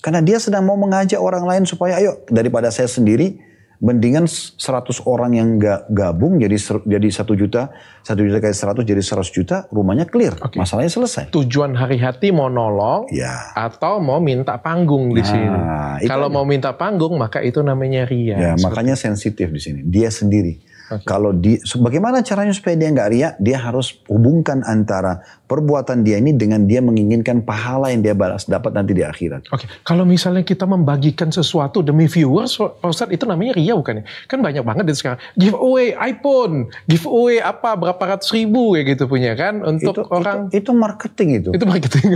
karena 0.05 0.21
dia 0.21 0.37
sedang 0.37 0.69
mau 0.69 0.77
mengajak 0.77 1.17
orang 1.17 1.49
lain 1.49 1.65
supaya 1.65 1.97
ayo 1.97 2.21
daripada 2.29 2.69
saya 2.69 2.85
sendiri 2.85 3.41
mendingan 3.77 4.25
100 4.25 4.59
orang 5.05 5.33
yang 5.33 5.49
nggak 5.57 5.91
gabung 5.91 6.37
jadi 6.37 6.55
ser- 6.55 6.85
jadi 6.85 7.09
satu 7.09 7.35
juta 7.35 7.75
satu 8.01 8.21
juta 8.21 8.39
kali 8.39 8.53
100 8.53 8.83
jadi 8.83 9.01
100 9.01 9.31
juta 9.31 9.57
rumahnya 9.69 10.05
clear 10.05 10.39
Oke. 10.39 10.57
masalahnya 10.57 10.89
selesai 10.89 11.31
tujuan 11.31 11.75
hari 11.75 11.99
hati 11.99 12.31
mau 12.31 12.47
nolong 12.47 13.11
ya 13.11 13.51
atau 13.53 13.99
mau 13.99 14.19
minta 14.19 14.57
panggung 14.57 15.11
di 15.11 15.21
Nah, 15.21 15.27
sini. 15.27 15.59
Kalau 16.05 16.27
aja. 16.27 16.35
mau 16.35 16.45
minta 16.45 16.71
panggung 16.73 17.15
maka 17.15 17.39
itu 17.39 17.61
namanya 17.61 18.05
ria. 18.05 18.37
Ya, 18.37 18.53
makanya 18.57 18.95
sensitif 18.95 19.49
di 19.49 19.59
sini. 19.59 19.81
Dia 19.83 20.09
sendiri. 20.09 20.59
Kalau 20.85 21.33
di, 21.33 21.57
bagaimana 21.81 22.21
caranya 22.21 22.53
supaya 22.53 22.77
dia 22.77 22.93
nggak 22.93 23.09
ria? 23.09 23.29
Dia 23.41 23.57
harus 23.57 23.97
hubungkan 24.05 24.61
antara 24.69 25.25
perbuatan 25.49 26.05
dia 26.05 26.21
ini 26.21 26.37
dengan 26.37 26.69
dia 26.69 26.85
menginginkan 26.85 27.41
pahala 27.41 27.89
yang 27.89 28.05
dia 28.05 28.13
balas 28.13 28.45
dapat 28.45 28.77
nanti 28.77 28.93
di 28.93 29.01
akhirat. 29.01 29.49
Oke, 29.49 29.65
kalau 29.81 30.05
misalnya 30.05 30.45
kita 30.45 30.69
membagikan 30.69 31.33
sesuatu 31.33 31.81
demi 31.81 32.05
viewers, 32.05 32.61
Pak 32.61 32.85
Ustadz 32.85 33.17
itu 33.17 33.25
namanya 33.25 33.57
ria 33.57 33.73
bukan 33.73 34.01
ya? 34.01 34.05
Kan 34.29 34.45
banyak 34.45 34.61
banget 34.61 34.85
itu 34.93 34.99
sekarang. 35.01 35.21
Giveaway 35.41 35.97
iPhone, 35.97 36.69
giveaway 36.85 37.41
apa 37.41 37.81
berapa 37.81 38.03
ratus 38.17 38.29
ribu 38.37 38.77
ya 38.77 38.85
gitu 38.85 39.09
punya 39.09 39.33
kan 39.33 39.65
untuk 39.65 40.05
itu, 40.05 40.13
orang. 40.13 40.53
itu, 40.53 40.61
itu 40.61 40.71
marketing 40.77 41.29
itu. 41.41 41.51
Itu, 41.57 41.65
marketing. 41.65 42.07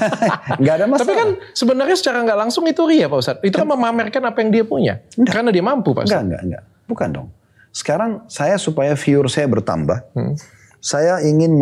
nggak 0.60 0.74
ada 0.76 0.84
masalah. 0.84 1.08
Tapi 1.08 1.12
kan 1.16 1.28
sebenarnya 1.56 1.96
secara 1.96 2.18
nggak 2.28 2.38
langsung 2.44 2.68
itu 2.68 2.84
ria 2.84 3.08
Pak 3.08 3.18
Ustadz. 3.24 3.40
Itu 3.40 3.56
kan 3.56 3.68
memamerkan 3.72 4.22
apa 4.28 4.38
yang 4.44 4.50
dia 4.52 4.64
punya. 4.68 4.94
Karena 5.16 5.48
dia 5.48 5.64
mampu 5.64 5.96
Pak 5.96 6.04
Enggak, 6.04 6.22
enggak, 6.28 6.42
enggak. 6.44 6.62
Bukan 6.84 7.08
dong. 7.08 7.28
Sekarang 7.72 8.28
saya 8.28 8.60
supaya 8.60 8.92
viewer 8.94 9.32
saya 9.32 9.48
bertambah, 9.48 10.12
Hmm. 10.12 10.36
saya 10.78 11.24
ingin 11.24 11.56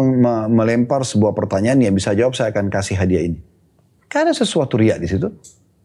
melempar 0.51 1.07
sebuah 1.07 1.33
pertanyaan 1.33 1.79
yang 1.79 1.95
bisa 1.95 2.11
jawab, 2.13 2.35
saya 2.35 2.51
akan 2.51 2.67
kasih 2.69 2.99
hadiah 2.99 3.23
ini. 3.25 3.39
Kan 4.11 4.27
ada 4.27 4.35
sesuatu 4.35 4.75
riak 4.75 4.99
di 4.99 5.07
situ. 5.07 5.31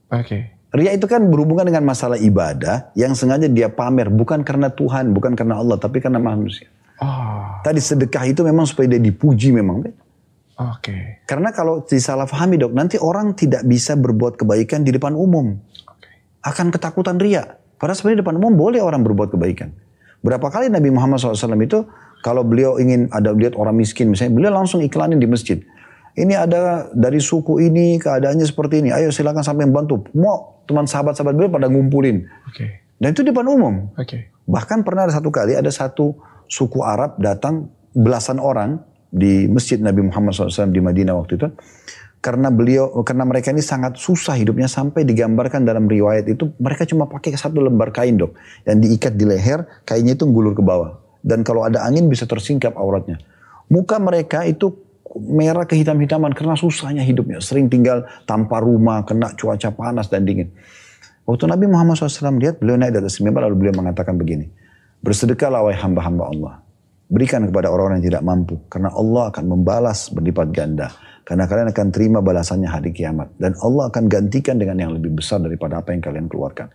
Oke. 0.10 0.58
Ria 0.76 0.92
itu 0.92 1.08
kan 1.08 1.24
berhubungan 1.32 1.64
dengan 1.64 1.88
masalah 1.88 2.20
ibadah 2.20 2.92
yang 3.00 3.16
sengaja 3.16 3.48
dia 3.48 3.72
pamer 3.72 4.12
bukan 4.12 4.44
karena 4.44 4.68
Tuhan, 4.68 5.16
bukan 5.16 5.32
karena 5.38 5.56
Allah, 5.62 5.80
tapi 5.80 6.04
karena 6.04 6.20
manusia. 6.20 6.68
Oh, 7.00 7.64
Tadi 7.64 7.80
sedekah 7.80 8.28
itu 8.28 8.44
memang 8.44 8.68
supaya 8.68 8.92
dia 8.92 9.00
dipuji 9.00 9.56
memang. 9.56 9.88
oke. 10.56 10.96
Karena 11.24 11.52
kalau 11.56 11.84
disalahfahami 11.84 12.60
dok, 12.60 12.74
nanti 12.76 13.00
orang 13.00 13.36
tidak 13.36 13.64
bisa 13.64 13.96
berbuat 13.96 14.36
kebaikan 14.36 14.84
di 14.84 14.92
depan 14.92 15.16
umum. 15.16 15.56
Oke. 15.88 16.12
Akan 16.44 16.72
ketakutan 16.72 17.20
ria. 17.20 17.56
Padahal 17.80 17.96
sebenarnya 17.96 18.18
di 18.20 18.24
depan 18.28 18.36
umum 18.40 18.52
boleh 18.56 18.80
orang 18.84 19.00
berbuat 19.04 19.32
kebaikan. 19.32 19.72
Berapa 20.26 20.50
kali 20.50 20.74
Nabi 20.74 20.90
Muhammad 20.90 21.22
SAW 21.22 21.54
itu 21.62 21.86
kalau 22.26 22.42
beliau 22.42 22.82
ingin 22.82 23.06
ada 23.14 23.30
lihat 23.30 23.54
orang 23.54 23.78
miskin 23.78 24.10
misalnya, 24.10 24.34
beliau 24.34 24.58
langsung 24.58 24.82
iklanin 24.82 25.22
di 25.22 25.30
masjid. 25.30 25.62
Ini 26.18 26.34
ada 26.34 26.90
dari 26.98 27.22
suku 27.22 27.62
ini 27.62 28.02
keadaannya 28.02 28.42
seperti 28.48 28.82
ini. 28.82 28.90
Ayo 28.90 29.14
silakan 29.14 29.46
sampai 29.46 29.70
membantu. 29.70 30.10
Mau 30.18 30.66
teman 30.66 30.90
sahabat-sahabat 30.90 31.38
beliau 31.38 31.52
pada 31.54 31.70
ngumpulin. 31.70 32.26
Oke. 32.50 32.82
Dan 32.98 33.14
itu 33.14 33.22
di 33.22 33.30
depan 33.30 33.46
umum. 33.46 33.94
Oke. 33.94 34.34
Bahkan 34.50 34.82
pernah 34.82 35.06
ada 35.06 35.14
satu 35.14 35.30
kali 35.30 35.54
ada 35.54 35.70
satu 35.70 36.18
suku 36.50 36.82
Arab 36.82 37.22
datang 37.22 37.70
belasan 37.94 38.42
orang 38.42 38.82
di 39.14 39.46
masjid 39.46 39.78
Nabi 39.78 40.08
Muhammad 40.10 40.34
SAW 40.34 40.74
di 40.74 40.82
Madinah 40.82 41.14
waktu 41.16 41.38
itu 41.38 41.48
karena 42.26 42.50
beliau 42.50 42.90
karena 43.06 43.22
mereka 43.22 43.54
ini 43.54 43.62
sangat 43.62 44.02
susah 44.02 44.34
hidupnya 44.34 44.66
sampai 44.66 45.06
digambarkan 45.06 45.62
dalam 45.62 45.86
riwayat 45.86 46.26
itu 46.26 46.50
mereka 46.58 46.90
cuma 46.90 47.06
pakai 47.06 47.38
satu 47.38 47.62
lembar 47.62 47.94
kain 47.94 48.18
dok. 48.18 48.34
Yang 48.66 48.78
diikat 48.82 49.14
di 49.14 49.30
leher 49.30 49.70
kainnya 49.86 50.18
itu 50.18 50.26
gulur 50.26 50.58
ke 50.58 50.66
bawah. 50.66 50.98
Dan 51.22 51.46
kalau 51.46 51.62
ada 51.62 51.86
angin 51.86 52.10
bisa 52.10 52.26
tersingkap 52.26 52.74
auratnya. 52.74 53.22
Muka 53.70 54.02
mereka 54.02 54.42
itu 54.42 54.74
merah 55.22 55.70
kehitam-hitaman 55.70 56.34
karena 56.34 56.58
susahnya 56.58 57.06
hidupnya. 57.06 57.38
Sering 57.46 57.70
tinggal 57.70 58.10
tanpa 58.26 58.58
rumah 58.58 59.06
kena 59.06 59.38
cuaca 59.38 59.70
panas 59.70 60.10
dan 60.10 60.26
dingin. 60.26 60.50
Waktu 61.30 61.46
Nabi 61.46 61.70
Muhammad 61.70 61.98
SAW 62.02 62.42
lihat 62.42 62.58
beliau 62.58 62.78
naik 62.78 62.94
dari 62.98 63.06
atas 63.06 63.22
mimbar 63.22 63.46
lalu 63.46 63.70
beliau 63.70 63.86
mengatakan 63.86 64.18
begini 64.18 64.50
bersedekahlah 65.06 65.62
wahai 65.62 65.78
hamba-hamba 65.78 66.24
Allah 66.34 66.54
berikan 67.06 67.46
kepada 67.46 67.70
orang-orang 67.70 68.02
yang 68.02 68.18
tidak 68.18 68.24
mampu 68.26 68.56
karena 68.70 68.90
Allah 68.94 69.30
akan 69.30 69.44
membalas 69.46 70.10
berlipat 70.10 70.50
ganda 70.50 70.90
karena 71.26 71.50
kalian 71.50 71.74
akan 71.74 71.88
terima 71.90 72.22
balasannya 72.22 72.70
hari 72.70 72.94
kiamat. 72.94 73.34
Dan 73.42 73.58
Allah 73.58 73.90
akan 73.90 74.06
gantikan 74.06 74.62
dengan 74.62 74.78
yang 74.78 74.94
lebih 74.94 75.18
besar 75.18 75.42
daripada 75.42 75.82
apa 75.82 75.90
yang 75.92 76.06
kalian 76.06 76.30
keluarkan. 76.30 76.70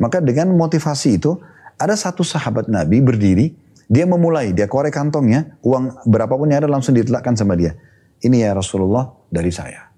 Maka 0.00 0.24
dengan 0.24 0.56
motivasi 0.56 1.20
itu, 1.20 1.36
ada 1.76 1.92
satu 1.92 2.24
sahabat 2.24 2.72
Nabi 2.72 3.04
berdiri, 3.04 3.52
dia 3.92 4.08
memulai, 4.08 4.56
dia 4.56 4.64
korek 4.64 4.96
kantongnya, 4.96 5.60
uang 5.60 6.08
berapapun 6.08 6.48
yang 6.48 6.64
ada 6.64 6.72
langsung 6.72 6.96
ditelakkan 6.96 7.36
sama 7.36 7.60
dia. 7.60 7.76
Ini 8.24 8.48
ya 8.48 8.56
Rasulullah 8.56 9.04
dari 9.28 9.52
saya. 9.52 9.92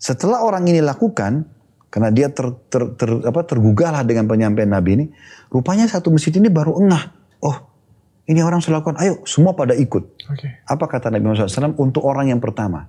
Setelah 0.00 0.40
orang 0.40 0.64
ini 0.64 0.80
lakukan, 0.80 1.44
karena 1.92 2.08
dia 2.08 2.32
ter, 2.32 2.56
ter, 2.72 2.96
ter, 2.96 3.20
apa, 3.20 3.44
tergugahlah 3.44 4.00
dengan 4.08 4.32
penyampaian 4.32 4.72
Nabi 4.72 4.90
ini, 4.96 5.06
rupanya 5.52 5.84
satu 5.84 6.08
masjid 6.08 6.32
ini 6.40 6.48
baru 6.48 6.80
engah. 6.80 7.12
Oh, 7.44 7.69
ini 8.30 8.40
orang 8.46 8.62
sudah 8.62 8.78
lakukan, 8.78 9.02
ayo 9.02 9.18
semua 9.26 9.58
pada 9.58 9.74
ikut. 9.74 10.06
Okay. 10.30 10.62
Apa 10.70 10.86
kata 10.86 11.10
Nabi 11.10 11.26
Muhammad 11.26 11.50
SAW? 11.50 11.74
Untuk 11.74 12.06
orang 12.06 12.30
yang 12.30 12.38
pertama, 12.38 12.86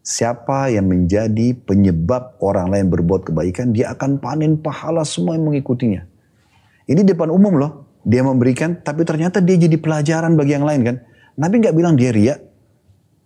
Siapa 0.00 0.72
yang 0.72 0.88
menjadi 0.88 1.52
penyebab 1.52 2.40
orang 2.40 2.72
lain 2.72 2.88
berbuat 2.88 3.28
kebaikan, 3.28 3.76
dia 3.76 3.92
akan 3.92 4.16
panen 4.16 4.56
pahala 4.56 5.04
semua 5.04 5.36
yang 5.36 5.52
mengikutinya. 5.52 6.08
Ini 6.88 7.04
depan 7.04 7.28
umum 7.28 7.60
loh, 7.60 8.00
dia 8.00 8.24
memberikan, 8.24 8.80
tapi 8.80 9.04
ternyata 9.04 9.44
dia 9.44 9.60
jadi 9.60 9.76
pelajaran 9.76 10.40
bagi 10.40 10.56
yang 10.56 10.64
lain 10.64 10.80
kan. 10.88 10.96
Nabi 11.36 11.60
nggak 11.60 11.76
bilang 11.76 12.00
dia 12.00 12.16
riak, 12.16 12.40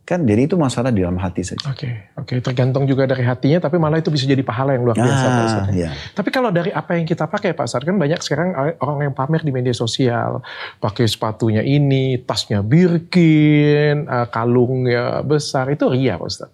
kan 0.05 0.21
jadi 0.29 0.45
itu 0.45 0.61
masalah 0.61 0.93
di 0.93 1.01
dalam 1.01 1.17
hati 1.17 1.41
saja. 1.41 1.65
Oke, 1.73 1.89
okay, 1.89 1.93
oke, 2.21 2.29
okay. 2.29 2.39
tergantung 2.45 2.85
juga 2.85 3.09
dari 3.09 3.25
hatinya, 3.25 3.65
tapi 3.65 3.81
malah 3.81 3.99
itu 3.99 4.13
bisa 4.13 4.29
jadi 4.29 4.45
pahala 4.45 4.77
yang 4.77 4.85
luar 4.85 4.97
biasa. 5.01 5.25
Ah, 5.25 5.33
Pak 5.33 5.73
ya. 5.73 5.91
Tapi 6.13 6.29
kalau 6.29 6.53
dari 6.53 6.71
apa 6.71 7.01
yang 7.01 7.09
kita 7.09 7.25
pakai 7.25 7.57
Pak 7.57 7.67
Sar, 7.67 7.83
kan 7.89 7.97
banyak 7.97 8.21
sekarang 8.21 8.53
orang 8.85 9.09
yang 9.09 9.15
pamer 9.17 9.41
di 9.41 9.51
media 9.51 9.73
sosial, 9.73 10.45
pakai 10.77 11.09
sepatunya 11.09 11.65
ini, 11.65 12.21
tasnya 12.21 12.61
Birkin, 12.61 14.05
eh, 14.05 14.27
kalungnya 14.29 15.25
besar, 15.25 15.73
itu 15.73 15.89
ria 15.89 16.21
Pak 16.21 16.29
Ustaz 16.29 16.53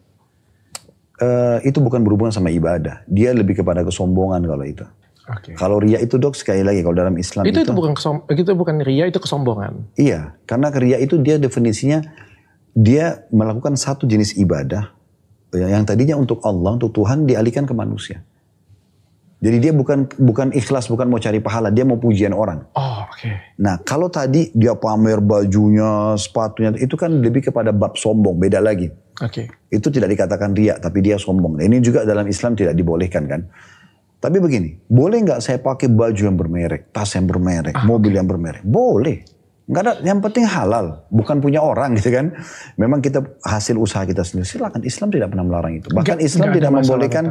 uh, 1.20 1.58
itu 1.62 1.78
bukan 1.78 2.00
berhubungan 2.02 2.32
sama 2.32 2.48
ibadah. 2.50 3.04
Dia 3.06 3.36
lebih 3.36 3.60
kepada 3.60 3.84
kesombongan 3.84 4.42
kalau 4.48 4.64
itu. 4.64 4.84
Okay. 5.30 5.54
Kalau 5.54 5.78
ria 5.78 6.02
itu 6.02 6.18
dok 6.18 6.34
sekali 6.34 6.66
lagi 6.66 6.82
kalau 6.82 6.96
dalam 6.96 7.14
Islam 7.14 7.46
itu, 7.46 7.62
itu, 7.62 7.70
itu 7.70 7.72
bukan 7.76 7.94
kesom, 7.94 8.26
itu 8.26 8.50
bukan 8.50 8.82
ria 8.82 9.06
itu 9.06 9.22
kesombongan. 9.22 9.86
Iya, 9.94 10.34
karena 10.42 10.74
ria 10.74 10.98
itu 10.98 11.22
dia 11.22 11.38
definisinya 11.38 12.02
dia 12.80 13.28
melakukan 13.28 13.76
satu 13.76 14.08
jenis 14.08 14.40
ibadah 14.40 14.96
yang 15.52 15.84
tadinya 15.84 16.16
untuk 16.16 16.40
Allah 16.46 16.80
untuk 16.80 16.94
Tuhan 16.96 17.28
dialihkan 17.28 17.68
ke 17.68 17.74
manusia. 17.76 18.24
Jadi 19.40 19.56
dia 19.56 19.72
bukan 19.72 20.04
bukan 20.20 20.52
ikhlas, 20.52 20.92
bukan 20.92 21.08
mau 21.08 21.16
cari 21.16 21.40
pahala, 21.40 21.72
dia 21.72 21.80
mau 21.80 21.96
pujian 21.96 22.36
orang. 22.36 22.68
Oh, 22.76 23.08
oke. 23.08 23.24
Okay. 23.24 23.56
Nah, 23.56 23.80
kalau 23.80 24.12
tadi 24.12 24.52
dia 24.52 24.76
pamer 24.76 25.16
bajunya, 25.24 26.12
sepatunya, 26.20 26.76
itu 26.76 26.92
kan 26.92 27.08
lebih 27.08 27.48
kepada 27.48 27.72
bab 27.72 27.96
sombong, 27.96 28.36
beda 28.36 28.60
lagi. 28.60 28.92
Oke. 29.16 29.48
Okay. 29.48 29.72
Itu 29.72 29.88
tidak 29.88 30.12
dikatakan 30.12 30.52
riak, 30.52 30.84
tapi 30.84 31.00
dia 31.00 31.16
sombong. 31.16 31.56
Nah, 31.56 31.64
ini 31.64 31.80
juga 31.80 32.04
dalam 32.04 32.28
Islam 32.28 32.52
tidak 32.52 32.76
dibolehkan 32.76 33.24
kan. 33.24 33.48
Tapi 34.20 34.36
begini, 34.44 34.76
boleh 34.84 35.24
nggak 35.24 35.40
saya 35.40 35.56
pakai 35.56 35.88
baju 35.88 36.20
yang 36.20 36.36
bermerek, 36.36 36.92
tas 36.92 37.08
yang 37.16 37.24
bermerek, 37.24 37.72
ah, 37.72 37.88
mobil 37.88 38.12
okay. 38.12 38.18
yang 38.20 38.28
bermerek? 38.28 38.60
Boleh. 38.60 39.24
Nggak 39.70 39.82
ada, 39.86 39.92
yang 40.02 40.18
penting 40.18 40.44
halal, 40.50 41.06
bukan 41.14 41.38
punya 41.38 41.62
orang 41.62 41.94
gitu 42.02 42.10
kan. 42.10 42.34
Memang 42.74 42.98
kita 42.98 43.22
hasil 43.46 43.78
usaha 43.78 44.02
kita 44.02 44.26
sendiri. 44.26 44.46
Silakan, 44.46 44.82
Islam 44.82 45.14
tidak 45.14 45.30
pernah 45.30 45.46
melarang 45.46 45.78
itu. 45.78 45.88
Bahkan 45.94 46.18
gak, 46.18 46.26
Islam 46.26 46.48
tidak 46.50 46.70
membolehkan 46.74 47.24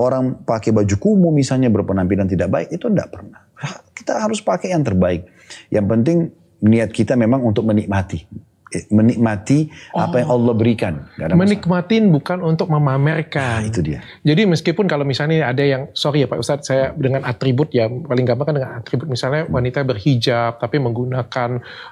orang 0.00 0.40
pakai 0.48 0.72
baju 0.72 0.96
kumuh 0.96 1.32
misalnya 1.36 1.68
berpenampilan 1.68 2.24
tidak 2.24 2.48
baik, 2.48 2.68
itu 2.72 2.88
tidak 2.88 3.12
pernah. 3.12 3.44
Kita 3.92 4.24
harus 4.24 4.40
pakai 4.40 4.72
yang 4.72 4.82
terbaik. 4.82 5.28
Yang 5.68 5.86
penting 5.86 6.18
niat 6.64 6.90
kita 6.90 7.12
memang 7.14 7.44
untuk 7.44 7.68
menikmati 7.68 8.50
menikmati 8.88 9.68
oh. 9.92 10.04
apa 10.04 10.24
yang 10.24 10.30
oh. 10.32 10.36
Allah 10.40 10.54
berikan. 10.56 10.94
Menikmatin 11.18 12.08
bukan 12.08 12.40
untuk 12.40 12.72
memamerkan. 12.72 13.62
Nah, 13.62 13.68
itu 13.68 13.80
dia. 13.84 14.00
Jadi 14.24 14.48
meskipun 14.48 14.88
kalau 14.88 15.04
misalnya 15.04 15.48
ada 15.48 15.60
yang, 15.60 15.92
sorry 15.92 16.24
ya 16.24 16.28
Pak 16.28 16.38
Ustadz, 16.40 16.66
saya 16.68 16.84
dengan 16.96 17.24
atribut 17.24 17.70
ya, 17.70 17.88
paling 17.88 18.24
gampang 18.24 18.52
kan 18.52 18.56
dengan 18.56 18.70
atribut 18.80 19.06
misalnya 19.08 19.44
wanita 19.48 19.84
berhijab, 19.84 20.58
tapi 20.58 20.76
menggunakan 20.80 21.50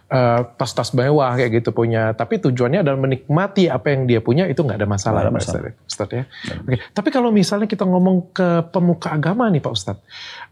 uh, 0.08 0.40
tas-tas 0.56 0.92
mewah 0.96 1.36
kayak 1.36 1.60
gitu 1.60 1.70
punya. 1.70 2.12
Tapi 2.16 2.40
tujuannya 2.40 2.80
adalah 2.80 2.98
menikmati 2.98 3.68
apa 3.68 3.92
yang 3.92 4.08
dia 4.08 4.20
punya, 4.24 4.48
itu 4.48 4.64
nggak 4.64 4.80
ada 4.80 4.88
masalah, 4.88 5.20
ada 5.26 5.32
masalah. 5.34 5.70
Pak 5.70 5.86
Ustadz, 5.86 5.90
Ustadz 5.90 6.16
ya. 6.16 6.24
Oke. 6.64 6.76
Tapi 6.96 7.08
kalau 7.12 7.30
misalnya 7.30 7.68
kita 7.68 7.84
ngomong 7.84 8.32
ke 8.32 8.48
pemuka 8.72 9.12
agama 9.12 9.46
nih 9.52 9.60
Pak 9.60 9.72
Ustadz, 9.72 10.04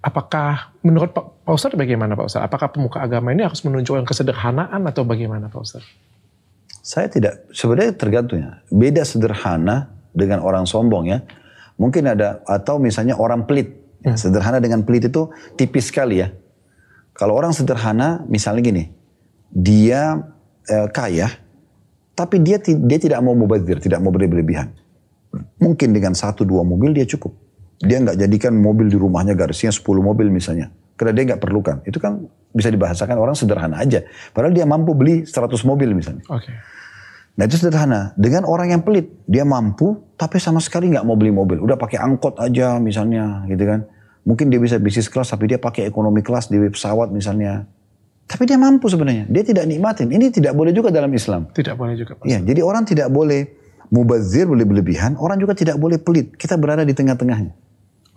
apakah 0.05 0.75
menurut 0.85 1.11
Pak, 1.13 1.45
Pak 1.45 1.55
Ustadz 1.55 1.79
bagaimana 1.79 2.15
Pak 2.15 2.27
Ustadz? 2.29 2.47
Apakah 2.47 2.69
pemuka 2.71 2.99
agama 3.01 3.33
ini 3.33 3.43
harus 3.45 3.61
menunjukkan 3.65 4.05
kesederhanaan 4.05 4.85
atau 4.87 5.03
bagaimana 5.05 5.49
Pak 5.49 5.61
Ustadz? 5.63 6.18
Saya 6.89 7.13
tidak, 7.13 7.45
sebenarnya 7.53 7.93
tergantung 8.01 8.41
ya. 8.41 8.65
Beda 8.73 9.05
sederhana 9.05 9.93
dengan 10.17 10.41
orang 10.41 10.65
sombong 10.65 11.05
ya. 11.13 11.21
Mungkin 11.77 12.09
ada, 12.09 12.41
atau 12.49 12.81
misalnya 12.81 13.13
orang 13.21 13.45
pelit. 13.45 13.77
Ya, 14.01 14.17
sederhana 14.17 14.57
dengan 14.57 14.89
pelit 14.89 15.13
itu 15.13 15.29
tipis 15.61 15.93
sekali 15.93 16.25
ya. 16.25 16.33
Kalau 17.13 17.37
orang 17.37 17.53
sederhana, 17.53 18.25
misalnya 18.33 18.65
gini, 18.65 18.85
dia 19.53 20.17
eh, 20.65 20.89
kaya, 20.89 21.29
tapi 22.17 22.41
dia 22.41 22.57
dia 22.65 22.99
tidak 22.99 23.21
mau 23.21 23.37
mubazir, 23.37 23.77
tidak 23.85 24.01
mau 24.01 24.09
berlebihan. 24.09 24.73
Mungkin 25.61 25.93
dengan 25.93 26.17
satu 26.17 26.49
dua 26.49 26.65
mobil 26.65 26.97
dia 26.97 27.05
cukup. 27.05 27.37
Dia 27.85 28.01
nggak 28.01 28.17
jadikan 28.17 28.57
mobil 28.57 28.89
di 28.89 28.97
rumahnya 28.97 29.37
garisnya 29.37 29.71
10 29.71 29.87
mobil 30.03 30.33
misalnya. 30.35 30.73
Karena 30.99 31.15
dia 31.15 31.25
nggak 31.31 31.43
perlukan. 31.45 31.77
Itu 31.87 32.03
kan 32.03 32.27
bisa 32.51 32.75
dibahasakan 32.75 33.15
orang 33.15 33.39
sederhana 33.39 33.79
aja. 33.79 34.03
Padahal 34.35 34.51
dia 34.51 34.67
mampu 34.67 34.99
beli 34.99 35.23
100 35.23 35.63
mobil 35.63 35.95
misalnya. 35.95 36.27
Okay. 36.27 36.78
Nah 37.39 37.47
itu 37.47 37.55
sederhana. 37.55 38.13
Dengan 38.19 38.43
orang 38.43 38.75
yang 38.75 38.83
pelit, 38.83 39.15
dia 39.31 39.47
mampu 39.47 39.95
tapi 40.19 40.43
sama 40.43 40.59
sekali 40.59 40.91
nggak 40.91 41.07
mau 41.07 41.15
beli 41.15 41.31
mobil. 41.31 41.63
Udah 41.63 41.79
pakai 41.79 42.03
angkot 42.03 42.43
aja 42.43 42.83
misalnya, 42.83 43.47
gitu 43.47 43.63
kan. 43.63 43.87
Mungkin 44.27 44.51
dia 44.51 44.59
bisa 44.59 44.83
bisnis 44.83 45.07
kelas 45.07 45.31
tapi 45.31 45.47
dia 45.47 45.63
pakai 45.63 45.87
ekonomi 45.87 46.21
kelas 46.21 46.51
di 46.51 46.59
pesawat 46.59 47.15
misalnya. 47.15 47.63
Tapi 48.29 48.45
dia 48.45 48.59
mampu 48.59 48.91
sebenarnya. 48.91 49.25
Dia 49.31 49.47
tidak 49.47 49.65
nikmatin. 49.71 50.11
Ini 50.11 50.35
tidak 50.35 50.53
boleh 50.53 50.75
juga 50.75 50.91
dalam 50.91 51.09
Islam. 51.15 51.49
Tidak 51.55 51.79
boleh 51.79 51.95
juga. 51.97 52.19
Iya, 52.27 52.45
jadi 52.45 52.61
orang 52.61 52.85
tidak 52.85 53.09
boleh 53.09 53.49
mubazir, 53.89 54.45
boleh 54.45 54.69
berlebihan. 54.69 55.17
Orang 55.17 55.41
juga 55.41 55.57
tidak 55.57 55.81
boleh 55.81 55.97
pelit. 55.97 56.37
Kita 56.37 56.61
berada 56.61 56.85
di 56.85 56.93
tengah-tengahnya. 56.93 57.55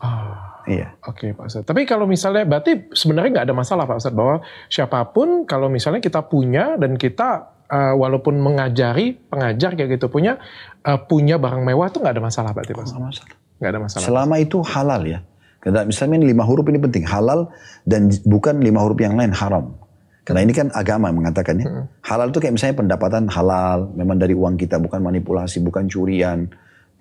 Ah. 0.03 0.51
Iya. 0.69 0.93
Oke 1.09 1.26
okay, 1.26 1.30
Pak 1.34 1.45
Ustadz. 1.49 1.67
Tapi 1.67 1.89
kalau 1.89 2.05
misalnya 2.05 2.45
berarti 2.45 2.93
sebenarnya 2.93 3.30
nggak 3.34 3.45
ada 3.49 3.56
masalah 3.57 3.89
Pak 3.89 3.98
Ustadz 3.98 4.18
bahwa 4.18 4.35
siapa 4.69 5.10
pun 5.10 5.45
kalau 5.49 5.73
misalnya 5.73 6.03
kita 6.03 6.22
punya 6.30 6.77
dan 6.77 7.02
kita 7.02 7.49
uh, 7.72 7.95
walaupun 7.95 8.38
mengajari 8.38 9.15
pengajar 9.31 9.80
kayak 9.80 9.98
gitu 9.98 10.11
punya 10.11 10.38
uh, 10.84 10.99
punya 10.99 11.39
barang 11.39 11.64
mewah 11.64 11.88
tuh 11.89 12.03
nggak 12.03 12.19
ada 12.19 12.23
masalah 12.23 12.52
Pak. 12.52 12.68
Nggak 12.68 12.84
masalah. 12.84 13.10
Nggak 13.57 13.72
ada 13.72 13.80
masalah. 13.80 14.06
Selama 14.06 14.35
itu 14.38 14.60
halal 14.61 15.02
ya. 15.07 15.19
Karena 15.61 15.85
misalnya 15.85 16.18
lima 16.26 16.43
huruf 16.43 16.65
ini 16.73 16.81
penting 16.81 17.06
halal 17.06 17.53
dan 17.85 18.10
bukan 18.26 18.60
lima 18.60 18.81
huruf 18.81 18.98
yang 18.99 19.15
lain 19.15 19.31
haram. 19.31 19.77
Karena 20.22 20.45
ini 20.45 20.53
kan 20.53 20.69
agama 20.73 21.10
mengatakannya. 21.10 21.65
Hmm. 21.65 21.85
Halal 22.06 22.30
itu 22.30 22.38
kayak 22.38 22.53
misalnya 22.53 22.77
pendapatan 22.77 23.26
halal, 23.30 23.89
memang 23.98 24.22
dari 24.22 24.38
uang 24.38 24.53
kita, 24.57 24.77
bukan 24.77 25.02
manipulasi, 25.02 25.61
bukan 25.65 25.89
curian 25.89 26.45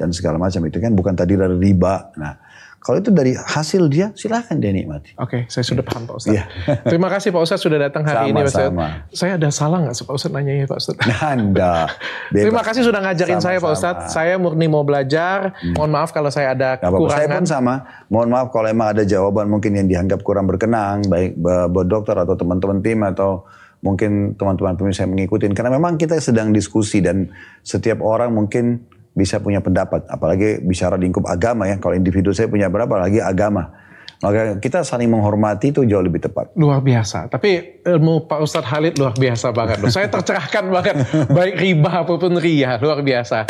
dan 0.01 0.09
segala 0.17 0.41
macam 0.41 0.65
itu 0.65 0.81
kan, 0.81 0.93
bukan 0.97 1.13
tadi 1.13 1.37
dari 1.37 1.57
riba. 1.61 2.17
Nah, 2.17 2.33
kalau 2.81 2.97
itu 2.97 3.13
dari 3.13 3.37
hasil 3.37 3.93
dia, 3.93 4.09
silahkan 4.17 4.57
dia 4.57 4.73
nikmati. 4.73 5.13
Oke, 5.21 5.45
okay, 5.45 5.53
saya 5.53 5.61
sudah 5.69 5.85
paham 5.85 6.09
Pak 6.09 6.17
Ustadz. 6.17 6.33
Yeah. 6.33 6.49
Terima 6.89 7.13
kasih 7.13 7.29
Pak 7.29 7.45
Ustadz 7.45 7.61
sudah 7.61 7.77
datang 7.77 8.09
hari 8.09 8.25
sama, 8.25 8.29
ini 8.33 8.41
Pak 8.41 8.49
Ustadz. 8.49 8.81
Saya 9.13 9.33
ada 9.37 9.49
salah 9.53 9.79
nggak 9.85 10.01
Pak 10.01 10.15
Ustadz 10.17 10.33
nanya 10.33 10.53
ya 10.57 10.65
Pak 10.65 10.79
Ustadz? 10.81 11.05
Anda. 11.21 11.75
Terima 12.33 12.65
kasih 12.65 12.81
sudah 12.81 13.05
ngajarin 13.05 13.37
sama, 13.37 13.45
saya 13.45 13.57
Pak 13.61 13.73
Ustadz. 13.77 14.09
Saya 14.17 14.35
murni 14.41 14.65
mau 14.73 14.81
belajar. 14.81 15.53
Hmm. 15.61 15.77
Mohon 15.77 15.91
maaf 15.93 16.11
kalau 16.17 16.33
saya 16.33 16.57
ada 16.57 16.81
kekurangan. 16.81 17.21
Saya 17.21 17.27
pun 17.29 17.45
sama. 17.45 17.75
Mohon 18.09 18.29
maaf 18.33 18.49
kalau 18.49 18.67
emang 18.73 18.89
ada 18.97 19.05
jawaban 19.05 19.53
mungkin 19.53 19.77
yang 19.77 19.85
dianggap 19.85 20.25
kurang 20.25 20.49
berkenan. 20.49 21.05
Baik 21.05 21.37
buat 21.37 21.85
dokter 21.85 22.17
atau 22.17 22.33
teman-teman 22.33 22.81
tim 22.81 23.05
atau 23.05 23.45
mungkin 23.85 24.37
teman-teman 24.41 24.81
pemirsa 24.81 25.05
yang 25.05 25.13
mengikuti. 25.13 25.45
Karena 25.53 25.77
memang 25.77 26.01
kita 26.01 26.17
sedang 26.17 26.49
diskusi 26.49 27.05
dan 27.05 27.29
setiap 27.61 28.01
orang 28.01 28.33
mungkin 28.33 28.89
bisa 29.15 29.43
punya 29.43 29.59
pendapat. 29.61 30.07
Apalagi 30.07 30.63
bicara 30.63 30.95
lingkup 30.97 31.27
agama 31.27 31.67
ya. 31.67 31.77
Kalau 31.79 31.95
individu 31.95 32.31
saya 32.31 32.47
punya 32.47 32.71
berapa 32.71 32.95
lagi 32.97 33.19
agama. 33.19 33.71
Maka 34.21 34.61
kita 34.61 34.85
saling 34.85 35.09
menghormati 35.09 35.73
itu 35.73 35.81
jauh 35.89 36.05
lebih 36.05 36.21
tepat. 36.21 36.53
Luar 36.53 36.85
biasa. 36.85 37.33
Tapi 37.33 37.81
ilmu 37.81 38.29
Pak 38.29 38.45
Ustadz 38.45 38.69
Halid 38.69 39.01
luar 39.01 39.17
biasa 39.17 39.49
banget 39.57 39.81
loh. 39.81 39.89
Saya 39.89 40.13
tercerahkan 40.13 40.69
banget. 40.69 40.95
Baik 41.37 41.57
riba 41.57 42.05
apa 42.05 42.13
pun 42.21 42.37
ria, 42.37 42.77
luar 42.85 43.01
biasa. 43.01 43.49